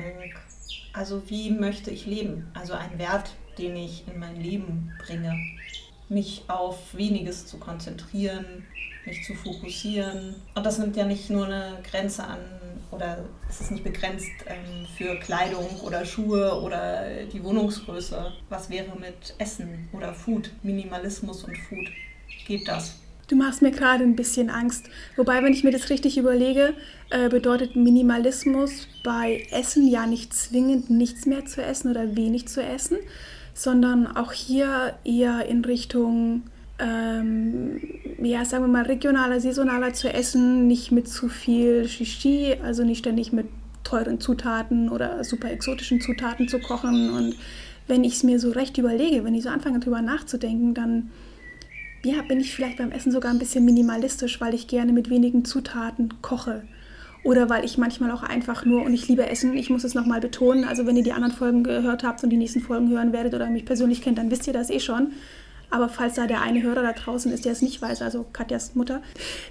Also 0.93 1.23
wie 1.29 1.51
möchte 1.51 1.91
ich 1.91 2.07
leben? 2.07 2.49
Also 2.55 2.73
ein 2.73 2.99
Wert, 2.99 3.31
den 3.59 3.77
ich 3.77 4.05
in 4.13 4.19
mein 4.19 4.41
Leben 4.41 4.93
bringe. 5.07 5.35
Mich 6.09 6.45
auf 6.49 6.95
weniges 6.95 7.47
zu 7.47 7.59
konzentrieren, 7.59 8.45
mich 9.07 9.25
zu 9.25 9.35
fokussieren. 9.35 10.35
Und 10.55 10.67
das 10.67 10.79
nimmt 10.79 10.97
ja 10.97 11.05
nicht 11.05 11.31
nur 11.31 11.47
eine 11.47 11.79
Grenze 11.89 12.25
an 12.25 12.41
oder 12.91 13.25
es 13.49 13.61
ist 13.61 13.71
nicht 13.71 13.85
begrenzt 13.85 14.31
ähm, 14.47 14.87
für 14.97 15.17
Kleidung 15.17 15.69
oder 15.81 16.05
Schuhe 16.05 16.61
oder 16.61 17.25
die 17.33 17.43
Wohnungsgröße. 17.43 18.33
Was 18.49 18.71
wäre 18.71 18.99
mit 18.99 19.35
Essen 19.39 19.89
oder 19.93 20.13
Food? 20.15 20.51
Minimalismus 20.63 21.45
und 21.45 21.57
Food. 21.57 21.89
Geht 22.47 22.69
das? 22.69 22.97
Du 23.31 23.37
machst 23.37 23.63
mir 23.63 23.71
gerade 23.71 24.03
ein 24.03 24.17
bisschen 24.17 24.51
Angst. 24.51 24.91
Wobei, 25.17 25.41
wenn 25.45 25.53
ich 25.53 25.63
mir 25.63 25.71
das 25.71 25.89
richtig 25.89 26.19
überlege, 26.19 26.75
äh, 27.11 27.29
bedeutet 27.29 27.77
Minimalismus 27.77 28.89
bei 29.05 29.47
Essen 29.53 29.87
ja 29.87 30.05
nicht 30.07 30.35
zwingend 30.35 30.91
nichts 30.91 31.27
mehr 31.27 31.45
zu 31.45 31.63
essen 31.63 31.93
oder 31.93 32.17
wenig 32.17 32.49
zu 32.49 32.61
essen, 32.61 32.99
sondern 33.55 34.09
auch 34.09 34.33
hier 34.33 34.95
eher 35.05 35.47
in 35.47 35.65
Richtung, 35.65 36.43
ähm, 36.81 37.81
ja, 38.23 38.45
sagen 38.45 38.65
wir 38.65 38.69
mal, 38.69 38.85
regionaler, 38.85 39.41
saisonaler 39.41 39.93
zu 39.93 40.13
essen, 40.13 40.67
nicht 40.67 40.93
mit 40.93 41.09
zu 41.09 41.29
viel 41.29 41.89
Shishi, 41.89 42.57
also 42.63 42.85
nicht 42.85 42.99
ständig 42.99 43.33
mit 43.33 43.47
teuren 43.85 44.21
Zutaten 44.21 44.89
oder 44.89 45.25
super 45.25 45.51
exotischen 45.51 46.01
Zutaten 46.01 46.49
zu 46.49 46.59
kochen. 46.61 47.11
Und 47.11 47.37
wenn 47.87 48.05
ich 48.05 48.15
es 48.15 48.23
mir 48.23 48.39
so 48.39 48.51
recht 48.51 48.79
überlege, 48.79 49.25
wenn 49.25 49.35
ich 49.35 49.43
so 49.43 49.49
anfange 49.49 49.81
drüber 49.81 50.03
nachzudenken, 50.03 50.75
dann 50.75 51.11
ja, 52.05 52.23
bin 52.23 52.41
ich 52.41 52.55
vielleicht 52.55 52.79
beim 52.79 52.93
Essen 52.93 53.13
sogar 53.13 53.31
ein 53.31 53.39
bisschen 53.39 53.65
minimalistisch, 53.65 54.41
weil 54.41 54.55
ich 54.55 54.69
gerne 54.69 54.93
mit 54.93 55.11
wenigen 55.11 55.45
Zutaten 55.45 56.15
koche. 56.23 56.63
Oder 57.23 57.51
weil 57.51 57.67
ich 57.67 57.77
manchmal 57.77 58.11
auch 58.13 58.23
einfach 58.23 58.65
nur, 58.65 58.83
und 58.83 58.95
ich 58.95 59.09
liebe 59.09 59.29
Essen, 59.29 59.55
ich 59.55 59.69
muss 59.69 59.85
es 59.85 59.95
nochmal 59.95 60.21
betonen, 60.21 60.65
also 60.65 60.87
wenn 60.87 60.97
ihr 60.97 61.03
die 61.03 61.13
anderen 61.13 61.35
Folgen 61.35 61.65
gehört 61.65 62.03
habt 62.03 62.25
und 62.25 62.31
die 62.31 62.39
nächsten 62.39 62.61
Folgen 62.61 62.89
hören 62.89 63.13
werdet 63.13 63.35
oder 63.35 63.51
mich 63.51 63.67
persönlich 63.67 64.01
kennt, 64.01 64.17
dann 64.17 64.31
wisst 64.31 64.47
ihr 64.47 64.55
das 64.55 64.71
eh 64.71 64.81
schon. 64.81 65.13
Aber 65.71 65.89
falls 65.89 66.15
da 66.15 66.27
der 66.27 66.43
eine 66.43 66.63
Hörer 66.63 66.83
da 66.83 66.93
draußen 66.93 67.33
ist, 67.33 67.45
der 67.45 67.53
es 67.53 67.63
nicht 67.63 67.81
weiß, 67.81 68.03
also 68.03 68.27
Katjas 68.33 68.75
Mutter, 68.75 69.03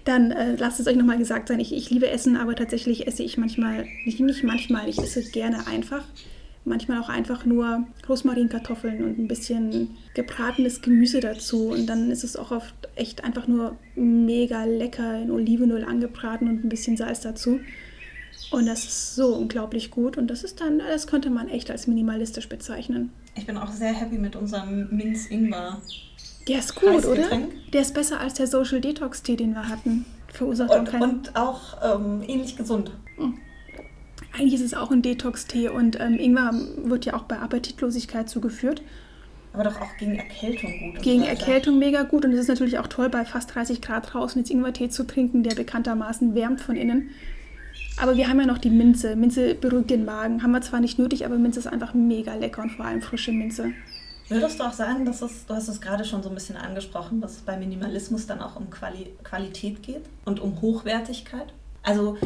dann 0.03 0.31
äh, 0.31 0.55
lasst 0.55 0.79
es 0.79 0.87
euch 0.87 0.97
nochmal 0.97 1.17
gesagt 1.17 1.47
sein. 1.47 1.59
Ich, 1.59 1.73
ich 1.73 1.89
liebe 1.89 2.09
Essen, 2.09 2.35
aber 2.35 2.55
tatsächlich 2.55 3.07
esse 3.07 3.23
ich 3.23 3.37
manchmal, 3.37 3.85
nicht, 4.05 4.19
nicht 4.19 4.43
manchmal, 4.43 4.89
ich 4.89 4.97
esse 4.99 5.23
gerne 5.23 5.67
einfach. 5.67 6.03
Manchmal 6.65 6.99
auch 6.99 7.09
einfach 7.09 7.45
nur 7.45 7.85
Rosmarinkartoffeln 8.07 9.03
und 9.03 9.17
ein 9.17 9.27
bisschen 9.29 9.95
gebratenes 10.13 10.81
Gemüse 10.81 11.21
dazu. 11.21 11.69
Und 11.69 11.87
dann 11.87 12.11
ist 12.11 12.25
es 12.25 12.35
auch 12.35 12.51
oft 12.51 12.75
echt 12.95 13.23
einfach 13.23 13.47
nur 13.47 13.77
mega 13.95 14.65
lecker 14.65 15.21
in 15.21 15.31
Olivenöl 15.31 15.85
angebraten 15.85 16.49
und 16.49 16.65
ein 16.65 16.69
bisschen 16.69 16.97
Salz 16.97 17.21
dazu. 17.21 17.61
Und 18.51 18.65
das 18.65 18.83
ist 18.83 19.15
so 19.15 19.35
unglaublich 19.35 19.89
gut. 19.89 20.17
Und 20.17 20.27
das 20.27 20.43
ist 20.43 20.59
dann, 20.59 20.79
das 20.79 21.07
könnte 21.07 21.29
man 21.29 21.47
echt 21.47 21.71
als 21.71 21.87
minimalistisch 21.87 22.49
bezeichnen. 22.49 23.11
Ich 23.35 23.45
bin 23.45 23.57
auch 23.57 23.71
sehr 23.71 23.93
happy 23.93 24.17
mit 24.17 24.35
unserem 24.35 24.89
Minz-Ingwer. 24.95 25.81
Der 26.49 26.59
ist 26.59 26.75
gut, 26.75 27.05
oder? 27.05 27.29
Der 27.71 27.81
ist 27.81 27.93
besser 27.93 28.19
als 28.19 28.33
der 28.33 28.47
Social 28.47 28.81
Detox 28.81 29.21
Tee, 29.23 29.35
den 29.35 29.53
wir 29.53 29.69
hatten. 29.69 30.05
Verursacht 30.33 30.71
auch 30.71 30.79
Und, 30.79 30.89
keinen. 30.89 31.03
und 31.03 31.35
auch 31.35 31.77
ähm, 31.83 32.23
ähnlich 32.27 32.57
gesund. 32.57 32.91
Eigentlich 34.33 34.55
ist 34.55 34.61
es 34.61 34.73
auch 34.73 34.91
ein 34.91 35.01
Detox-Tee 35.01 35.69
und 35.69 35.99
ähm, 35.99 36.17
Ingwer 36.19 36.51
wird 36.83 37.05
ja 37.05 37.13
auch 37.15 37.23
bei 37.23 37.39
Appetitlosigkeit 37.39 38.29
zugeführt. 38.29 38.81
Aber 39.53 39.63
doch 39.63 39.81
auch 39.81 39.97
gegen 39.97 40.15
Erkältung 40.15 40.71
gut. 40.79 41.01
Gegen 41.01 41.21
so 41.21 41.27
weiter. 41.27 41.39
Erkältung 41.39 41.79
mega 41.79 42.03
gut 42.03 42.25
und 42.25 42.31
es 42.33 42.39
ist 42.39 42.47
natürlich 42.47 42.77
auch 42.77 42.87
toll, 42.87 43.09
bei 43.09 43.25
fast 43.25 43.53
30 43.55 43.81
Grad 43.81 44.13
draußen 44.13 44.39
jetzt 44.39 44.51
Ingwertee 44.51 44.89
zu 44.89 45.05
trinken, 45.05 45.43
der 45.43 45.55
bekanntermaßen 45.55 46.35
wärmt 46.35 46.61
von 46.61 46.75
innen. 46.75 47.09
Aber 48.01 48.15
wir 48.15 48.29
haben 48.29 48.39
ja 48.39 48.45
noch 48.45 48.59
die 48.59 48.69
Minze. 48.69 49.15
Minze 49.15 49.55
beruhigt 49.55 49.89
den 49.89 50.05
Magen. 50.05 50.41
Haben 50.41 50.51
wir 50.51 50.61
zwar 50.61 50.79
nicht 50.79 50.99
nötig, 50.99 51.25
aber 51.25 51.37
Minze 51.37 51.59
ist 51.59 51.67
einfach 51.67 51.93
mega 51.93 52.35
lecker 52.35 52.61
und 52.61 52.71
vor 52.71 52.85
allem 52.85 53.01
frische 53.01 53.31
Minze. 53.31 53.71
Würdest 54.29 54.59
du 54.59 54.63
auch 54.63 54.73
sagen, 54.73 55.05
dass 55.05 55.21
es, 55.21 55.45
du 55.47 55.55
hast 55.55 55.67
es 55.67 55.81
gerade 55.81 56.05
schon 56.05 56.21
so 56.21 56.29
ein 56.29 56.35
bisschen 56.35 56.55
angesprochen, 56.55 57.19
dass 57.19 57.31
es 57.37 57.41
bei 57.41 57.57
Minimalismus 57.57 58.27
dann 58.27 58.41
auch 58.41 58.55
um 58.55 58.69
Quali 58.69 59.07
Qualität 59.23 59.81
geht 59.83 60.03
und 60.25 60.39
um 60.39 60.61
Hochwertigkeit? 60.61 61.47
Also 61.83 62.17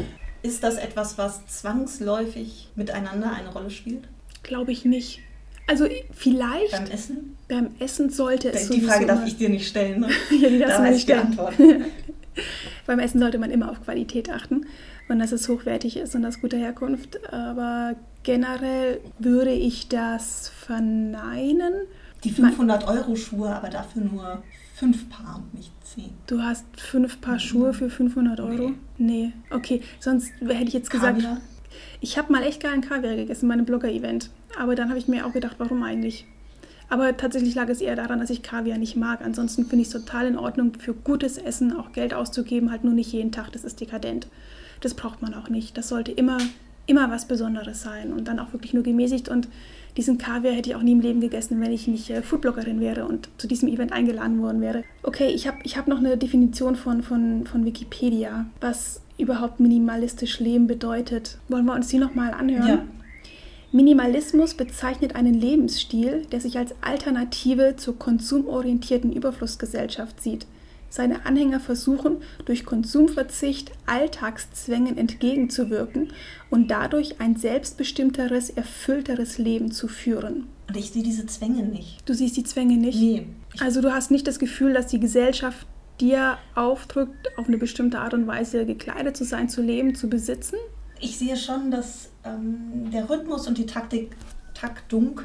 ist 0.42 0.62
das 0.62 0.76
etwas, 0.76 1.16
was 1.16 1.46
zwangsläufig 1.46 2.68
miteinander 2.76 3.32
eine 3.32 3.48
Rolle 3.48 3.70
spielt? 3.70 4.04
Glaube 4.42 4.72
ich 4.72 4.84
nicht. 4.84 5.20
Also 5.66 5.86
vielleicht 6.12 6.72
Beim 6.72 6.86
Essen? 6.86 7.36
beim 7.48 7.70
Essen 7.78 8.10
sollte 8.10 8.52
es 8.52 8.68
Die 8.68 8.82
Frage 8.82 9.06
darf 9.06 9.26
ich 9.26 9.36
dir 9.38 9.48
nicht 9.48 9.66
stellen. 9.66 10.00
Ne? 10.00 10.08
Ja, 10.30 10.48
die 10.50 10.58
darfst 10.58 10.78
da 10.78 10.84
du 10.84 10.90
nicht 10.90 10.96
ich 10.98 11.06
die 11.06 11.12
stellen. 11.12 11.26
Antwort. 11.26 11.54
Beim 12.86 12.98
Essen 12.98 13.18
sollte 13.20 13.38
man 13.38 13.50
immer 13.50 13.70
auf 13.70 13.82
Qualität 13.82 14.28
achten 14.28 14.66
und 15.08 15.18
dass 15.18 15.32
es 15.32 15.48
hochwertig 15.48 15.96
ist 15.96 16.14
und 16.14 16.24
aus 16.24 16.40
guter 16.40 16.56
Herkunft. 16.56 17.32
Aber 17.32 17.96
generell 18.22 19.00
würde 19.18 19.52
ich 19.52 19.88
das 19.88 20.48
verneinen. 20.48 21.72
Die 22.24 22.32
500-Euro-Schuhe, 22.32 23.54
aber 23.54 23.68
dafür 23.68 24.02
nur 24.02 24.42
fünf 24.74 25.08
Paar 25.08 25.36
und 25.36 25.54
nicht 25.54 25.72
zehn. 25.84 26.10
Du 26.26 26.40
hast 26.40 26.64
fünf 26.76 27.20
Paar 27.20 27.38
Schuhe 27.38 27.72
für 27.74 27.90
500 27.90 28.40
Euro? 28.40 28.72
Nee. 28.98 29.32
Okay, 29.50 29.82
sonst 30.00 30.32
hätte 30.40 30.64
ich 30.64 30.72
jetzt 30.72 30.90
gesagt, 30.90 31.18
Kaviar? 31.18 31.40
ich 32.00 32.18
habe 32.18 32.32
mal 32.32 32.42
echt 32.42 32.62
geilen 32.62 32.80
Kaviar 32.80 33.16
gegessen 33.16 33.48
bei 33.48 33.54
einem 33.54 33.66
Blogger-Event. 33.66 34.30
Aber 34.58 34.74
dann 34.74 34.88
habe 34.88 34.98
ich 34.98 35.08
mir 35.08 35.26
auch 35.26 35.32
gedacht, 35.32 35.56
warum 35.58 35.82
eigentlich? 35.82 36.26
Aber 36.88 37.16
tatsächlich 37.16 37.54
lag 37.54 37.68
es 37.68 37.80
eher 37.80 37.96
daran, 37.96 38.20
dass 38.20 38.30
ich 38.30 38.42
Kaviar 38.42 38.78
nicht 38.78 38.96
mag. 38.96 39.20
Ansonsten 39.22 39.64
finde 39.66 39.82
ich 39.82 39.88
es 39.88 39.92
total 39.92 40.26
in 40.26 40.38
Ordnung, 40.38 40.72
für 40.78 40.94
gutes 40.94 41.38
Essen 41.38 41.76
auch 41.76 41.92
Geld 41.92 42.14
auszugeben, 42.14 42.70
halt 42.70 42.84
nur 42.84 42.92
nicht 42.92 43.12
jeden 43.12 43.32
Tag. 43.32 43.52
Das 43.52 43.64
ist 43.64 43.80
dekadent. 43.80 44.28
Das 44.80 44.94
braucht 44.94 45.22
man 45.22 45.34
auch 45.34 45.48
nicht. 45.48 45.76
Das 45.76 45.88
sollte 45.88 46.12
immer, 46.12 46.38
immer 46.86 47.10
was 47.10 47.26
Besonderes 47.26 47.82
sein 47.82 48.12
und 48.12 48.28
dann 48.28 48.38
auch 48.38 48.52
wirklich 48.52 48.74
nur 48.74 48.82
gemäßigt. 48.82 49.28
Und 49.28 49.48
diesen 49.96 50.18
Kaviar 50.18 50.54
hätte 50.54 50.70
ich 50.70 50.76
auch 50.76 50.82
nie 50.82 50.92
im 50.92 51.00
Leben 51.00 51.20
gegessen, 51.20 51.60
wenn 51.60 51.72
ich 51.72 51.86
nicht 51.86 52.10
äh, 52.10 52.22
Foodbloggerin 52.22 52.80
wäre 52.80 53.06
und 53.06 53.28
zu 53.38 53.46
diesem 53.46 53.68
Event 53.68 53.92
eingeladen 53.92 54.40
worden 54.42 54.60
wäre. 54.60 54.84
Okay, 55.02 55.28
ich 55.28 55.46
habe 55.46 55.58
ich 55.62 55.76
hab 55.76 55.86
noch 55.86 55.98
eine 55.98 56.16
Definition 56.16 56.76
von, 56.76 57.02
von, 57.02 57.46
von 57.46 57.64
Wikipedia, 57.64 58.46
was 58.60 59.00
überhaupt 59.18 59.60
minimalistisch 59.60 60.40
Leben 60.40 60.66
bedeutet. 60.66 61.38
Wollen 61.48 61.64
wir 61.64 61.74
uns 61.74 61.88
die 61.88 61.98
nochmal 61.98 62.32
anhören? 62.32 62.68
Ja. 62.68 62.84
Minimalismus 63.74 64.54
bezeichnet 64.54 65.16
einen 65.16 65.34
Lebensstil, 65.34 66.26
der 66.30 66.40
sich 66.40 66.58
als 66.58 66.74
Alternative 66.80 67.74
zur 67.76 67.98
konsumorientierten 67.98 69.12
Überflussgesellschaft 69.12 70.22
sieht. 70.22 70.46
Seine 70.94 71.26
Anhänger 71.26 71.58
versuchen, 71.58 72.18
durch 72.44 72.64
Konsumverzicht 72.64 73.72
Alltagszwängen 73.86 74.96
entgegenzuwirken 74.96 76.12
und 76.50 76.70
dadurch 76.70 77.20
ein 77.20 77.36
selbstbestimmteres, 77.36 78.50
erfüllteres 78.50 79.38
Leben 79.38 79.72
zu 79.72 79.88
führen. 79.88 80.46
Und 80.68 80.76
ich 80.76 80.92
sehe 80.92 81.02
diese 81.02 81.26
Zwänge 81.26 81.64
nicht. 81.64 82.08
Du 82.08 82.14
siehst 82.14 82.36
die 82.36 82.44
Zwänge 82.44 82.76
nicht? 82.76 83.00
Nee. 83.00 83.26
Also 83.58 83.80
du 83.80 83.92
hast 83.92 84.10
nicht 84.10 84.26
das 84.26 84.38
Gefühl, 84.38 84.72
dass 84.72 84.86
die 84.86 85.00
Gesellschaft 85.00 85.66
dir 86.00 86.38
aufdrückt, 86.54 87.28
auf 87.38 87.48
eine 87.48 87.58
bestimmte 87.58 87.98
Art 87.98 88.14
und 88.14 88.26
Weise 88.26 88.64
gekleidet 88.64 89.16
zu 89.16 89.24
sein, 89.24 89.48
zu 89.48 89.62
leben, 89.62 89.94
zu 89.94 90.08
besitzen? 90.08 90.56
ich 91.04 91.18
sehe 91.18 91.36
schon, 91.36 91.70
dass 91.70 92.10
ähm, 92.24 92.90
der 92.90 93.08
Rhythmus 93.08 93.46
und 93.46 93.58
die 93.58 93.66
Taktik, 93.66 94.16
Taktung 94.54 95.20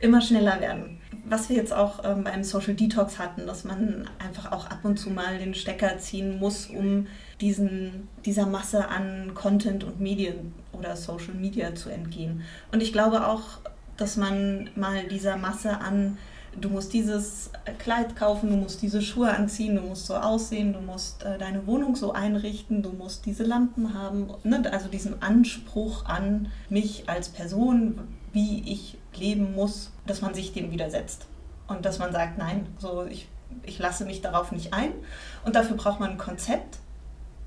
immer 0.00 0.20
schneller 0.20 0.60
werden. 0.60 0.99
Was 1.30 1.48
wir 1.48 1.56
jetzt 1.56 1.72
auch 1.72 2.04
ähm, 2.04 2.24
beim 2.24 2.42
Social 2.42 2.74
Detox 2.74 3.18
hatten, 3.18 3.46
dass 3.46 3.64
man 3.64 4.10
einfach 4.18 4.50
auch 4.50 4.66
ab 4.66 4.80
und 4.82 4.98
zu 4.98 5.10
mal 5.10 5.38
den 5.38 5.54
Stecker 5.54 5.96
ziehen 5.98 6.38
muss, 6.38 6.66
um 6.66 7.06
diesen, 7.40 8.08
dieser 8.24 8.46
Masse 8.46 8.88
an 8.88 9.32
Content 9.34 9.84
und 9.84 10.00
Medien 10.00 10.52
oder 10.72 10.96
Social 10.96 11.34
Media 11.34 11.74
zu 11.74 11.88
entgehen. 11.88 12.42
Und 12.72 12.82
ich 12.82 12.92
glaube 12.92 13.28
auch, 13.28 13.60
dass 13.96 14.16
man 14.16 14.70
mal 14.74 15.06
dieser 15.06 15.36
Masse 15.36 15.78
an 15.80 16.18
du 16.58 16.68
musst 16.68 16.92
dieses 16.92 17.50
Kleid 17.78 18.16
kaufen, 18.16 18.50
du 18.50 18.56
musst 18.56 18.82
diese 18.82 19.02
Schuhe 19.02 19.30
anziehen, 19.30 19.76
du 19.76 19.82
musst 19.82 20.06
so 20.06 20.16
aussehen, 20.16 20.72
du 20.72 20.80
musst 20.80 21.22
äh, 21.22 21.38
deine 21.38 21.66
Wohnung 21.66 21.94
so 21.96 22.12
einrichten, 22.12 22.82
du 22.82 22.90
musst 22.90 23.26
diese 23.26 23.44
Lampen 23.44 23.94
haben. 23.94 24.28
Ne? 24.42 24.62
Also 24.72 24.88
diesen 24.88 25.22
Anspruch 25.22 26.06
an 26.06 26.48
mich 26.68 27.08
als 27.08 27.28
Person, 27.28 28.00
wie 28.32 28.62
ich 28.70 28.98
leben 29.14 29.54
muss, 29.54 29.90
dass 30.06 30.22
man 30.22 30.34
sich 30.34 30.52
dem 30.52 30.70
widersetzt. 30.70 31.26
Und 31.66 31.84
dass 31.84 31.98
man 31.98 32.12
sagt, 32.12 32.38
nein, 32.38 32.66
so 32.78 33.04
ich, 33.04 33.28
ich 33.62 33.78
lasse 33.78 34.04
mich 34.04 34.22
darauf 34.22 34.52
nicht 34.52 34.72
ein. 34.72 34.92
Und 35.44 35.56
dafür 35.56 35.76
braucht 35.76 36.00
man 36.00 36.10
ein 36.10 36.18
Konzept, 36.18 36.78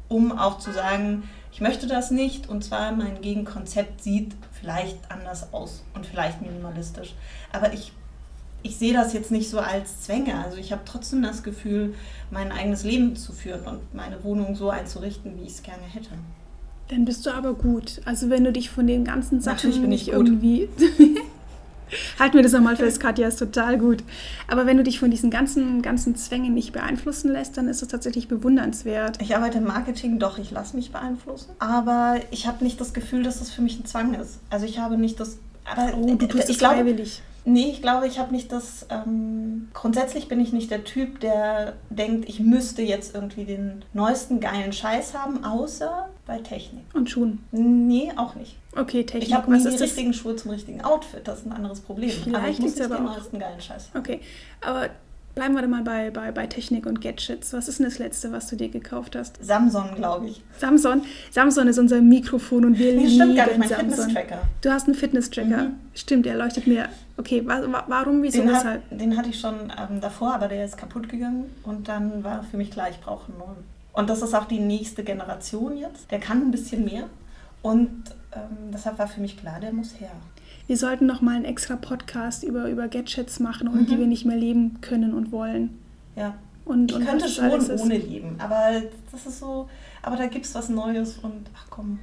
um 0.07 0.37
auch 0.37 0.59
zu 0.59 0.71
sagen, 0.71 1.29
ich 1.51 1.61
möchte 1.61 1.87
das 1.87 2.11
nicht. 2.11 2.47
Und 2.49 2.63
zwar 2.63 2.91
mein 2.91 3.21
Gegenkonzept 3.21 4.01
sieht 4.01 4.35
vielleicht 4.51 4.97
anders 5.11 5.53
aus 5.53 5.83
und 5.93 6.05
vielleicht 6.05 6.41
minimalistisch. 6.41 7.15
Aber 7.51 7.73
ich 7.73 7.91
ich 8.63 8.77
sehe 8.77 8.93
das 8.93 9.13
jetzt 9.13 9.29
nicht 9.29 9.49
so 9.49 9.59
als 9.59 10.01
Zwänge. 10.01 10.41
Also 10.41 10.57
ich 10.57 10.71
habe 10.71 10.83
trotzdem 10.85 11.21
das 11.21 11.43
Gefühl, 11.43 11.95
mein 12.31 12.51
eigenes 12.51 12.83
Leben 12.83 13.15
zu 13.15 13.33
führen 13.33 13.67
und 13.67 13.93
meine 13.93 14.23
Wohnung 14.23 14.55
so 14.55 14.69
einzurichten, 14.69 15.37
wie 15.37 15.43
ich 15.43 15.51
es 15.51 15.63
gerne 15.63 15.83
hätte. 15.83 16.11
Dann 16.89 17.05
bist 17.05 17.25
du 17.25 17.31
aber 17.31 17.53
gut. 17.53 18.01
Also 18.05 18.29
wenn 18.29 18.43
du 18.43 18.51
dich 18.51 18.69
von 18.69 18.87
den 18.87 19.03
ganzen 19.05 19.41
Sachen 19.41 19.55
Natürlich 19.55 19.81
bin 19.81 19.91
ich 19.91 20.07
nicht 20.07 20.13
irgendwie... 20.13 20.69
Halten 22.19 22.35
wir 22.35 22.43
das 22.43 22.53
nochmal 22.53 22.75
fest, 22.75 22.99
Katja, 22.99 23.27
ist 23.27 23.37
total 23.37 23.77
gut. 23.77 24.03
Aber 24.47 24.65
wenn 24.65 24.77
du 24.77 24.83
dich 24.83 24.99
von 24.99 25.11
diesen 25.11 25.29
ganzen, 25.29 25.83
ganzen 25.83 26.15
Zwängen 26.15 26.53
nicht 26.55 26.73
beeinflussen 26.73 27.31
lässt, 27.31 27.55
dann 27.57 27.67
ist 27.67 27.83
das 27.83 27.89
tatsächlich 27.89 28.27
bewundernswert. 28.27 29.21
Ich 29.21 29.35
arbeite 29.35 29.59
im 29.59 29.65
Marketing, 29.65 30.17
doch, 30.17 30.39
ich 30.39 30.49
lasse 30.49 30.75
mich 30.75 30.91
beeinflussen. 30.91 31.51
Aber 31.59 32.15
ich 32.31 32.47
habe 32.47 32.63
nicht 32.63 32.81
das 32.81 32.93
Gefühl, 32.93 33.21
dass 33.21 33.39
das 33.39 33.51
für 33.51 33.61
mich 33.61 33.79
ein 33.79 33.85
Zwang 33.85 34.15
ist. 34.15 34.39
Also 34.49 34.65
ich 34.65 34.79
habe 34.79 34.97
nicht 34.97 35.19
das... 35.19 35.37
Aber 35.65 35.95
Oh, 35.95 36.15
du 36.15 36.25
tust 36.25 36.45
ich 36.45 36.55
es 36.55 36.57
glaube, 36.57 36.77
freiwillig. 36.77 37.21
Nee, 37.45 37.69
ich 37.71 37.81
glaube, 37.81 38.07
ich 38.07 38.19
habe 38.19 38.31
nicht 38.31 38.51
das. 38.51 38.85
Ähm, 38.89 39.69
grundsätzlich 39.73 40.27
bin 40.29 40.39
ich 40.39 40.53
nicht 40.53 40.71
der 40.71 40.83
Typ, 40.85 41.19
der 41.19 41.73
denkt, 41.89 42.29
ich 42.29 42.39
müsste 42.39 42.81
jetzt 42.81 43.13
irgendwie 43.13 43.43
den 43.43 43.83
neuesten 43.93 44.39
geilen 44.39 44.71
Scheiß 44.71 45.13
haben, 45.13 45.43
außer 45.43 46.07
bei 46.25 46.37
Technik. 46.39 46.83
Und 46.93 47.09
Schuhen. 47.09 47.43
Nee, 47.51 48.11
auch 48.15 48.35
nicht. 48.35 48.55
Okay, 48.75 49.03
Technik. 49.03 49.27
Ich 49.27 49.33
habe 49.33 49.51
nie 49.51 49.57
die 49.61 49.65
ist 49.67 49.73
das? 49.73 49.81
richtigen 49.81 50.13
Schuhe 50.13 50.35
zum 50.37 50.51
richtigen 50.51 50.81
Outfit. 50.83 51.27
Das 51.27 51.39
ist 51.39 51.45
ein 51.45 51.51
anderes 51.51 51.81
Problem. 51.81 52.11
aber 52.11 52.23
Vielleicht 52.39 52.59
ich 52.59 52.65
muss 52.65 52.75
nicht 52.75 52.85
aber 52.85 52.95
den 52.95 53.07
auch- 53.07 53.15
neuesten 53.17 53.39
geilen 53.39 53.59
Scheiß 53.61 53.89
haben. 53.93 53.99
Okay, 53.99 54.21
aber 54.61 54.89
bleiben 55.35 55.55
wir 55.55 55.67
mal 55.67 55.83
bei, 55.83 56.11
bei, 56.11 56.31
bei 56.31 56.47
Technik 56.47 56.85
und 56.85 57.01
Gadgets. 57.01 57.53
Was 57.53 57.67
ist 57.67 57.79
denn 57.79 57.85
das 57.85 57.99
Letzte, 57.99 58.31
was 58.31 58.47
du 58.47 58.55
dir 58.55 58.69
gekauft 58.69 59.15
hast? 59.15 59.43
Samsung, 59.43 59.95
glaube 59.95 60.27
ich. 60.27 60.41
Samsung. 60.57 61.03
Samsung 61.31 61.67
ist 61.67 61.79
unser 61.79 62.01
Mikrofon 62.01 62.65
und 62.65 62.77
wir 62.79 62.93
Nee, 62.93 63.05
lieben 63.05 63.09
stimmt 63.15 63.35
gar 63.35 63.47
nicht. 63.47 63.57
Mein 63.59 63.69
Samsung. 63.69 63.89
Fitness-Tracker. 64.05 64.41
Du 64.61 64.71
hast 64.71 64.85
einen 64.87 64.95
Fitness-Tracker. 64.95 65.63
Mhm. 65.63 65.75
Stimmt, 65.95 66.25
der 66.25 66.35
leuchtet 66.35 66.67
mir. 66.67 66.89
Okay, 67.17 67.43
wa 67.45 67.83
warum, 67.87 68.21
wieso, 68.23 68.39
Den, 68.41 68.49
weshalb? 68.49 68.89
hat, 68.89 68.99
den 68.99 69.17
hatte 69.17 69.29
ich 69.29 69.39
schon 69.39 69.55
ähm, 69.77 70.01
davor, 70.01 70.33
aber 70.35 70.47
der 70.47 70.65
ist 70.65 70.77
kaputt 70.77 71.09
gegangen. 71.09 71.45
Und 71.63 71.87
dann 71.87 72.23
war 72.23 72.43
für 72.43 72.57
mich 72.57 72.71
klar, 72.71 72.89
ich 72.89 72.99
brauche 72.99 73.31
einen 73.31 73.39
neuen. 73.39 73.73
Und 73.93 74.09
das 74.09 74.21
ist 74.23 74.33
auch 74.33 74.45
die 74.45 74.59
nächste 74.59 75.03
Generation 75.03 75.77
jetzt. 75.77 76.09
Der 76.11 76.19
kann 76.19 76.41
ein 76.41 76.51
bisschen 76.51 76.85
mehr. 76.85 77.03
Und 77.61 78.03
ähm, 78.35 78.71
deshalb 78.73 78.97
war 78.99 79.07
für 79.07 79.21
mich 79.21 79.37
klar, 79.37 79.59
der 79.59 79.71
muss 79.71 79.99
her. 79.99 80.09
Wir 80.67 80.77
sollten 80.77 81.05
noch 81.05 81.21
mal 81.21 81.35
einen 81.35 81.45
extra 81.45 81.75
Podcast 81.75 82.43
über, 82.43 82.69
über 82.69 82.87
Gadgets 82.87 83.39
machen 83.39 83.67
und 83.67 83.81
Mhm. 83.81 83.85
die 83.87 83.97
wir 83.99 84.07
nicht 84.07 84.25
mehr 84.25 84.37
leben 84.37 84.79
können 84.81 85.13
und 85.13 85.31
wollen. 85.31 85.77
Ja. 86.15 86.35
Und, 86.65 86.91
Ich 86.91 86.97
und 86.97 87.05
könnte 87.05 87.27
schon 87.27 87.49
ohne 87.51 87.97
leben, 87.97 88.35
aber 88.39 88.81
das 89.11 89.25
ist 89.25 89.39
so, 89.39 89.67
aber 90.01 90.15
da 90.15 90.27
gibt 90.27 90.45
es 90.45 90.55
was 90.55 90.69
Neues 90.69 91.17
und 91.17 91.49
ach 91.53 91.65
komm. 91.69 91.99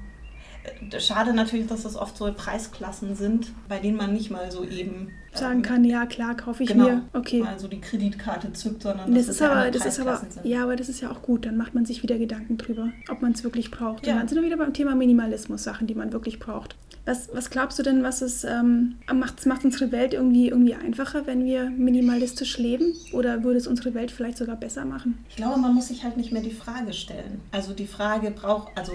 Äh, 0.90 1.00
Schade 1.00 1.32
natürlich, 1.32 1.66
dass 1.66 1.84
das 1.84 1.96
oft 1.96 2.14
so 2.14 2.30
Preisklassen 2.30 3.16
sind, 3.16 3.52
bei 3.68 3.78
denen 3.78 3.96
man 3.96 4.12
nicht 4.12 4.30
mal 4.30 4.50
so 4.52 4.62
eben 4.64 5.08
sagen 5.32 5.62
kann, 5.62 5.84
ja 5.84 6.06
klar, 6.06 6.36
kaufe 6.36 6.64
ich 6.64 6.70
genau, 6.70 6.84
mir. 6.84 7.02
Okay. 7.12 7.40
mal 7.40 7.58
so 7.58 7.68
die 7.68 7.80
Kreditkarte 7.80 8.52
zückt, 8.52 8.82
sondern 8.82 9.14
Das 9.14 9.26
dass 9.26 9.36
ist 9.36 9.42
aber, 9.42 9.54
andere 9.56 9.70
das 9.70 9.86
ist 9.86 10.00
aber, 10.00 10.16
sind. 10.16 10.44
ja, 10.44 10.62
aber 10.62 10.76
das 10.76 10.88
ist 10.88 11.00
ja 11.00 11.10
auch 11.10 11.22
gut. 11.22 11.46
Dann 11.46 11.56
macht 11.56 11.74
man 11.74 11.84
sich 11.86 12.02
wieder 12.02 12.18
Gedanken 12.18 12.58
drüber, 12.58 12.88
ob 13.08 13.22
man 13.22 13.32
es 13.32 13.44
wirklich 13.44 13.70
braucht. 13.70 14.06
Ja. 14.06 14.14
Und 14.14 14.18
dann 14.20 14.28
sind 14.28 14.38
wir 14.38 14.44
wieder 14.44 14.56
beim 14.56 14.72
Thema 14.72 14.94
Minimalismus, 14.94 15.62
Sachen, 15.62 15.86
die 15.86 15.94
man 15.94 16.12
wirklich 16.12 16.38
braucht. 16.38 16.76
Was, 17.06 17.30
was 17.32 17.48
glaubst 17.50 17.78
du 17.78 17.82
denn, 17.82 18.02
was 18.02 18.22
es 18.22 18.44
ähm, 18.44 18.96
macht, 19.12 19.46
macht 19.46 19.64
unsere 19.64 19.90
Welt 19.92 20.12
irgendwie, 20.14 20.48
irgendwie 20.48 20.74
einfacher, 20.74 21.26
wenn 21.26 21.44
wir 21.44 21.70
minimalistisch 21.70 22.58
leben? 22.58 22.92
Oder 23.12 23.42
würde 23.42 23.58
es 23.58 23.66
unsere 23.66 23.94
Welt 23.94 24.10
vielleicht 24.10 24.36
sogar 24.36 24.56
besser 24.56 24.84
machen? 24.84 25.24
Ich 25.28 25.36
glaube, 25.36 25.58
man 25.60 25.74
muss 25.74 25.88
sich 25.88 26.04
halt 26.04 26.16
nicht 26.16 26.32
mehr 26.32 26.42
die 26.42 26.50
Frage 26.50 26.92
stellen. 26.92 27.40
Also 27.52 27.72
die 27.72 27.86
Frage 27.86 28.30
braucht, 28.30 28.76
also 28.76 28.92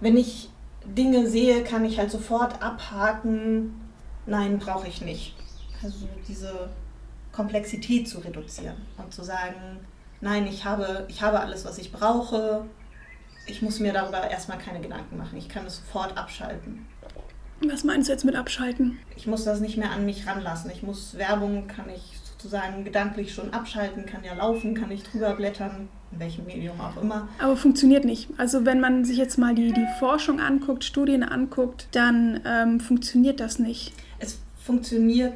wenn 0.00 0.16
ich 0.16 0.50
Dinge 0.96 1.26
sehe, 1.26 1.62
kann 1.62 1.84
ich 1.84 1.98
halt 1.98 2.10
sofort 2.10 2.62
abhaken, 2.62 3.74
nein, 4.26 4.58
brauche 4.58 4.86
ich 4.88 5.02
nicht. 5.02 5.34
Also 5.82 6.08
diese 6.28 6.70
Komplexität 7.32 8.08
zu 8.08 8.18
reduzieren 8.18 8.76
und 8.98 9.12
zu 9.12 9.22
sagen, 9.22 9.80
nein, 10.20 10.46
ich 10.46 10.64
habe, 10.64 11.06
ich 11.08 11.22
habe 11.22 11.40
alles, 11.40 11.64
was 11.64 11.78
ich 11.78 11.92
brauche. 11.92 12.64
Ich 13.46 13.62
muss 13.62 13.80
mir 13.80 13.92
darüber 13.92 14.30
erstmal 14.30 14.58
keine 14.58 14.80
Gedanken 14.80 15.16
machen. 15.16 15.38
Ich 15.38 15.48
kann 15.48 15.66
es 15.66 15.76
sofort 15.76 16.16
abschalten. 16.16 16.86
Was 17.66 17.84
meinst 17.84 18.08
du 18.08 18.12
jetzt 18.12 18.24
mit 18.24 18.36
abschalten? 18.36 18.98
Ich 19.16 19.26
muss 19.26 19.44
das 19.44 19.60
nicht 19.60 19.76
mehr 19.76 19.90
an 19.90 20.06
mich 20.06 20.26
ranlassen. 20.26 20.70
Ich 20.70 20.82
muss 20.82 21.16
Werbung, 21.16 21.66
kann 21.66 21.90
ich 21.90 22.18
sozusagen 22.24 22.84
gedanklich 22.84 23.34
schon 23.34 23.52
abschalten, 23.52 24.06
kann 24.06 24.24
ja 24.24 24.32
laufen, 24.32 24.74
kann 24.74 24.90
ich 24.90 25.02
drüber 25.02 25.34
blättern, 25.34 25.88
in 26.10 26.20
welchem 26.20 26.46
Medium 26.46 26.80
auch 26.80 27.00
immer. 27.02 27.28
Aber 27.38 27.56
funktioniert 27.56 28.06
nicht. 28.06 28.30
Also 28.38 28.64
wenn 28.64 28.80
man 28.80 29.04
sich 29.04 29.18
jetzt 29.18 29.36
mal 29.36 29.54
die, 29.54 29.72
die 29.72 29.86
Forschung 29.98 30.40
anguckt, 30.40 30.84
Studien 30.84 31.22
anguckt, 31.22 31.88
dann 31.92 32.40
ähm, 32.46 32.80
funktioniert 32.80 33.40
das 33.40 33.58
nicht. 33.58 33.92
Es 34.18 34.38
funktioniert 34.56 35.34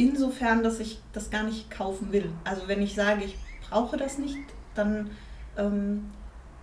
insofern, 0.00 0.62
dass 0.62 0.80
ich 0.80 1.00
das 1.12 1.30
gar 1.30 1.42
nicht 1.42 1.70
kaufen 1.70 2.12
will. 2.12 2.30
Also 2.44 2.62
wenn 2.66 2.82
ich 2.82 2.94
sage, 2.94 3.24
ich 3.24 3.36
brauche 3.68 3.96
das 3.96 4.18
nicht, 4.18 4.38
dann 4.74 5.10
ähm, 5.56 6.06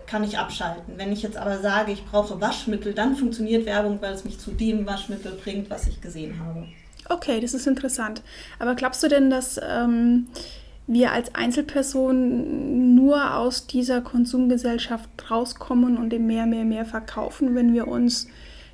kann 0.07 0.23
ich 0.23 0.39
abschalten. 0.39 0.95
Wenn 0.97 1.11
ich 1.11 1.21
jetzt 1.21 1.37
aber 1.37 1.59
sage, 1.59 1.91
ich 1.91 2.05
brauche 2.05 2.41
Waschmittel, 2.41 2.93
dann 2.93 3.15
funktioniert 3.15 3.65
Werbung, 3.65 4.01
weil 4.01 4.13
es 4.13 4.25
mich 4.25 4.39
zu 4.39 4.51
dem 4.51 4.87
Waschmittel 4.87 5.33
bringt, 5.33 5.69
was 5.69 5.87
ich 5.87 6.01
gesehen 6.01 6.39
habe. 6.39 6.67
Okay, 7.09 7.39
das 7.39 7.53
ist 7.53 7.67
interessant. 7.67 8.21
Aber 8.59 8.75
glaubst 8.75 9.03
du 9.03 9.07
denn, 9.07 9.29
dass 9.29 9.59
ähm, 9.63 10.27
wir 10.87 11.11
als 11.11 11.35
Einzelpersonen 11.35 12.95
nur 12.95 13.35
aus 13.35 13.67
dieser 13.67 14.01
Konsumgesellschaft 14.01 15.09
rauskommen 15.29 15.97
und 15.97 16.09
dem 16.09 16.25
mehr, 16.25 16.45
mehr, 16.45 16.65
mehr 16.65 16.85
verkaufen, 16.85 17.55
wenn 17.55 17.73
wir 17.73 17.87
uns 17.87 18.27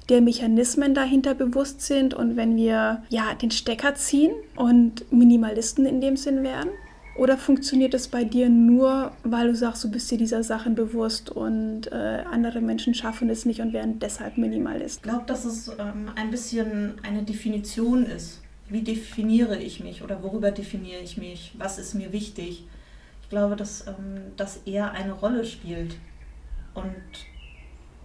der 0.10 0.22
Mechanismen 0.22 0.94
dahinter 0.94 1.34
bewusst 1.34 1.82
sind 1.82 2.14
und 2.14 2.36
wenn 2.36 2.56
wir 2.56 3.04
ja 3.10 3.34
den 3.36 3.52
Stecker 3.52 3.96
ziehen 3.96 4.32
und 4.56 5.12
Minimalisten 5.12 5.86
in 5.86 6.02
dem 6.02 6.18
Sinn 6.18 6.44
werden? 6.44 6.72
Oder 7.16 7.38
funktioniert 7.38 7.94
es 7.94 8.08
bei 8.08 8.24
dir 8.24 8.50
nur, 8.50 9.12
weil 9.24 9.48
du 9.48 9.56
sagst, 9.56 9.84
du 9.84 9.92
bist 9.92 10.10
dir 10.10 10.18
dieser 10.18 10.44
Sachen 10.44 10.74
bewusst 10.74 11.30
und 11.30 11.92
äh, 11.92 12.24
andere 12.32 12.60
Menschen 12.60 12.96
schaffen 12.96 13.30
es 13.30 13.46
nicht 13.46 13.62
und 13.62 13.72
werden 13.72 14.00
deshalb 14.00 14.38
Minimalist? 14.38 14.98
Ich 14.98 15.04
glaube, 15.04 15.26
dass 15.28 15.46
es 15.46 15.70
ähm, 15.78 16.10
ein 16.16 16.32
bisschen 16.32 16.96
eine 17.04 17.22
Definition 17.22 18.06
ist. 18.06 18.42
Wie 18.68 18.82
definiere 18.82 19.62
ich 19.62 19.84
mich 19.84 20.02
oder 20.02 20.24
worüber 20.24 20.50
definiere 20.50 21.02
ich 21.02 21.18
mich? 21.18 21.54
Was 21.58 21.78
ist 21.78 21.94
mir 21.94 22.12
wichtig? 22.12 22.66
Ich 23.22 23.30
glaube, 23.30 23.56
dass 23.56 23.86
ähm, 23.88 24.32
das 24.36 24.62
eher 24.66 24.92
eine 24.92 25.14
Rolle 25.14 25.46
spielt. 25.46 25.96
Und 26.74 26.96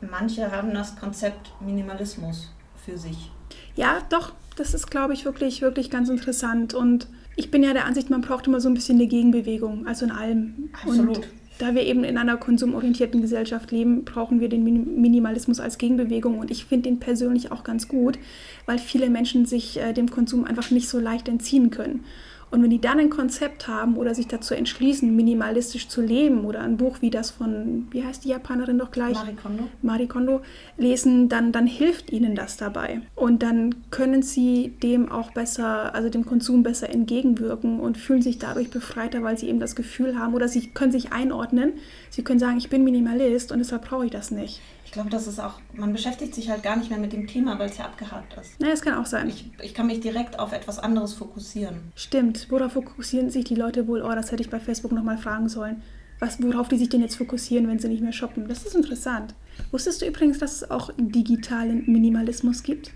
manche 0.00 0.50
haben 0.50 0.74
das 0.74 0.96
Konzept 0.96 1.50
Minimalismus 1.60 2.52
für 2.84 2.96
sich. 2.98 3.30
Ja, 3.74 3.98
doch, 4.10 4.32
das 4.56 4.74
ist, 4.74 4.90
glaube 4.90 5.14
ich, 5.14 5.24
wirklich, 5.24 5.62
wirklich 5.62 5.90
ganz 5.90 6.08
interessant. 6.08 6.74
Und 6.74 7.08
ich 7.36 7.50
bin 7.50 7.62
ja 7.62 7.72
der 7.72 7.84
Ansicht, 7.84 8.10
man 8.10 8.20
braucht 8.20 8.46
immer 8.46 8.60
so 8.60 8.68
ein 8.68 8.74
bisschen 8.74 8.96
eine 8.96 9.06
Gegenbewegung, 9.06 9.86
also 9.86 10.04
in 10.04 10.10
allem. 10.10 10.70
Absolut. 10.82 11.18
Und 11.18 11.28
da 11.58 11.74
wir 11.74 11.82
eben 11.82 12.04
in 12.04 12.16
einer 12.18 12.36
konsumorientierten 12.36 13.20
Gesellschaft 13.20 13.72
leben, 13.72 14.04
brauchen 14.04 14.40
wir 14.40 14.48
den 14.48 14.62
Min- 14.62 15.00
Minimalismus 15.00 15.58
als 15.58 15.76
Gegenbewegung. 15.78 16.38
Und 16.38 16.52
ich 16.52 16.64
finde 16.64 16.88
den 16.88 17.00
persönlich 17.00 17.50
auch 17.50 17.64
ganz 17.64 17.88
gut, 17.88 18.18
weil 18.66 18.78
viele 18.78 19.10
Menschen 19.10 19.44
sich 19.44 19.78
äh, 19.78 19.92
dem 19.92 20.08
Konsum 20.10 20.44
einfach 20.44 20.70
nicht 20.70 20.88
so 20.88 21.00
leicht 21.00 21.28
entziehen 21.28 21.70
können. 21.70 22.04
Und 22.50 22.62
wenn 22.62 22.70
die 22.70 22.80
dann 22.80 22.98
ein 22.98 23.10
Konzept 23.10 23.68
haben 23.68 23.96
oder 23.96 24.14
sich 24.14 24.26
dazu 24.26 24.54
entschließen, 24.54 25.14
minimalistisch 25.14 25.88
zu 25.88 26.00
leben 26.00 26.44
oder 26.44 26.60
ein 26.60 26.76
Buch 26.78 26.98
wie 27.00 27.10
das 27.10 27.30
von, 27.30 27.88
wie 27.90 28.04
heißt 28.04 28.24
die 28.24 28.30
Japanerin 28.30 28.78
doch 28.78 28.90
gleich? 28.90 29.14
Marie 29.14 29.34
Kondo? 29.34 29.64
Marie 29.82 30.06
Kondo 30.06 30.40
lesen, 30.78 31.28
dann, 31.28 31.52
dann 31.52 31.66
hilft 31.66 32.10
ihnen 32.10 32.34
das 32.34 32.56
dabei. 32.56 33.02
Und 33.14 33.42
dann 33.42 33.74
können 33.90 34.22
sie 34.22 34.74
dem 34.82 35.10
auch 35.10 35.32
besser, 35.32 35.94
also 35.94 36.08
dem 36.08 36.24
Konsum 36.24 36.62
besser 36.62 36.88
entgegenwirken 36.88 37.80
und 37.80 37.98
fühlen 37.98 38.22
sich 38.22 38.38
dadurch 38.38 38.70
befreiter, 38.70 39.22
weil 39.22 39.36
sie 39.36 39.48
eben 39.48 39.60
das 39.60 39.76
Gefühl 39.76 40.18
haben 40.18 40.34
oder 40.34 40.48
sie 40.48 40.68
können 40.68 40.92
sich 40.92 41.12
einordnen. 41.12 41.74
Sie 42.10 42.24
können 42.24 42.38
sagen, 42.38 42.56
ich 42.56 42.70
bin 42.70 42.82
Minimalist 42.84 43.52
und 43.52 43.58
deshalb 43.58 43.86
brauche 43.86 44.06
ich 44.06 44.10
das 44.10 44.30
nicht. 44.30 44.60
Ich 44.98 45.00
glaube, 45.00 45.16
das 45.16 45.28
ist 45.28 45.38
auch, 45.38 45.60
man 45.74 45.92
beschäftigt 45.92 46.34
sich 46.34 46.50
halt 46.50 46.64
gar 46.64 46.74
nicht 46.74 46.90
mehr 46.90 46.98
mit 46.98 47.12
dem 47.12 47.28
Thema, 47.28 47.56
weil 47.56 47.70
es 47.70 47.78
ja 47.78 47.84
abgehakt 47.84 48.36
ist. 48.36 48.56
Na, 48.58 48.68
das 48.68 48.82
kann 48.82 48.94
auch 48.94 49.06
sein. 49.06 49.28
Ich, 49.28 49.48
ich 49.62 49.72
kann 49.72 49.86
mich 49.86 50.00
direkt 50.00 50.40
auf 50.40 50.52
etwas 50.52 50.80
anderes 50.80 51.14
fokussieren. 51.14 51.92
Stimmt. 51.94 52.48
Worauf 52.50 52.72
fokussieren 52.72 53.30
sich 53.30 53.44
die 53.44 53.54
Leute 53.54 53.86
wohl? 53.86 54.02
Oh, 54.02 54.12
das 54.12 54.32
hätte 54.32 54.42
ich 54.42 54.50
bei 54.50 54.58
Facebook 54.58 54.90
nochmal 54.90 55.16
fragen 55.16 55.48
sollen. 55.48 55.84
Was, 56.18 56.42
worauf 56.42 56.66
die 56.66 56.78
sich 56.78 56.88
denn 56.88 57.00
jetzt 57.00 57.14
fokussieren, 57.14 57.68
wenn 57.68 57.78
sie 57.78 57.86
nicht 57.86 58.02
mehr 58.02 58.12
shoppen? 58.12 58.48
Das 58.48 58.66
ist 58.66 58.74
interessant. 58.74 59.36
Wusstest 59.70 60.02
du 60.02 60.06
übrigens, 60.06 60.40
dass 60.40 60.62
es 60.62 60.68
auch 60.68 60.90
digitalen 60.96 61.84
Minimalismus 61.86 62.64
gibt? 62.64 62.90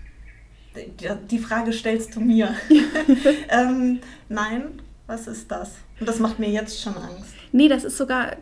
Die 1.31 1.39
Frage 1.39 1.71
stellst 1.71 2.17
du 2.17 2.19
mir. 2.19 2.53
ähm, 3.49 4.01
nein, 4.27 4.81
was 5.07 5.27
ist 5.27 5.49
das? 5.49 5.75
Und 6.01 6.09
das 6.09 6.19
macht 6.19 6.37
mir 6.37 6.49
jetzt 6.49 6.81
schon 6.81 6.97
Angst. 6.97 7.35
Nee, 7.55 7.67
das 7.67 7.83
ist 7.83 7.97
sogar 7.97 8.35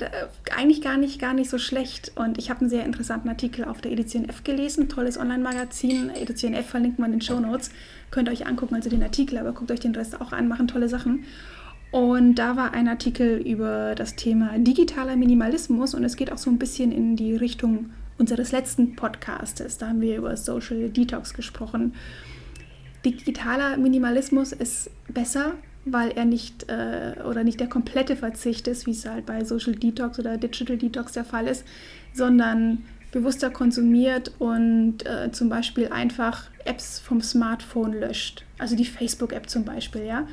eigentlich 0.56 0.82
gar 0.82 0.96
nicht, 0.96 1.20
gar 1.20 1.34
nicht 1.34 1.50
so 1.50 1.58
schlecht. 1.58 2.14
Und 2.16 2.38
ich 2.38 2.50
habe 2.50 2.62
einen 2.62 2.70
sehr 2.70 2.86
interessanten 2.86 3.28
Artikel 3.28 3.66
auf 3.66 3.82
der 3.82 3.92
Edition 3.92 4.28
F 4.28 4.46
gelesen. 4.46 4.88
Tolles 4.88 5.18
Online-Magazin. 5.18 6.12
Edition 6.12 6.54
F 6.54 6.68
verlinkt 6.68 6.98
man 6.98 7.12
in 7.12 7.20
den 7.20 7.22
Show 7.22 7.38
Notes. 7.42 7.72
Könnt 8.10 8.30
ihr 8.30 8.32
euch 8.32 8.48
angucken, 8.48 8.74
also 8.74 8.90
den 8.90 9.04
Artikel, 9.04 9.38
aber 9.38 9.52
guckt 9.52 9.70
euch 9.70 9.82
den 9.82 9.94
Rest 9.94 10.20
auch 10.22 10.32
an, 10.32 10.48
machen 10.48 10.70
tolle 10.70 10.88
Sachen. 10.88 11.26
Und 11.92 12.36
da 12.36 12.56
war 12.56 12.74
ein 12.74 12.88
Artikel 12.88 13.40
über 13.46 13.96
das 13.96 14.16
Thema 14.16 14.58
digitaler 14.58 15.18
Minimalismus 15.18 15.94
und 15.94 16.06
es 16.06 16.16
geht 16.16 16.32
auch 16.32 16.38
so 16.38 16.50
ein 16.50 16.58
bisschen 16.58 16.94
in 16.94 17.18
die 17.18 17.36
Richtung 17.36 17.90
unseres 18.18 18.54
letzten 18.54 18.96
Podcastes. 18.96 19.78
Da 19.78 19.90
haben 19.90 20.00
wir 20.00 20.18
über 20.18 20.38
Social 20.38 20.90
Detox 20.90 21.34
gesprochen. 21.34 21.96
Digitaler 23.04 23.76
Minimalismus 23.76 24.54
ist 24.54 24.90
besser, 25.10 25.56
weil 25.86 26.12
er 26.12 26.26
nicht 26.26 26.70
äh, 26.70 27.22
oder 27.24 27.44
nicht 27.44 27.60
der 27.60 27.68
komplette 27.68 28.16
Verzicht 28.16 28.68
ist, 28.68 28.86
wie 28.86 28.92
es 28.92 29.06
halt 29.06 29.26
bei 29.26 29.44
Social 29.44 29.74
Detox 29.74 30.20
oder 30.20 30.38
Digital 30.38 30.78
Detox 30.78 31.14
der 31.14 31.26
Fall 31.26 31.48
ist, 31.48 31.66
sondern 32.14 32.84
bewusster 33.12 33.50
konsumiert 33.50 34.32
und 34.40 35.06
äh, 35.06 35.32
zum 35.32 35.50
Beispiel 35.50 35.90
einfach 35.90 36.46
Apps 36.66 37.00
vom 37.00 37.22
Smartphone 37.22 37.94
löscht. 37.94 38.46
Also 38.58 38.76
die 38.76 38.86
Facebook-App 38.86 39.50
zum 39.50 39.66
Beispiel, 39.66 40.06
ja. 40.06 40.28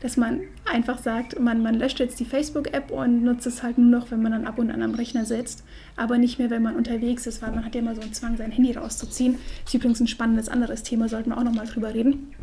Dass 0.00 0.16
man 0.16 0.40
einfach 0.64 0.98
sagt, 0.98 1.38
man, 1.38 1.62
man 1.62 1.76
löscht 1.76 2.00
jetzt 2.00 2.18
die 2.18 2.24
Facebook-App 2.24 2.90
und 2.90 3.22
nutzt 3.22 3.46
es 3.46 3.62
halt 3.62 3.78
nur 3.78 4.00
noch, 4.00 4.10
wenn 4.10 4.20
man 4.20 4.32
dann 4.32 4.46
ab 4.46 4.58
und 4.58 4.70
an 4.70 4.82
am 4.82 4.94
Rechner 4.94 5.24
sitzt, 5.24 5.62
aber 5.96 6.18
nicht 6.18 6.38
mehr, 6.40 6.50
wenn 6.50 6.62
man 6.62 6.74
unterwegs 6.74 7.26
ist, 7.26 7.40
weil 7.40 7.52
man 7.52 7.64
hat 7.64 7.74
ja 7.74 7.82
immer 7.82 7.94
so 7.94 8.00
einen 8.00 8.12
Zwang, 8.12 8.36
sein 8.36 8.50
Handy 8.50 8.72
rauszuziehen. 8.72 9.34
Das 9.64 9.72
ist 9.72 9.74
übrigens 9.74 10.00
ein 10.00 10.08
spannendes 10.08 10.48
anderes 10.48 10.82
Thema, 10.82 11.08
sollten 11.08 11.30
wir 11.30 11.38
auch 11.38 11.44
nochmal 11.44 11.66
drüber 11.66 11.94
reden. 11.94 12.34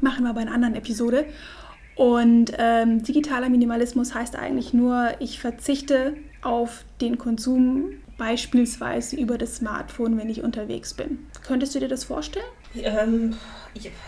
Machen 0.00 0.24
wir 0.24 0.32
bei 0.32 0.40
einer 0.40 0.52
anderen 0.52 0.74
Episode. 0.74 1.26
Und 1.96 2.52
ähm, 2.58 3.02
digitaler 3.02 3.48
Minimalismus 3.48 4.14
heißt 4.14 4.36
eigentlich 4.36 4.74
nur, 4.74 5.12
ich 5.18 5.40
verzichte 5.40 6.14
auf 6.42 6.84
den 7.00 7.16
Konsum 7.18 7.92
beispielsweise 8.18 9.16
über 9.16 9.38
das 9.38 9.56
Smartphone, 9.56 10.18
wenn 10.18 10.28
ich 10.28 10.42
unterwegs 10.42 10.94
bin. 10.94 11.26
Könntest 11.46 11.74
du 11.74 11.80
dir 11.80 11.88
das 11.88 12.04
vorstellen? 12.04 12.44
Ähm, 12.74 13.36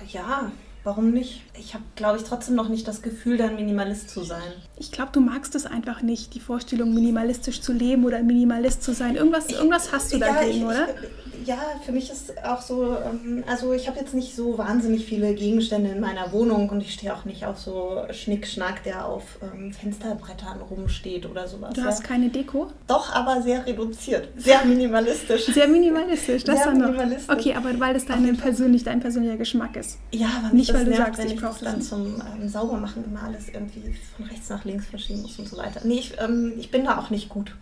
ja, 0.06 0.52
warum 0.84 1.10
nicht? 1.10 1.42
Ich 1.58 1.74
habe, 1.74 1.84
glaube 1.96 2.18
ich, 2.18 2.24
trotzdem 2.24 2.54
noch 2.54 2.68
nicht 2.68 2.86
das 2.86 3.02
Gefühl, 3.02 3.38
dann 3.38 3.56
Minimalist 3.56 4.10
zu 4.10 4.22
sein. 4.22 4.52
Ich 4.80 4.92
glaube, 4.92 5.10
du 5.12 5.20
magst 5.20 5.54
es 5.54 5.66
einfach 5.66 6.02
nicht, 6.02 6.34
die 6.34 6.40
Vorstellung, 6.40 6.94
minimalistisch 6.94 7.60
zu 7.60 7.72
leben 7.72 8.04
oder 8.04 8.22
Minimalist 8.22 8.82
zu 8.82 8.92
sein. 8.92 9.16
Irgendwas, 9.16 9.50
irgendwas 9.50 9.92
hast 9.92 10.12
du 10.12 10.18
dagegen, 10.18 10.40
ja, 10.40 10.56
ich, 10.56 10.64
oder? 10.64 10.88
Ich, 10.88 11.48
ja, 11.48 11.58
für 11.84 11.92
mich 11.92 12.10
ist 12.10 12.32
auch 12.44 12.60
so, 12.60 12.96
ähm, 12.96 13.42
also 13.48 13.72
ich 13.72 13.88
habe 13.88 13.98
jetzt 13.98 14.14
nicht 14.14 14.36
so 14.36 14.58
wahnsinnig 14.58 15.06
viele 15.06 15.34
Gegenstände 15.34 15.90
in 15.90 16.00
meiner 16.00 16.30
Wohnung 16.32 16.68
und 16.68 16.80
ich 16.80 16.92
stehe 16.92 17.14
auch 17.14 17.24
nicht 17.24 17.46
auf 17.46 17.58
so 17.58 18.02
Schnickschnack, 18.10 18.82
der 18.84 19.06
auf 19.06 19.38
ähm, 19.42 19.72
Fensterbrettern 19.72 20.60
rumsteht 20.60 21.26
oder 21.26 21.48
sowas. 21.48 21.74
Du 21.74 21.82
hast 21.82 22.04
keine 22.04 22.28
Deko? 22.28 22.70
Doch, 22.86 23.14
aber 23.14 23.40
sehr 23.42 23.66
reduziert, 23.66 24.28
sehr 24.36 24.64
minimalistisch. 24.64 25.46
Sehr 25.58 25.66
minimalistisch, 25.66 26.44
das 26.44 26.62
sehr 26.62 26.72
minimalistisch. 26.72 27.28
Okay, 27.28 27.54
aber 27.54 27.78
weil 27.80 27.94
das 27.94 28.04
dein, 28.04 28.36
persönlich, 28.36 28.84
dein 28.84 29.00
persönlicher 29.00 29.36
Geschmack 29.36 29.76
ist. 29.76 29.98
Ja, 30.12 30.28
aber 30.38 30.54
nicht, 30.54 30.72
weil 30.72 30.84
du 30.84 30.90
nervt, 30.90 31.16
sagst, 31.16 31.32
ich 31.32 31.40
brauche 31.40 31.64
dann 31.64 31.80
zum 31.80 32.22
ähm, 32.40 32.48
Saubermachen 32.48 33.04
immer 33.04 33.22
alles 33.24 33.48
irgendwie 33.48 33.94
von 34.16 34.26
rechts 34.26 34.50
nach 34.50 34.64
links 34.64 34.67
verschieben 34.76 35.22
muss 35.22 35.38
und 35.38 35.48
so 35.48 35.56
weiter. 35.56 35.80
Nee, 35.84 35.98
ich, 35.98 36.20
ähm, 36.20 36.54
ich 36.58 36.70
bin 36.70 36.84
da 36.84 36.98
auch 36.98 37.10
nicht 37.10 37.28
gut 37.28 37.54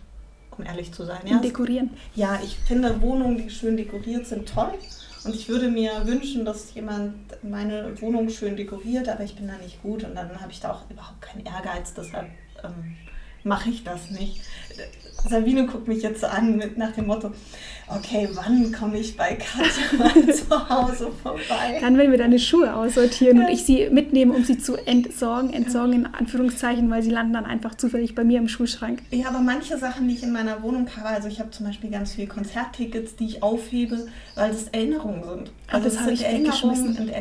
um 0.57 0.65
ehrlich 0.65 0.91
zu 0.91 1.05
sein. 1.05 1.19
Ja, 1.25 1.39
dekorieren. 1.39 1.91
Ja, 2.15 2.39
ich 2.43 2.57
finde 2.57 3.01
Wohnungen, 3.01 3.37
die 3.37 3.49
schön 3.49 3.77
dekoriert 3.77 4.25
sind, 4.25 4.49
toll. 4.49 4.73
Und 5.23 5.35
ich 5.35 5.49
würde 5.49 5.69
mir 5.69 6.05
wünschen, 6.05 6.45
dass 6.45 6.73
jemand 6.73 7.15
meine 7.43 7.99
Wohnung 8.01 8.29
schön 8.29 8.55
dekoriert, 8.55 9.09
aber 9.09 9.23
ich 9.23 9.35
bin 9.35 9.47
da 9.47 9.57
nicht 9.57 9.81
gut 9.81 10.03
und 10.03 10.15
dann 10.15 10.39
habe 10.39 10.51
ich 10.51 10.59
da 10.59 10.71
auch 10.71 10.89
überhaupt 10.89 11.21
keinen 11.21 11.45
Ehrgeiz, 11.45 11.93
deshalb 11.93 12.27
ähm, 12.63 12.95
mache 13.43 13.69
ich 13.69 13.83
das 13.83 14.09
nicht. 14.09 14.41
Sabine 15.29 15.65
guckt 15.65 15.87
mich 15.87 16.01
jetzt 16.03 16.21
so 16.21 16.27
an 16.27 16.57
mit 16.57 16.77
nach 16.77 16.91
dem 16.91 17.07
Motto, 17.07 17.31
okay, 17.87 18.27
wann 18.33 18.71
komme 18.71 18.99
ich 18.99 19.15
bei 19.15 19.35
Katja 19.35 19.83
mal 19.97 20.33
zu 20.33 20.69
Hause 20.69 21.09
vorbei? 21.23 21.79
Dann, 21.79 21.97
wenn 21.97 22.11
wir 22.11 22.17
deine 22.17 22.39
Schuhe 22.39 22.73
aussortieren 22.75 23.39
und 23.39 23.49
ich 23.49 23.63
sie 23.63 23.89
mitnehme, 23.89 24.33
um 24.33 24.43
sie 24.43 24.57
zu 24.57 24.75
entsorgen, 24.75 25.53
entsorgen 25.53 25.93
in 25.93 26.05
Anführungszeichen, 26.05 26.89
weil 26.89 27.03
sie 27.03 27.11
landen 27.11 27.33
dann 27.33 27.45
einfach 27.45 27.75
zufällig 27.75 28.15
bei 28.15 28.23
mir 28.23 28.39
im 28.39 28.47
Schuhschrank. 28.47 29.01
Ja, 29.11 29.29
aber 29.29 29.39
manche 29.39 29.77
Sachen, 29.77 30.07
die 30.07 30.15
ich 30.15 30.23
in 30.23 30.31
meiner 30.31 30.61
Wohnung 30.63 30.87
habe, 30.97 31.09
also 31.09 31.27
ich 31.27 31.39
habe 31.39 31.51
zum 31.51 31.65
Beispiel 31.65 31.89
ganz 31.89 32.13
viele 32.13 32.27
Konzerttickets, 32.27 33.15
die 33.15 33.25
ich 33.25 33.43
aufhebe, 33.43 34.07
weil 34.35 34.51
das 34.51 34.67
Erinnerungen 34.69 35.23
sind. 35.23 35.51
Also 35.67 35.69
Ach, 35.69 35.81
das 35.83 35.99
habe 35.99 36.11
ich 36.11 36.23
Erinnerungen 36.23 36.97
und 36.97 37.11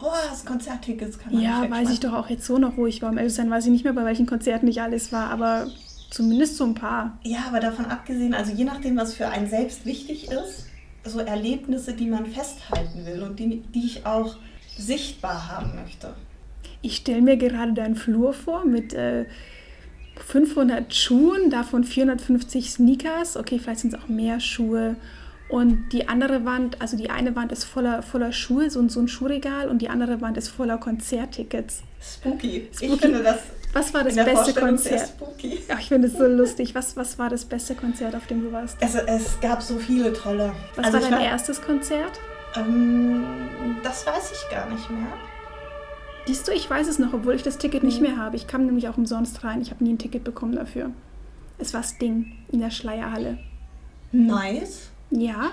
Oh, 0.00 0.12
das 0.30 0.44
Konzerttickets 0.44 1.18
kann 1.18 1.32
man 1.32 1.42
Ja, 1.42 1.68
weiß 1.68 1.90
ich 1.90 2.00
doch 2.00 2.12
auch 2.12 2.30
jetzt 2.30 2.46
so 2.46 2.58
noch, 2.58 2.76
wo 2.76 2.86
ich 2.86 3.02
war. 3.02 3.10
Um 3.10 3.18
ehrlich 3.18 3.34
sein, 3.34 3.50
weiß 3.50 3.64
ich 3.64 3.72
nicht 3.72 3.84
mehr, 3.84 3.92
bei 3.92 4.04
welchen 4.04 4.26
Konzerten 4.26 4.68
ich 4.68 4.80
alles 4.80 5.10
war, 5.10 5.30
aber 5.30 5.66
zumindest 6.10 6.56
so 6.56 6.64
ein 6.64 6.74
paar. 6.74 7.18
Ja, 7.22 7.44
aber 7.48 7.60
davon 7.60 7.86
abgesehen, 7.86 8.34
also 8.34 8.52
je 8.52 8.64
nachdem, 8.64 8.96
was 8.96 9.14
für 9.14 9.28
einen 9.28 9.48
selbst 9.48 9.86
wichtig 9.86 10.30
ist, 10.30 10.66
so 11.04 11.20
Erlebnisse, 11.20 11.94
die 11.94 12.06
man 12.06 12.26
festhalten 12.26 13.06
will 13.06 13.22
und 13.22 13.38
die, 13.38 13.62
die 13.74 13.86
ich 13.86 14.06
auch 14.06 14.36
sichtbar 14.76 15.48
haben 15.48 15.74
möchte. 15.74 16.14
Ich 16.82 16.96
stelle 16.96 17.22
mir 17.22 17.36
gerade 17.36 17.72
deinen 17.72 17.96
Flur 17.96 18.32
vor 18.32 18.64
mit 18.64 18.92
äh, 18.92 19.26
500 20.26 20.94
Schuhen, 20.94 21.50
davon 21.50 21.84
450 21.84 22.70
Sneakers. 22.70 23.36
Okay, 23.36 23.58
vielleicht 23.58 23.80
sind 23.80 23.94
es 23.94 24.00
auch 24.00 24.08
mehr 24.08 24.40
Schuhe 24.40 24.96
und 25.48 25.88
die 25.92 26.08
andere 26.08 26.44
Wand, 26.44 26.80
also 26.80 26.96
die 26.96 27.08
eine 27.08 27.34
Wand 27.34 27.52
ist 27.52 27.64
voller, 27.64 28.02
voller 28.02 28.32
Schuhe, 28.32 28.68
so, 28.70 28.86
so 28.88 29.00
ein 29.00 29.08
Schuhregal, 29.08 29.68
und 29.68 29.80
die 29.80 29.88
andere 29.88 30.20
Wand 30.20 30.36
ist 30.36 30.48
voller 30.48 30.76
Konzerttickets. 30.76 31.82
Spooky. 32.00 32.68
Spooky. 32.72 32.92
Ich 32.92 33.00
finde 33.00 33.22
das. 33.22 33.38
Was 33.72 33.92
war 33.94 34.04
das 34.04 34.14
beste 34.14 34.58
Konzert? 34.58 35.12
Ach, 35.68 35.78
ich 35.78 35.88
finde 35.88 36.08
es 36.08 36.14
so 36.14 36.26
lustig. 36.26 36.74
Was, 36.74 36.96
was 36.96 37.18
war 37.18 37.28
das 37.28 37.44
beste 37.44 37.74
Konzert, 37.74 38.14
auf 38.14 38.26
dem 38.26 38.42
du 38.42 38.52
warst? 38.52 38.82
Also, 38.82 38.98
es 39.06 39.38
gab 39.40 39.62
so 39.62 39.76
viele 39.76 40.12
tolle. 40.12 40.52
Was 40.76 40.86
also 40.86 41.00
war 41.00 41.10
dein 41.10 41.18
war, 41.18 41.26
erstes 41.26 41.60
Konzert? 41.60 42.18
Ähm, 42.56 43.24
das 43.82 44.06
weiß 44.06 44.32
ich 44.32 44.50
gar 44.50 44.68
nicht 44.70 44.88
mehr. 44.90 45.06
Siehst 46.26 46.46
du, 46.46 46.52
ich 46.52 46.68
weiß 46.68 46.88
es 46.88 46.98
noch, 46.98 47.14
obwohl 47.14 47.34
ich 47.34 47.42
das 47.42 47.58
Ticket 47.58 47.82
nicht 47.82 48.00
mehr 48.00 48.16
habe. 48.16 48.36
Ich 48.36 48.46
kam 48.46 48.66
nämlich 48.66 48.88
auch 48.88 48.98
umsonst 48.98 49.44
rein. 49.44 49.62
Ich 49.62 49.70
habe 49.70 49.82
nie 49.84 49.94
ein 49.94 49.98
Ticket 49.98 50.24
bekommen 50.24 50.56
dafür. 50.56 50.90
Es 51.58 51.74
war 51.74 51.82
Sting 51.82 52.32
in 52.52 52.60
der 52.60 52.70
Schleierhalle. 52.70 53.38
Nice. 54.12 54.90
Ja, 55.10 55.50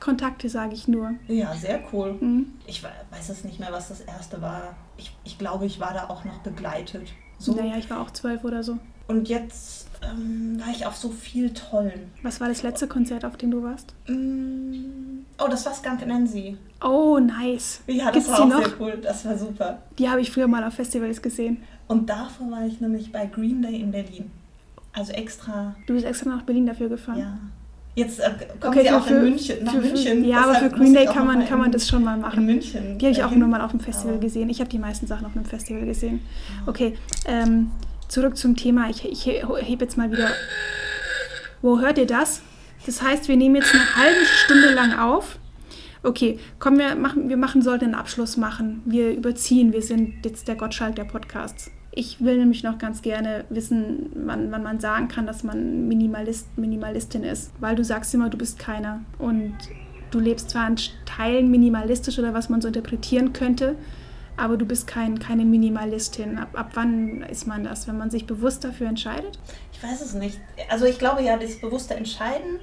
Kontakte 0.00 0.48
sage 0.48 0.74
ich 0.74 0.86
nur. 0.86 1.14
Ja, 1.26 1.54
sehr 1.54 1.80
cool. 1.92 2.16
Mhm. 2.20 2.52
Ich 2.66 2.82
weiß 2.82 3.28
es 3.30 3.44
nicht 3.44 3.58
mehr, 3.58 3.72
was 3.72 3.88
das 3.88 4.00
erste 4.02 4.40
war. 4.40 4.76
Ich, 4.96 5.16
ich 5.24 5.38
glaube, 5.38 5.66
ich 5.66 5.80
war 5.80 5.92
da 5.92 6.08
auch 6.08 6.24
noch 6.24 6.38
begleitet. 6.38 7.08
So. 7.38 7.54
Naja, 7.54 7.76
ich 7.78 7.88
war 7.88 8.00
auch 8.00 8.10
zwölf 8.10 8.44
oder 8.44 8.62
so. 8.62 8.78
Und 9.06 9.28
jetzt 9.28 9.88
ähm, 10.02 10.60
war 10.60 10.68
ich 10.70 10.84
auf 10.84 10.96
so 10.96 11.08
viel 11.10 11.52
Tollen. 11.54 12.10
Was 12.22 12.40
war 12.40 12.48
das 12.48 12.62
letzte 12.62 12.86
Konzert, 12.86 13.24
auf 13.24 13.36
dem 13.36 13.50
du 13.50 13.62
warst? 13.62 13.94
Mm, 14.06 15.20
oh, 15.38 15.48
das 15.48 15.64
war 15.64 15.72
Skunk 15.72 16.06
Nancy. 16.06 16.56
Oh, 16.82 17.18
nice. 17.18 17.80
Ja, 17.86 18.06
das 18.06 18.14
Gibt's 18.14 18.28
war 18.28 18.40
auch 18.40 18.48
noch? 18.48 18.58
sehr 18.58 18.80
cool. 18.80 18.98
Das 19.02 19.24
war 19.24 19.38
super. 19.38 19.78
Die 19.98 20.08
habe 20.08 20.20
ich 20.20 20.30
früher 20.30 20.46
mal 20.46 20.62
auf 20.64 20.74
Festivals 20.74 21.22
gesehen. 21.22 21.62
Und 21.86 22.10
davor 22.10 22.50
war 22.50 22.66
ich 22.66 22.80
nämlich 22.80 23.10
bei 23.10 23.26
Green 23.26 23.62
Day 23.62 23.80
in 23.80 23.90
Berlin. 23.90 24.30
Also 24.92 25.12
extra. 25.12 25.74
Du 25.86 25.94
bist 25.94 26.04
extra 26.04 26.30
nach 26.30 26.42
Berlin 26.42 26.66
dafür 26.66 26.88
gefahren? 26.88 27.18
Ja. 27.18 27.38
Jetzt 27.98 28.20
äh, 28.20 28.30
kommen 28.60 28.78
okay, 28.78 28.82
sie 28.82 28.90
auch 28.92 29.04
für, 29.04 29.14
in 29.14 29.22
München, 29.22 29.64
nach 29.64 29.72
für, 29.72 29.80
München. 29.80 30.24
Ja, 30.24 30.44
aber 30.44 30.54
für 30.54 30.70
Green 30.70 30.94
Day 30.94 31.06
kann 31.06 31.26
man, 31.26 31.44
kann 31.44 31.58
man 31.58 31.72
das 31.72 31.88
schon 31.88 32.04
mal 32.04 32.16
machen. 32.16 32.40
In 32.40 32.46
München. 32.46 32.98
Die 32.98 33.06
habe 33.06 33.12
ich 33.12 33.24
auch 33.24 33.32
nur 33.32 33.48
mal 33.48 33.60
auf 33.60 33.72
dem 33.72 33.80
Festival 33.80 34.14
ja. 34.14 34.20
gesehen. 34.20 34.48
Ich 34.50 34.60
habe 34.60 34.70
die 34.70 34.78
meisten 34.78 35.08
Sachen 35.08 35.26
auf 35.26 35.34
einem 35.34 35.44
Festival 35.44 35.84
gesehen. 35.84 36.20
Okay, 36.66 36.94
ähm, 37.26 37.72
zurück 38.06 38.36
zum 38.36 38.54
Thema. 38.54 38.88
Ich, 38.88 39.04
ich 39.04 39.26
hebe 39.26 39.84
jetzt 39.84 39.96
mal 39.96 40.12
wieder. 40.12 40.28
Wo 41.60 41.80
hört 41.80 41.98
ihr 41.98 42.06
das? 42.06 42.40
Das 42.86 43.02
heißt, 43.02 43.26
wir 43.26 43.36
nehmen 43.36 43.56
jetzt 43.56 43.74
eine 43.74 43.96
halbe 43.96 44.24
Stunde 44.24 44.72
lang 44.74 44.96
auf. 44.96 45.38
Okay, 46.04 46.38
komm, 46.60 46.78
wir 46.78 46.94
machen, 46.94 47.28
wir 47.28 47.36
machen 47.36 47.62
sollten 47.62 47.86
einen 47.86 47.94
Abschluss 47.96 48.36
machen. 48.36 48.82
Wir 48.84 49.10
überziehen. 49.10 49.72
Wir 49.72 49.82
sind 49.82 50.24
jetzt 50.24 50.46
der 50.46 50.54
Gottschalk 50.54 50.94
der 50.94 51.04
Podcasts. 51.04 51.72
Ich 51.98 52.20
will 52.20 52.38
nämlich 52.38 52.62
noch 52.62 52.78
ganz 52.78 53.02
gerne 53.02 53.44
wissen, 53.50 54.12
wann, 54.14 54.52
wann 54.52 54.62
man 54.62 54.78
sagen 54.78 55.08
kann, 55.08 55.26
dass 55.26 55.42
man 55.42 55.88
Minimalist, 55.88 56.46
Minimalistin 56.56 57.24
ist. 57.24 57.50
Weil 57.58 57.74
du 57.74 57.82
sagst 57.82 58.14
immer, 58.14 58.30
du 58.30 58.38
bist 58.38 58.56
keiner. 58.56 59.00
Und 59.18 59.56
du 60.12 60.20
lebst 60.20 60.50
zwar 60.50 60.68
in 60.68 60.76
Teilen 61.06 61.50
minimalistisch 61.50 62.16
oder 62.20 62.32
was 62.34 62.50
man 62.50 62.60
so 62.60 62.68
interpretieren 62.68 63.32
könnte, 63.32 63.74
aber 64.36 64.56
du 64.56 64.64
bist 64.64 64.86
kein, 64.86 65.18
keine 65.18 65.44
Minimalistin. 65.44 66.38
Ab, 66.38 66.50
ab 66.52 66.70
wann 66.74 67.22
ist 67.22 67.48
man 67.48 67.64
das, 67.64 67.88
wenn 67.88 67.98
man 67.98 68.10
sich 68.10 68.26
bewusst 68.26 68.62
dafür 68.62 68.86
entscheidet? 68.86 69.36
Ich 69.72 69.82
weiß 69.82 70.00
es 70.00 70.14
nicht. 70.14 70.38
Also 70.68 70.84
ich 70.84 71.00
glaube 71.00 71.24
ja, 71.24 71.36
das 71.36 71.60
bewusste 71.60 71.96
Entscheiden 71.96 72.60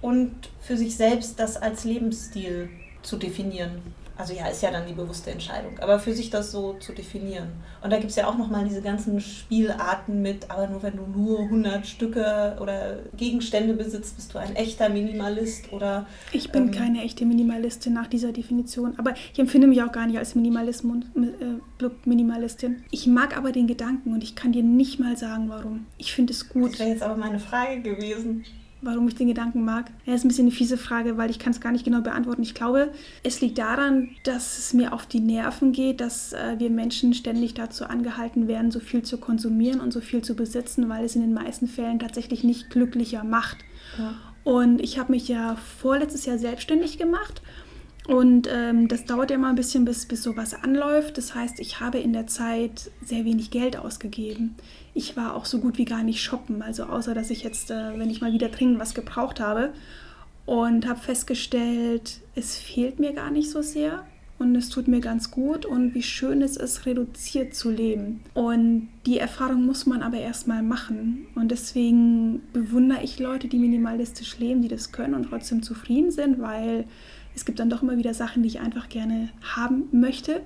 und 0.00 0.32
für 0.60 0.76
sich 0.76 0.94
selbst 0.94 1.40
das 1.40 1.56
als 1.56 1.82
Lebensstil 1.82 2.68
zu 3.02 3.16
definieren. 3.16 3.82
Also 4.16 4.32
ja, 4.32 4.46
ist 4.46 4.62
ja 4.62 4.70
dann 4.70 4.86
die 4.86 4.94
bewusste 4.94 5.30
Entscheidung, 5.30 5.78
aber 5.78 5.98
für 5.98 6.14
sich 6.14 6.30
das 6.30 6.50
so 6.50 6.74
zu 6.74 6.92
definieren. 6.92 7.48
Und 7.82 7.92
da 7.92 7.98
gibt 7.98 8.10
es 8.10 8.16
ja 8.16 8.26
auch 8.26 8.38
nochmal 8.38 8.64
diese 8.64 8.80
ganzen 8.80 9.20
Spielarten 9.20 10.22
mit, 10.22 10.50
aber 10.50 10.66
nur 10.68 10.82
wenn 10.82 10.96
du 10.96 11.06
nur 11.06 11.40
100 11.40 11.86
Stücke 11.86 12.56
oder 12.60 13.00
Gegenstände 13.16 13.74
besitzt, 13.74 14.16
bist 14.16 14.32
du 14.32 14.38
ein 14.38 14.56
echter 14.56 14.88
Minimalist 14.88 15.72
oder... 15.72 16.06
Ich 16.32 16.50
bin 16.50 16.64
ähm, 16.64 16.70
keine 16.70 17.02
echte 17.02 17.26
Minimalistin 17.26 17.92
nach 17.92 18.06
dieser 18.06 18.32
Definition, 18.32 18.94
aber 18.98 19.14
ich 19.32 19.38
empfinde 19.38 19.66
mich 19.66 19.82
auch 19.82 19.92
gar 19.92 20.06
nicht 20.06 20.18
als 20.18 20.34
Minimalismus, 20.34 21.04
äh, 21.14 21.88
Minimalistin. 22.04 22.84
Ich 22.90 23.06
mag 23.06 23.36
aber 23.36 23.52
den 23.52 23.66
Gedanken 23.66 24.14
und 24.14 24.22
ich 24.22 24.34
kann 24.34 24.52
dir 24.52 24.62
nicht 24.62 24.98
mal 24.98 25.16
sagen, 25.16 25.48
warum. 25.48 25.86
Ich 25.98 26.14
finde 26.14 26.32
es 26.32 26.48
gut. 26.48 26.72
Das 26.72 26.78
wäre 26.78 26.90
jetzt 26.90 27.02
aber 27.02 27.16
meine 27.16 27.38
Frage 27.38 27.82
gewesen 27.82 28.44
warum 28.82 29.08
ich 29.08 29.14
den 29.14 29.28
Gedanken 29.28 29.64
mag? 29.64 29.90
Ja, 30.04 30.14
ist 30.14 30.24
ein 30.24 30.28
bisschen 30.28 30.46
eine 30.46 30.54
fiese 30.54 30.76
Frage, 30.76 31.16
weil 31.16 31.30
ich 31.30 31.38
kann 31.38 31.52
es 31.52 31.60
gar 31.60 31.72
nicht 31.72 31.84
genau 31.84 32.00
beantworten. 32.00 32.42
Ich 32.42 32.54
glaube, 32.54 32.92
es 33.22 33.40
liegt 33.40 33.58
daran, 33.58 34.10
dass 34.24 34.58
es 34.58 34.74
mir 34.74 34.92
auf 34.92 35.06
die 35.06 35.20
Nerven 35.20 35.72
geht, 35.72 36.00
dass 36.00 36.32
äh, 36.32 36.56
wir 36.58 36.70
Menschen 36.70 37.14
ständig 37.14 37.54
dazu 37.54 37.84
angehalten 37.84 38.48
werden, 38.48 38.70
so 38.70 38.80
viel 38.80 39.02
zu 39.02 39.18
konsumieren 39.18 39.80
und 39.80 39.92
so 39.92 40.00
viel 40.00 40.22
zu 40.22 40.36
besitzen, 40.36 40.88
weil 40.88 41.04
es 41.04 41.16
in 41.16 41.22
den 41.22 41.34
meisten 41.34 41.66
Fällen 41.66 41.98
tatsächlich 41.98 42.44
nicht 42.44 42.70
glücklicher 42.70 43.24
macht. 43.24 43.58
Ja. 43.98 44.14
Und 44.44 44.80
ich 44.80 44.98
habe 44.98 45.12
mich 45.12 45.26
ja 45.26 45.56
vorletztes 45.56 46.24
Jahr 46.26 46.38
selbstständig 46.38 46.98
gemacht 46.98 47.42
und 48.06 48.48
ähm, 48.50 48.86
das 48.86 49.04
dauert 49.04 49.30
ja 49.30 49.38
mal 49.38 49.50
ein 49.50 49.56
bisschen, 49.56 49.84
bis, 49.84 50.06
bis 50.06 50.22
sowas 50.22 50.54
anläuft. 50.54 51.18
Das 51.18 51.34
heißt, 51.34 51.58
ich 51.58 51.80
habe 51.80 51.98
in 51.98 52.12
der 52.12 52.26
Zeit 52.26 52.90
sehr 53.04 53.24
wenig 53.24 53.50
Geld 53.50 53.76
ausgegeben. 53.76 54.54
Ich 54.96 55.14
war 55.14 55.34
auch 55.34 55.44
so 55.44 55.58
gut 55.58 55.76
wie 55.76 55.84
gar 55.84 56.02
nicht 56.02 56.22
shoppen, 56.22 56.62
also 56.62 56.84
außer 56.84 57.12
dass 57.12 57.28
ich 57.28 57.42
jetzt, 57.42 57.70
äh, 57.70 57.98
wenn 57.98 58.08
ich 58.08 58.22
mal 58.22 58.32
wieder 58.32 58.48
dringend 58.48 58.78
was 58.78 58.94
gebraucht 58.94 59.40
habe 59.40 59.74
und 60.46 60.88
habe 60.88 60.98
festgestellt, 60.98 62.20
es 62.34 62.56
fehlt 62.56 62.98
mir 62.98 63.12
gar 63.12 63.30
nicht 63.30 63.50
so 63.50 63.60
sehr 63.60 64.06
und 64.38 64.56
es 64.56 64.70
tut 64.70 64.88
mir 64.88 65.00
ganz 65.00 65.30
gut 65.30 65.66
und 65.66 65.94
wie 65.94 66.02
schön 66.02 66.40
es 66.40 66.56
ist, 66.56 66.86
reduziert 66.86 67.54
zu 67.54 67.70
leben. 67.70 68.22
Und 68.32 68.88
die 69.04 69.18
Erfahrung 69.18 69.66
muss 69.66 69.84
man 69.84 70.00
aber 70.00 70.16
erstmal 70.16 70.62
machen 70.62 71.26
und 71.34 71.50
deswegen 71.50 72.40
bewundere 72.54 73.02
ich 73.02 73.18
Leute, 73.18 73.48
die 73.48 73.58
minimalistisch 73.58 74.38
leben, 74.38 74.62
die 74.62 74.68
das 74.68 74.92
können 74.92 75.12
und 75.12 75.28
trotzdem 75.28 75.62
zufrieden 75.62 76.10
sind, 76.10 76.40
weil 76.40 76.86
es 77.34 77.44
gibt 77.44 77.58
dann 77.58 77.68
doch 77.68 77.82
immer 77.82 77.98
wieder 77.98 78.14
Sachen, 78.14 78.42
die 78.42 78.48
ich 78.48 78.60
einfach 78.60 78.88
gerne 78.88 79.28
haben 79.42 79.88
möchte. 79.92 80.40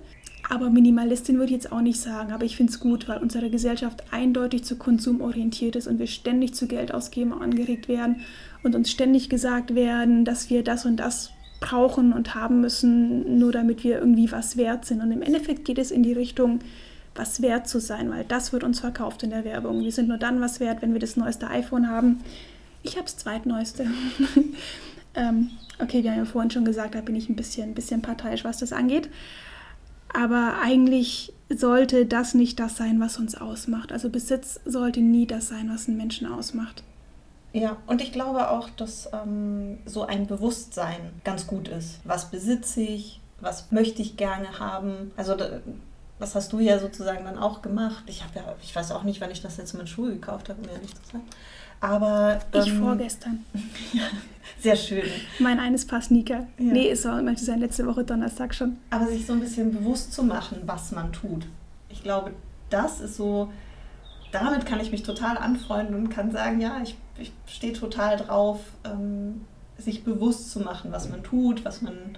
Aber 0.49 0.71
Minimalistin 0.71 1.37
würde 1.37 1.47
ich 1.47 1.63
jetzt 1.63 1.73
auch 1.73 1.81
nicht 1.81 2.01
sagen, 2.01 2.33
aber 2.33 2.45
ich 2.45 2.57
finde 2.57 2.73
es 2.73 2.81
gut, 2.81 3.09
weil 3.09 3.19
unsere 3.19 3.51
Gesellschaft 3.51 4.05
eindeutig 4.11 4.65
zu 4.65 4.77
Konsum 4.77 5.21
orientiert 5.21 5.77
ist 5.77 5.87
und 5.87 5.99
wir 5.99 6.07
ständig 6.07 6.55
zu 6.55 6.67
Geld 6.67 6.93
ausgeben 6.93 7.33
angeregt 7.33 7.89
werden 7.89 8.23
und 8.63 8.75
uns 8.75 8.91
ständig 8.91 9.29
gesagt 9.29 9.75
werden, 9.75 10.25
dass 10.25 10.51
wir 10.51 10.65
das 10.65 10.87
und 10.87 10.97
das 10.97 11.31
brauchen 11.61 12.13
und 12.13 12.35
haben 12.35 12.61
müssen, 12.61 13.39
nur 13.39 13.53
damit 13.53 13.85
wir 13.85 13.99
irgendwie 13.99 14.33
was 14.33 14.57
wert 14.57 14.85
sind. 14.85 15.03
Und 15.03 15.13
im 15.13 15.23
Endeffekt 15.23 15.65
geht 15.65 15.79
es 15.79 15.91
in 15.91 16.03
die 16.03 16.15
Richtung, 16.15 16.61
was 17.15 17.43
wert 17.43 17.69
zu 17.69 17.81
sein, 17.81 18.11
weil 18.11 18.25
das 18.25 18.53
wird 18.53 18.65
uns 18.65 18.81
verkauft 18.81 19.23
in 19.23 19.31
der 19.31 19.45
Werbung. 19.45 19.83
Wir 19.83 19.93
sind 19.93 20.09
nur 20.09 20.17
dann 20.19 20.41
was 20.41 20.59
wert, 20.59 20.81
wenn 20.81 20.93
wir 20.93 21.01
das 21.01 21.17
neueste 21.17 21.49
iPhone 21.49 21.89
haben. 21.89 22.21
Ich 22.83 22.93
habe 22.93 23.05
das 23.05 23.19
zweitneueste. 23.19 23.87
ähm, 25.15 25.51
Okay, 25.83 26.03
wir 26.03 26.11
haben 26.11 26.19
ja 26.19 26.25
vorhin 26.27 26.51
schon 26.51 26.65
gesagt, 26.65 26.95
da 26.95 27.01
bin 27.01 27.17
ich 27.17 27.29
ein 27.29 27.37
bisschen, 27.37 27.71
ein 27.71 27.75
bisschen 27.75 28.03
parteiisch, 28.03 28.45
was 28.45 28.59
das 28.59 28.73
angeht. 28.73 29.09
Aber 30.13 30.57
eigentlich 30.63 31.33
sollte 31.49 32.07
das 32.07 32.35
nicht 32.35 32.61
das 32.61 32.77
sein, 32.77 33.01
was 33.01 33.19
uns 33.19 33.35
ausmacht. 33.35 33.93
Also 33.93 34.09
Besitz 34.11 34.61
sollte 34.65 35.01
nie 35.01 35.27
das 35.27 35.49
sein, 35.49 35.71
was 35.73 35.89
einen 35.89 35.97
Menschen 35.97 36.31
ausmacht. 36.31 36.83
Ja, 37.53 37.77
und 37.87 38.01
ich 38.01 38.13
glaube 38.13 38.51
auch, 38.51 38.71
dass 38.71 39.09
ähm, 39.13 39.79
so 39.85 40.05
ein 40.05 40.27
Bewusstsein 40.27 41.11
ganz 41.25 41.47
gut 41.47 41.69
ist. 41.69 41.99
Was 42.05 42.31
besitze 42.31 42.81
ich? 42.81 43.21
Was 43.41 43.73
möchte 43.73 44.03
ich 44.03 44.17
gerne 44.17 44.61
haben? 44.61 45.11
Also 45.17 45.35
das 46.21 46.35
hast 46.35 46.53
du 46.53 46.61
ja 46.61 46.79
sozusagen 46.79 47.25
dann 47.25 47.39
auch 47.39 47.63
gemacht. 47.63 48.05
Ich 48.07 48.23
habe 48.23 48.39
ja, 48.39 48.55
ich 48.63 48.75
weiß 48.75 48.93
auch 48.93 49.03
nicht, 49.03 49.21
wann 49.21 49.31
ich 49.31 49.43
das 49.43 49.57
letzte 49.57 49.79
Mal 49.79 49.87
Schuhe 49.87 50.13
gekauft 50.13 50.49
habe, 50.49 50.61
um 50.61 50.69
ehrlich 50.69 50.95
zu 50.95 51.03
sein. 51.13 51.23
Aber. 51.81 52.41
Ähm, 52.53 52.63
ich 52.63 52.73
vorgestern. 52.73 53.45
ja, 53.93 54.05
sehr 54.61 54.77
schön. 54.77 55.05
Mein 55.39 55.59
eines 55.59 55.87
Paar 55.87 56.03
Sneaker. 56.03 56.47
Ja. 56.59 56.73
Nee, 56.73 56.91
es 56.91 57.05
war 57.05 57.21
manchmal 57.23 57.59
letzte 57.59 57.87
Woche 57.87 58.05
Donnerstag 58.05 58.55
schon. 58.55 58.79
Aber 58.91 59.07
sich 59.07 59.27
so 59.27 59.33
ein 59.33 59.41
bisschen 59.41 59.73
bewusst 59.73 60.13
zu 60.13 60.23
machen, 60.23 60.59
was 60.67 60.93
man 60.93 61.13
tut. 61.13 61.47
Ich 61.89 62.03
glaube, 62.03 62.33
das 62.69 63.01
ist 63.01 63.17
so. 63.17 63.51
Damit 64.33 64.65
kann 64.65 64.79
ich 64.79 64.93
mich 64.93 65.03
total 65.03 65.37
anfreunden 65.37 65.97
und 65.97 66.09
kann 66.09 66.31
sagen, 66.31 66.61
ja, 66.61 66.81
ich, 66.83 66.97
ich 67.19 67.33
stehe 67.47 67.73
total 67.73 68.17
drauf, 68.17 68.61
ähm, 68.85 69.41
sich 69.77 70.05
bewusst 70.05 70.53
zu 70.53 70.61
machen, 70.61 70.93
was 70.93 71.09
man 71.09 71.25
tut, 71.25 71.65
was 71.65 71.83
man 71.83 72.17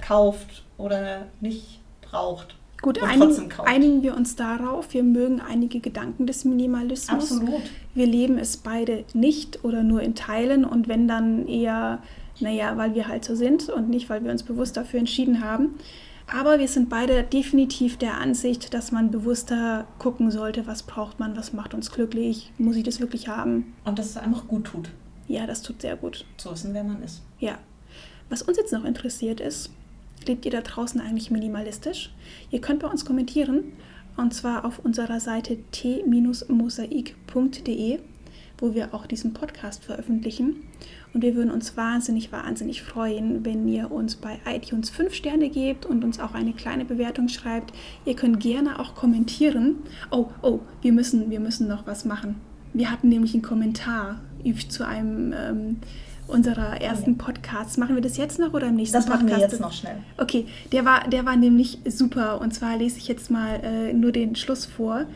kauft 0.00 0.64
oder 0.78 1.26
nicht 1.40 1.80
braucht. 2.00 2.56
Gut, 2.82 3.02
einigen, 3.02 3.52
einigen 3.64 4.02
wir 4.02 4.14
uns 4.16 4.36
darauf. 4.36 4.92
Wir 4.92 5.02
mögen 5.02 5.40
einige 5.40 5.80
Gedanken 5.80 6.26
des 6.26 6.44
Minimalismus. 6.44 7.32
Absolut. 7.32 7.62
Wir 7.94 8.06
leben 8.06 8.38
es 8.38 8.58
beide 8.58 9.04
nicht 9.14 9.64
oder 9.64 9.82
nur 9.82 10.02
in 10.02 10.14
Teilen 10.14 10.64
und 10.64 10.86
wenn 10.86 11.08
dann 11.08 11.48
eher, 11.48 12.02
naja, 12.38 12.76
weil 12.76 12.94
wir 12.94 13.08
halt 13.08 13.24
so 13.24 13.34
sind 13.34 13.68
und 13.68 13.88
nicht, 13.88 14.10
weil 14.10 14.22
wir 14.24 14.30
uns 14.30 14.42
bewusst 14.42 14.76
dafür 14.76 15.00
entschieden 15.00 15.42
haben. 15.42 15.70
Aber 16.28 16.58
wir 16.58 16.68
sind 16.68 16.88
beide 16.88 17.22
definitiv 17.22 17.98
der 17.98 18.18
Ansicht, 18.18 18.74
dass 18.74 18.90
man 18.90 19.10
bewusster 19.10 19.86
gucken 19.98 20.30
sollte, 20.30 20.66
was 20.66 20.82
braucht 20.82 21.20
man, 21.20 21.36
was 21.36 21.52
macht 21.52 21.72
uns 21.72 21.92
glücklich, 21.92 22.52
muss 22.58 22.76
ich 22.76 22.82
das 22.82 23.00
wirklich 23.00 23.28
haben. 23.28 23.74
Und 23.84 23.98
dass 23.98 24.10
es 24.10 24.16
einfach 24.16 24.48
gut 24.48 24.64
tut. 24.64 24.90
Ja, 25.28 25.46
das 25.46 25.62
tut 25.62 25.82
sehr 25.82 25.96
gut. 25.96 26.24
Zu 26.36 26.50
wissen, 26.50 26.74
wer 26.74 26.84
man 26.84 27.02
ist. 27.02 27.22
Ja. 27.38 27.58
Was 28.28 28.42
uns 28.42 28.56
jetzt 28.56 28.72
noch 28.72 28.84
interessiert 28.84 29.40
ist, 29.40 29.70
Lebt 30.26 30.44
ihr 30.44 30.50
da 30.50 30.60
draußen 30.60 31.00
eigentlich 31.00 31.30
minimalistisch? 31.30 32.12
Ihr 32.50 32.60
könnt 32.60 32.80
bei 32.80 32.88
uns 32.88 33.04
kommentieren 33.04 33.72
und 34.16 34.32
zwar 34.34 34.64
auf 34.64 34.78
unserer 34.78 35.20
Seite 35.20 35.58
t-mosaik.de, 35.72 36.38
wo 38.58 38.74
wir 38.74 38.94
auch 38.94 39.06
diesen 39.06 39.34
Podcast 39.34 39.84
veröffentlichen. 39.84 40.62
Und 41.12 41.22
wir 41.22 41.34
würden 41.34 41.50
uns 41.50 41.76
wahnsinnig, 41.76 42.32
wahnsinnig 42.32 42.82
freuen, 42.82 43.44
wenn 43.44 43.68
ihr 43.68 43.92
uns 43.92 44.16
bei 44.16 44.38
iTunes 44.46 44.90
5 44.90 45.14
Sterne 45.14 45.50
gebt 45.50 45.86
und 45.86 46.02
uns 46.04 46.18
auch 46.18 46.34
eine 46.34 46.52
kleine 46.52 46.84
Bewertung 46.84 47.28
schreibt. 47.28 47.72
Ihr 48.04 48.16
könnt 48.16 48.40
gerne 48.40 48.80
auch 48.80 48.94
kommentieren. 48.94 49.76
Oh, 50.10 50.30
oh, 50.42 50.60
wir 50.82 50.92
müssen, 50.92 51.30
wir 51.30 51.40
müssen 51.40 51.68
noch 51.68 51.86
was 51.86 52.04
machen. 52.04 52.36
Wir 52.72 52.90
hatten 52.90 53.08
nämlich 53.08 53.34
einen 53.34 53.42
Kommentar 53.42 54.20
zu 54.68 54.86
einem 54.86 55.34
ähm, 55.36 55.76
unserer 56.28 56.80
ersten 56.80 57.18
Podcasts. 57.18 57.76
Machen 57.76 57.94
wir 57.94 58.02
das 58.02 58.16
jetzt 58.16 58.38
noch 58.38 58.52
oder 58.52 58.68
im 58.68 58.76
nächsten 58.76 58.96
das 58.96 59.06
Podcast? 59.06 59.22
Das 59.24 59.30
machen 59.30 59.40
wir 59.40 59.48
jetzt 59.48 59.60
noch 59.60 59.72
schnell. 59.72 59.98
Okay, 60.18 60.46
der 60.72 60.84
war, 60.84 61.08
der 61.08 61.24
war 61.24 61.36
nämlich 61.36 61.78
super. 61.86 62.40
Und 62.40 62.54
zwar 62.54 62.76
lese 62.76 62.98
ich 62.98 63.08
jetzt 63.08 63.30
mal 63.30 63.60
äh, 63.62 63.92
nur 63.92 64.12
den 64.12 64.36
Schluss 64.36 64.66
vor. 64.66 65.06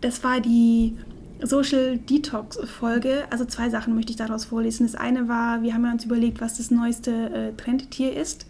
Das 0.00 0.24
war 0.24 0.40
die 0.40 0.96
Social 1.42 1.98
Detox 1.98 2.58
Folge. 2.64 3.24
Also 3.30 3.44
zwei 3.44 3.70
Sachen 3.70 3.94
möchte 3.94 4.10
ich 4.10 4.16
daraus 4.16 4.44
vorlesen. 4.44 4.86
Das 4.86 4.94
eine 4.94 5.28
war, 5.28 5.62
wir 5.62 5.74
haben 5.74 5.90
uns 5.90 6.04
überlegt, 6.04 6.40
was 6.40 6.56
das 6.56 6.70
neueste 6.70 7.10
äh, 7.10 7.52
Trendtier 7.56 8.16
ist. 8.16 8.46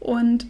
Und 0.00 0.46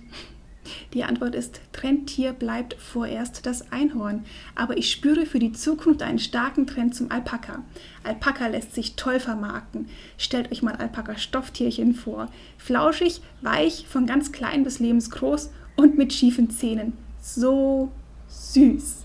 die 0.93 1.05
Antwort 1.05 1.35
ist, 1.35 1.61
Trendtier 1.73 2.33
bleibt 2.33 2.75
vorerst 2.75 3.47
das 3.47 3.73
Einhorn. 3.73 4.25
Aber 4.55 4.77
ich 4.77 4.91
spüre 4.91 5.27
für 5.27 5.39
die 5.39 5.53
Zukunft 5.53 6.03
einen 6.03 6.19
starken 6.19 6.67
Trend 6.67 6.95
zum 6.95 7.11
Alpaka. 7.11 7.63
Alpaka 8.03 8.47
lässt 8.49 8.75
sich 8.75 8.97
toll 8.97 9.21
vermarkten. 9.21 9.89
Stellt 10.19 10.51
euch 10.53 10.63
mal 10.63 10.77
Alpaka-Stofftierchen 10.77 11.95
vor. 11.95 12.29
Flauschig, 12.59 13.21
weich, 13.41 13.87
von 13.89 14.07
ganz 14.07 14.33
klein 14.33 14.65
bis 14.65 14.79
lebensgroß 14.79 15.51
und 15.77 15.99
mit 15.99 16.13
schiefen 16.13 16.51
Zähnen. 16.51 16.95
So 17.21 17.91
süß. 18.29 19.05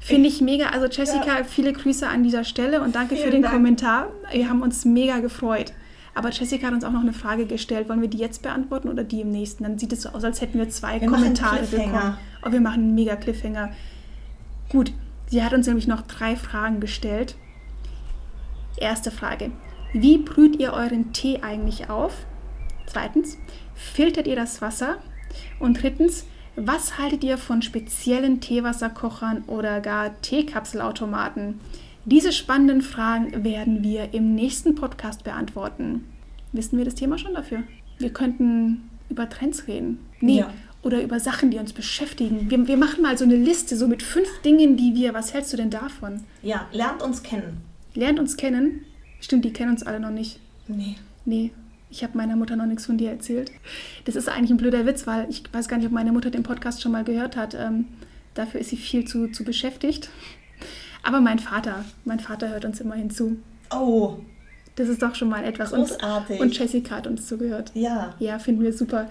Finde 0.00 0.28
ich 0.28 0.40
mega. 0.40 0.68
Also 0.68 0.86
Jessica, 0.86 1.38
ja. 1.38 1.44
viele 1.44 1.72
Grüße 1.72 2.06
an 2.06 2.22
dieser 2.22 2.44
Stelle 2.44 2.80
und 2.80 2.94
danke 2.94 3.16
Vielen 3.16 3.26
für 3.26 3.32
den 3.32 3.42
Dank. 3.42 3.54
Kommentar. 3.54 4.12
Wir 4.30 4.48
haben 4.48 4.62
uns 4.62 4.84
mega 4.84 5.18
gefreut. 5.18 5.72
Aber 6.16 6.30
Jessica 6.30 6.68
hat 6.68 6.72
uns 6.72 6.82
auch 6.82 6.92
noch 6.92 7.02
eine 7.02 7.12
Frage 7.12 7.44
gestellt. 7.44 7.90
Wollen 7.90 8.00
wir 8.00 8.08
die 8.08 8.16
jetzt 8.16 8.40
beantworten 8.40 8.88
oder 8.88 9.04
die 9.04 9.20
im 9.20 9.30
nächsten? 9.30 9.64
Dann 9.64 9.78
sieht 9.78 9.92
es 9.92 10.00
so 10.00 10.08
aus, 10.08 10.24
als 10.24 10.40
hätten 10.40 10.58
wir 10.58 10.70
zwei 10.70 10.98
wir 10.98 11.08
Kommentare 11.08 11.66
bekommen. 11.66 12.16
Oh, 12.42 12.50
wir 12.50 12.60
machen 12.62 12.84
einen 12.84 12.94
mega 12.94 13.16
Cliffhanger. 13.16 13.70
Gut, 14.70 14.94
sie 15.26 15.44
hat 15.44 15.52
uns 15.52 15.66
nämlich 15.66 15.86
noch 15.86 16.00
drei 16.00 16.34
Fragen 16.34 16.80
gestellt. 16.80 17.36
Erste 18.78 19.10
Frage. 19.10 19.50
Wie 19.92 20.16
brüht 20.16 20.56
ihr 20.56 20.72
euren 20.72 21.12
Tee 21.12 21.40
eigentlich 21.42 21.90
auf? 21.90 22.24
Zweitens, 22.86 23.36
filtert 23.74 24.26
ihr 24.26 24.36
das 24.36 24.62
Wasser? 24.62 24.96
Und 25.58 25.82
drittens, 25.82 26.24
was 26.56 26.96
haltet 26.96 27.24
ihr 27.24 27.36
von 27.36 27.60
speziellen 27.60 28.40
Teewasserkochern 28.40 29.44
oder 29.48 29.82
gar 29.82 30.18
Teekapselautomaten? 30.22 31.60
Diese 32.06 32.30
spannenden 32.30 32.82
Fragen 32.82 33.42
werden 33.42 33.82
wir 33.82 34.14
im 34.14 34.36
nächsten 34.36 34.76
Podcast 34.76 35.24
beantworten. 35.24 36.04
Wissen 36.52 36.78
wir 36.78 36.84
das 36.84 36.94
Thema 36.94 37.18
schon 37.18 37.34
dafür? 37.34 37.64
Wir 37.98 38.10
könnten 38.10 38.88
über 39.10 39.28
Trends 39.28 39.66
reden. 39.66 39.98
Nee, 40.20 40.38
ja. 40.38 40.54
oder 40.82 41.02
über 41.02 41.18
Sachen, 41.18 41.50
die 41.50 41.58
uns 41.58 41.72
beschäftigen. 41.72 42.48
Wir, 42.48 42.68
wir 42.68 42.76
machen 42.76 43.02
mal 43.02 43.18
so 43.18 43.24
eine 43.24 43.34
Liste, 43.34 43.76
so 43.76 43.88
mit 43.88 44.04
fünf 44.04 44.28
Dingen, 44.42 44.76
die 44.76 44.94
wir. 44.94 45.14
Was 45.14 45.34
hältst 45.34 45.52
du 45.52 45.56
denn 45.56 45.70
davon? 45.70 46.20
Ja, 46.42 46.68
lernt 46.70 47.02
uns 47.02 47.24
kennen. 47.24 47.56
Lernt 47.94 48.20
uns 48.20 48.36
kennen. 48.36 48.84
Stimmt, 49.18 49.44
die 49.44 49.52
kennen 49.52 49.72
uns 49.72 49.82
alle 49.82 49.98
noch 49.98 50.10
nicht. 50.10 50.38
Nee. 50.68 50.94
Nee. 51.24 51.50
Ich 51.90 52.04
habe 52.04 52.16
meiner 52.16 52.36
Mutter 52.36 52.54
noch 52.54 52.66
nichts 52.66 52.86
von 52.86 52.98
dir 52.98 53.10
erzählt. 53.10 53.50
Das 54.04 54.14
ist 54.14 54.28
eigentlich 54.28 54.50
ein 54.50 54.58
blöder 54.58 54.86
Witz, 54.86 55.08
weil 55.08 55.28
ich 55.28 55.42
weiß 55.52 55.66
gar 55.66 55.76
nicht, 55.76 55.86
ob 55.86 55.92
meine 55.92 56.12
Mutter 56.12 56.30
den 56.30 56.44
Podcast 56.44 56.82
schon 56.82 56.92
mal 56.92 57.02
gehört 57.02 57.36
hat. 57.36 57.56
Ähm, 57.56 57.86
dafür 58.34 58.60
ist 58.60 58.70
sie 58.70 58.76
viel 58.76 59.08
zu, 59.08 59.26
zu 59.32 59.42
beschäftigt. 59.42 60.08
Aber 61.06 61.20
mein 61.20 61.38
Vater, 61.38 61.84
mein 62.04 62.18
Vater 62.18 62.48
hört 62.48 62.64
uns 62.64 62.80
immerhin 62.80 63.10
zu. 63.10 63.36
Oh. 63.70 64.16
Das 64.74 64.88
ist 64.88 65.00
doch 65.00 65.14
schon 65.14 65.28
mal 65.28 65.44
etwas. 65.44 65.70
Großartig. 65.70 66.40
Und, 66.40 66.48
und 66.48 66.58
Jessica 66.58 66.96
hat 66.96 67.06
uns 67.06 67.28
zugehört. 67.28 67.70
Ja. 67.74 68.14
Ja, 68.18 68.40
finden 68.40 68.62
wir 68.62 68.72
super. 68.72 69.08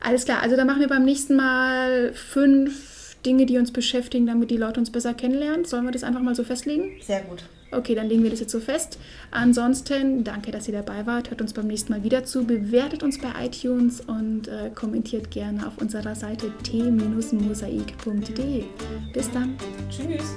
Alles 0.00 0.24
klar, 0.24 0.42
also 0.42 0.56
dann 0.56 0.66
machen 0.66 0.80
wir 0.80 0.88
beim 0.88 1.04
nächsten 1.04 1.36
Mal 1.36 2.12
fünf 2.14 3.16
Dinge, 3.26 3.46
die 3.46 3.58
uns 3.58 3.72
beschäftigen, 3.72 4.26
damit 4.26 4.50
die 4.50 4.56
Leute 4.56 4.80
uns 4.80 4.90
besser 4.90 5.12
kennenlernen. 5.12 5.64
Sollen 5.64 5.84
wir 5.84 5.90
das 5.90 6.04
einfach 6.04 6.22
mal 6.22 6.34
so 6.34 6.44
festlegen? 6.44 6.92
Sehr 7.02 7.20
gut. 7.22 7.44
Okay, 7.70 7.94
dann 7.94 8.08
legen 8.08 8.22
wir 8.22 8.30
das 8.30 8.40
jetzt 8.40 8.52
so 8.52 8.60
fest. 8.60 8.98
Ansonsten, 9.30 10.24
danke, 10.24 10.50
dass 10.50 10.68
ihr 10.68 10.74
dabei 10.74 11.04
wart. 11.04 11.28
Hört 11.28 11.42
uns 11.42 11.52
beim 11.52 11.66
nächsten 11.66 11.92
Mal 11.92 12.02
wieder 12.02 12.24
zu. 12.24 12.44
Bewertet 12.44 13.02
uns 13.02 13.18
bei 13.18 13.28
iTunes 13.44 14.00
und 14.00 14.48
äh, 14.48 14.70
kommentiert 14.74 15.30
gerne 15.30 15.66
auf 15.66 15.76
unserer 15.76 16.14
Seite 16.14 16.50
t-mosaik.de. 16.62 18.64
Bis 19.12 19.30
dann. 19.32 19.58
Tschüss. 19.90 20.34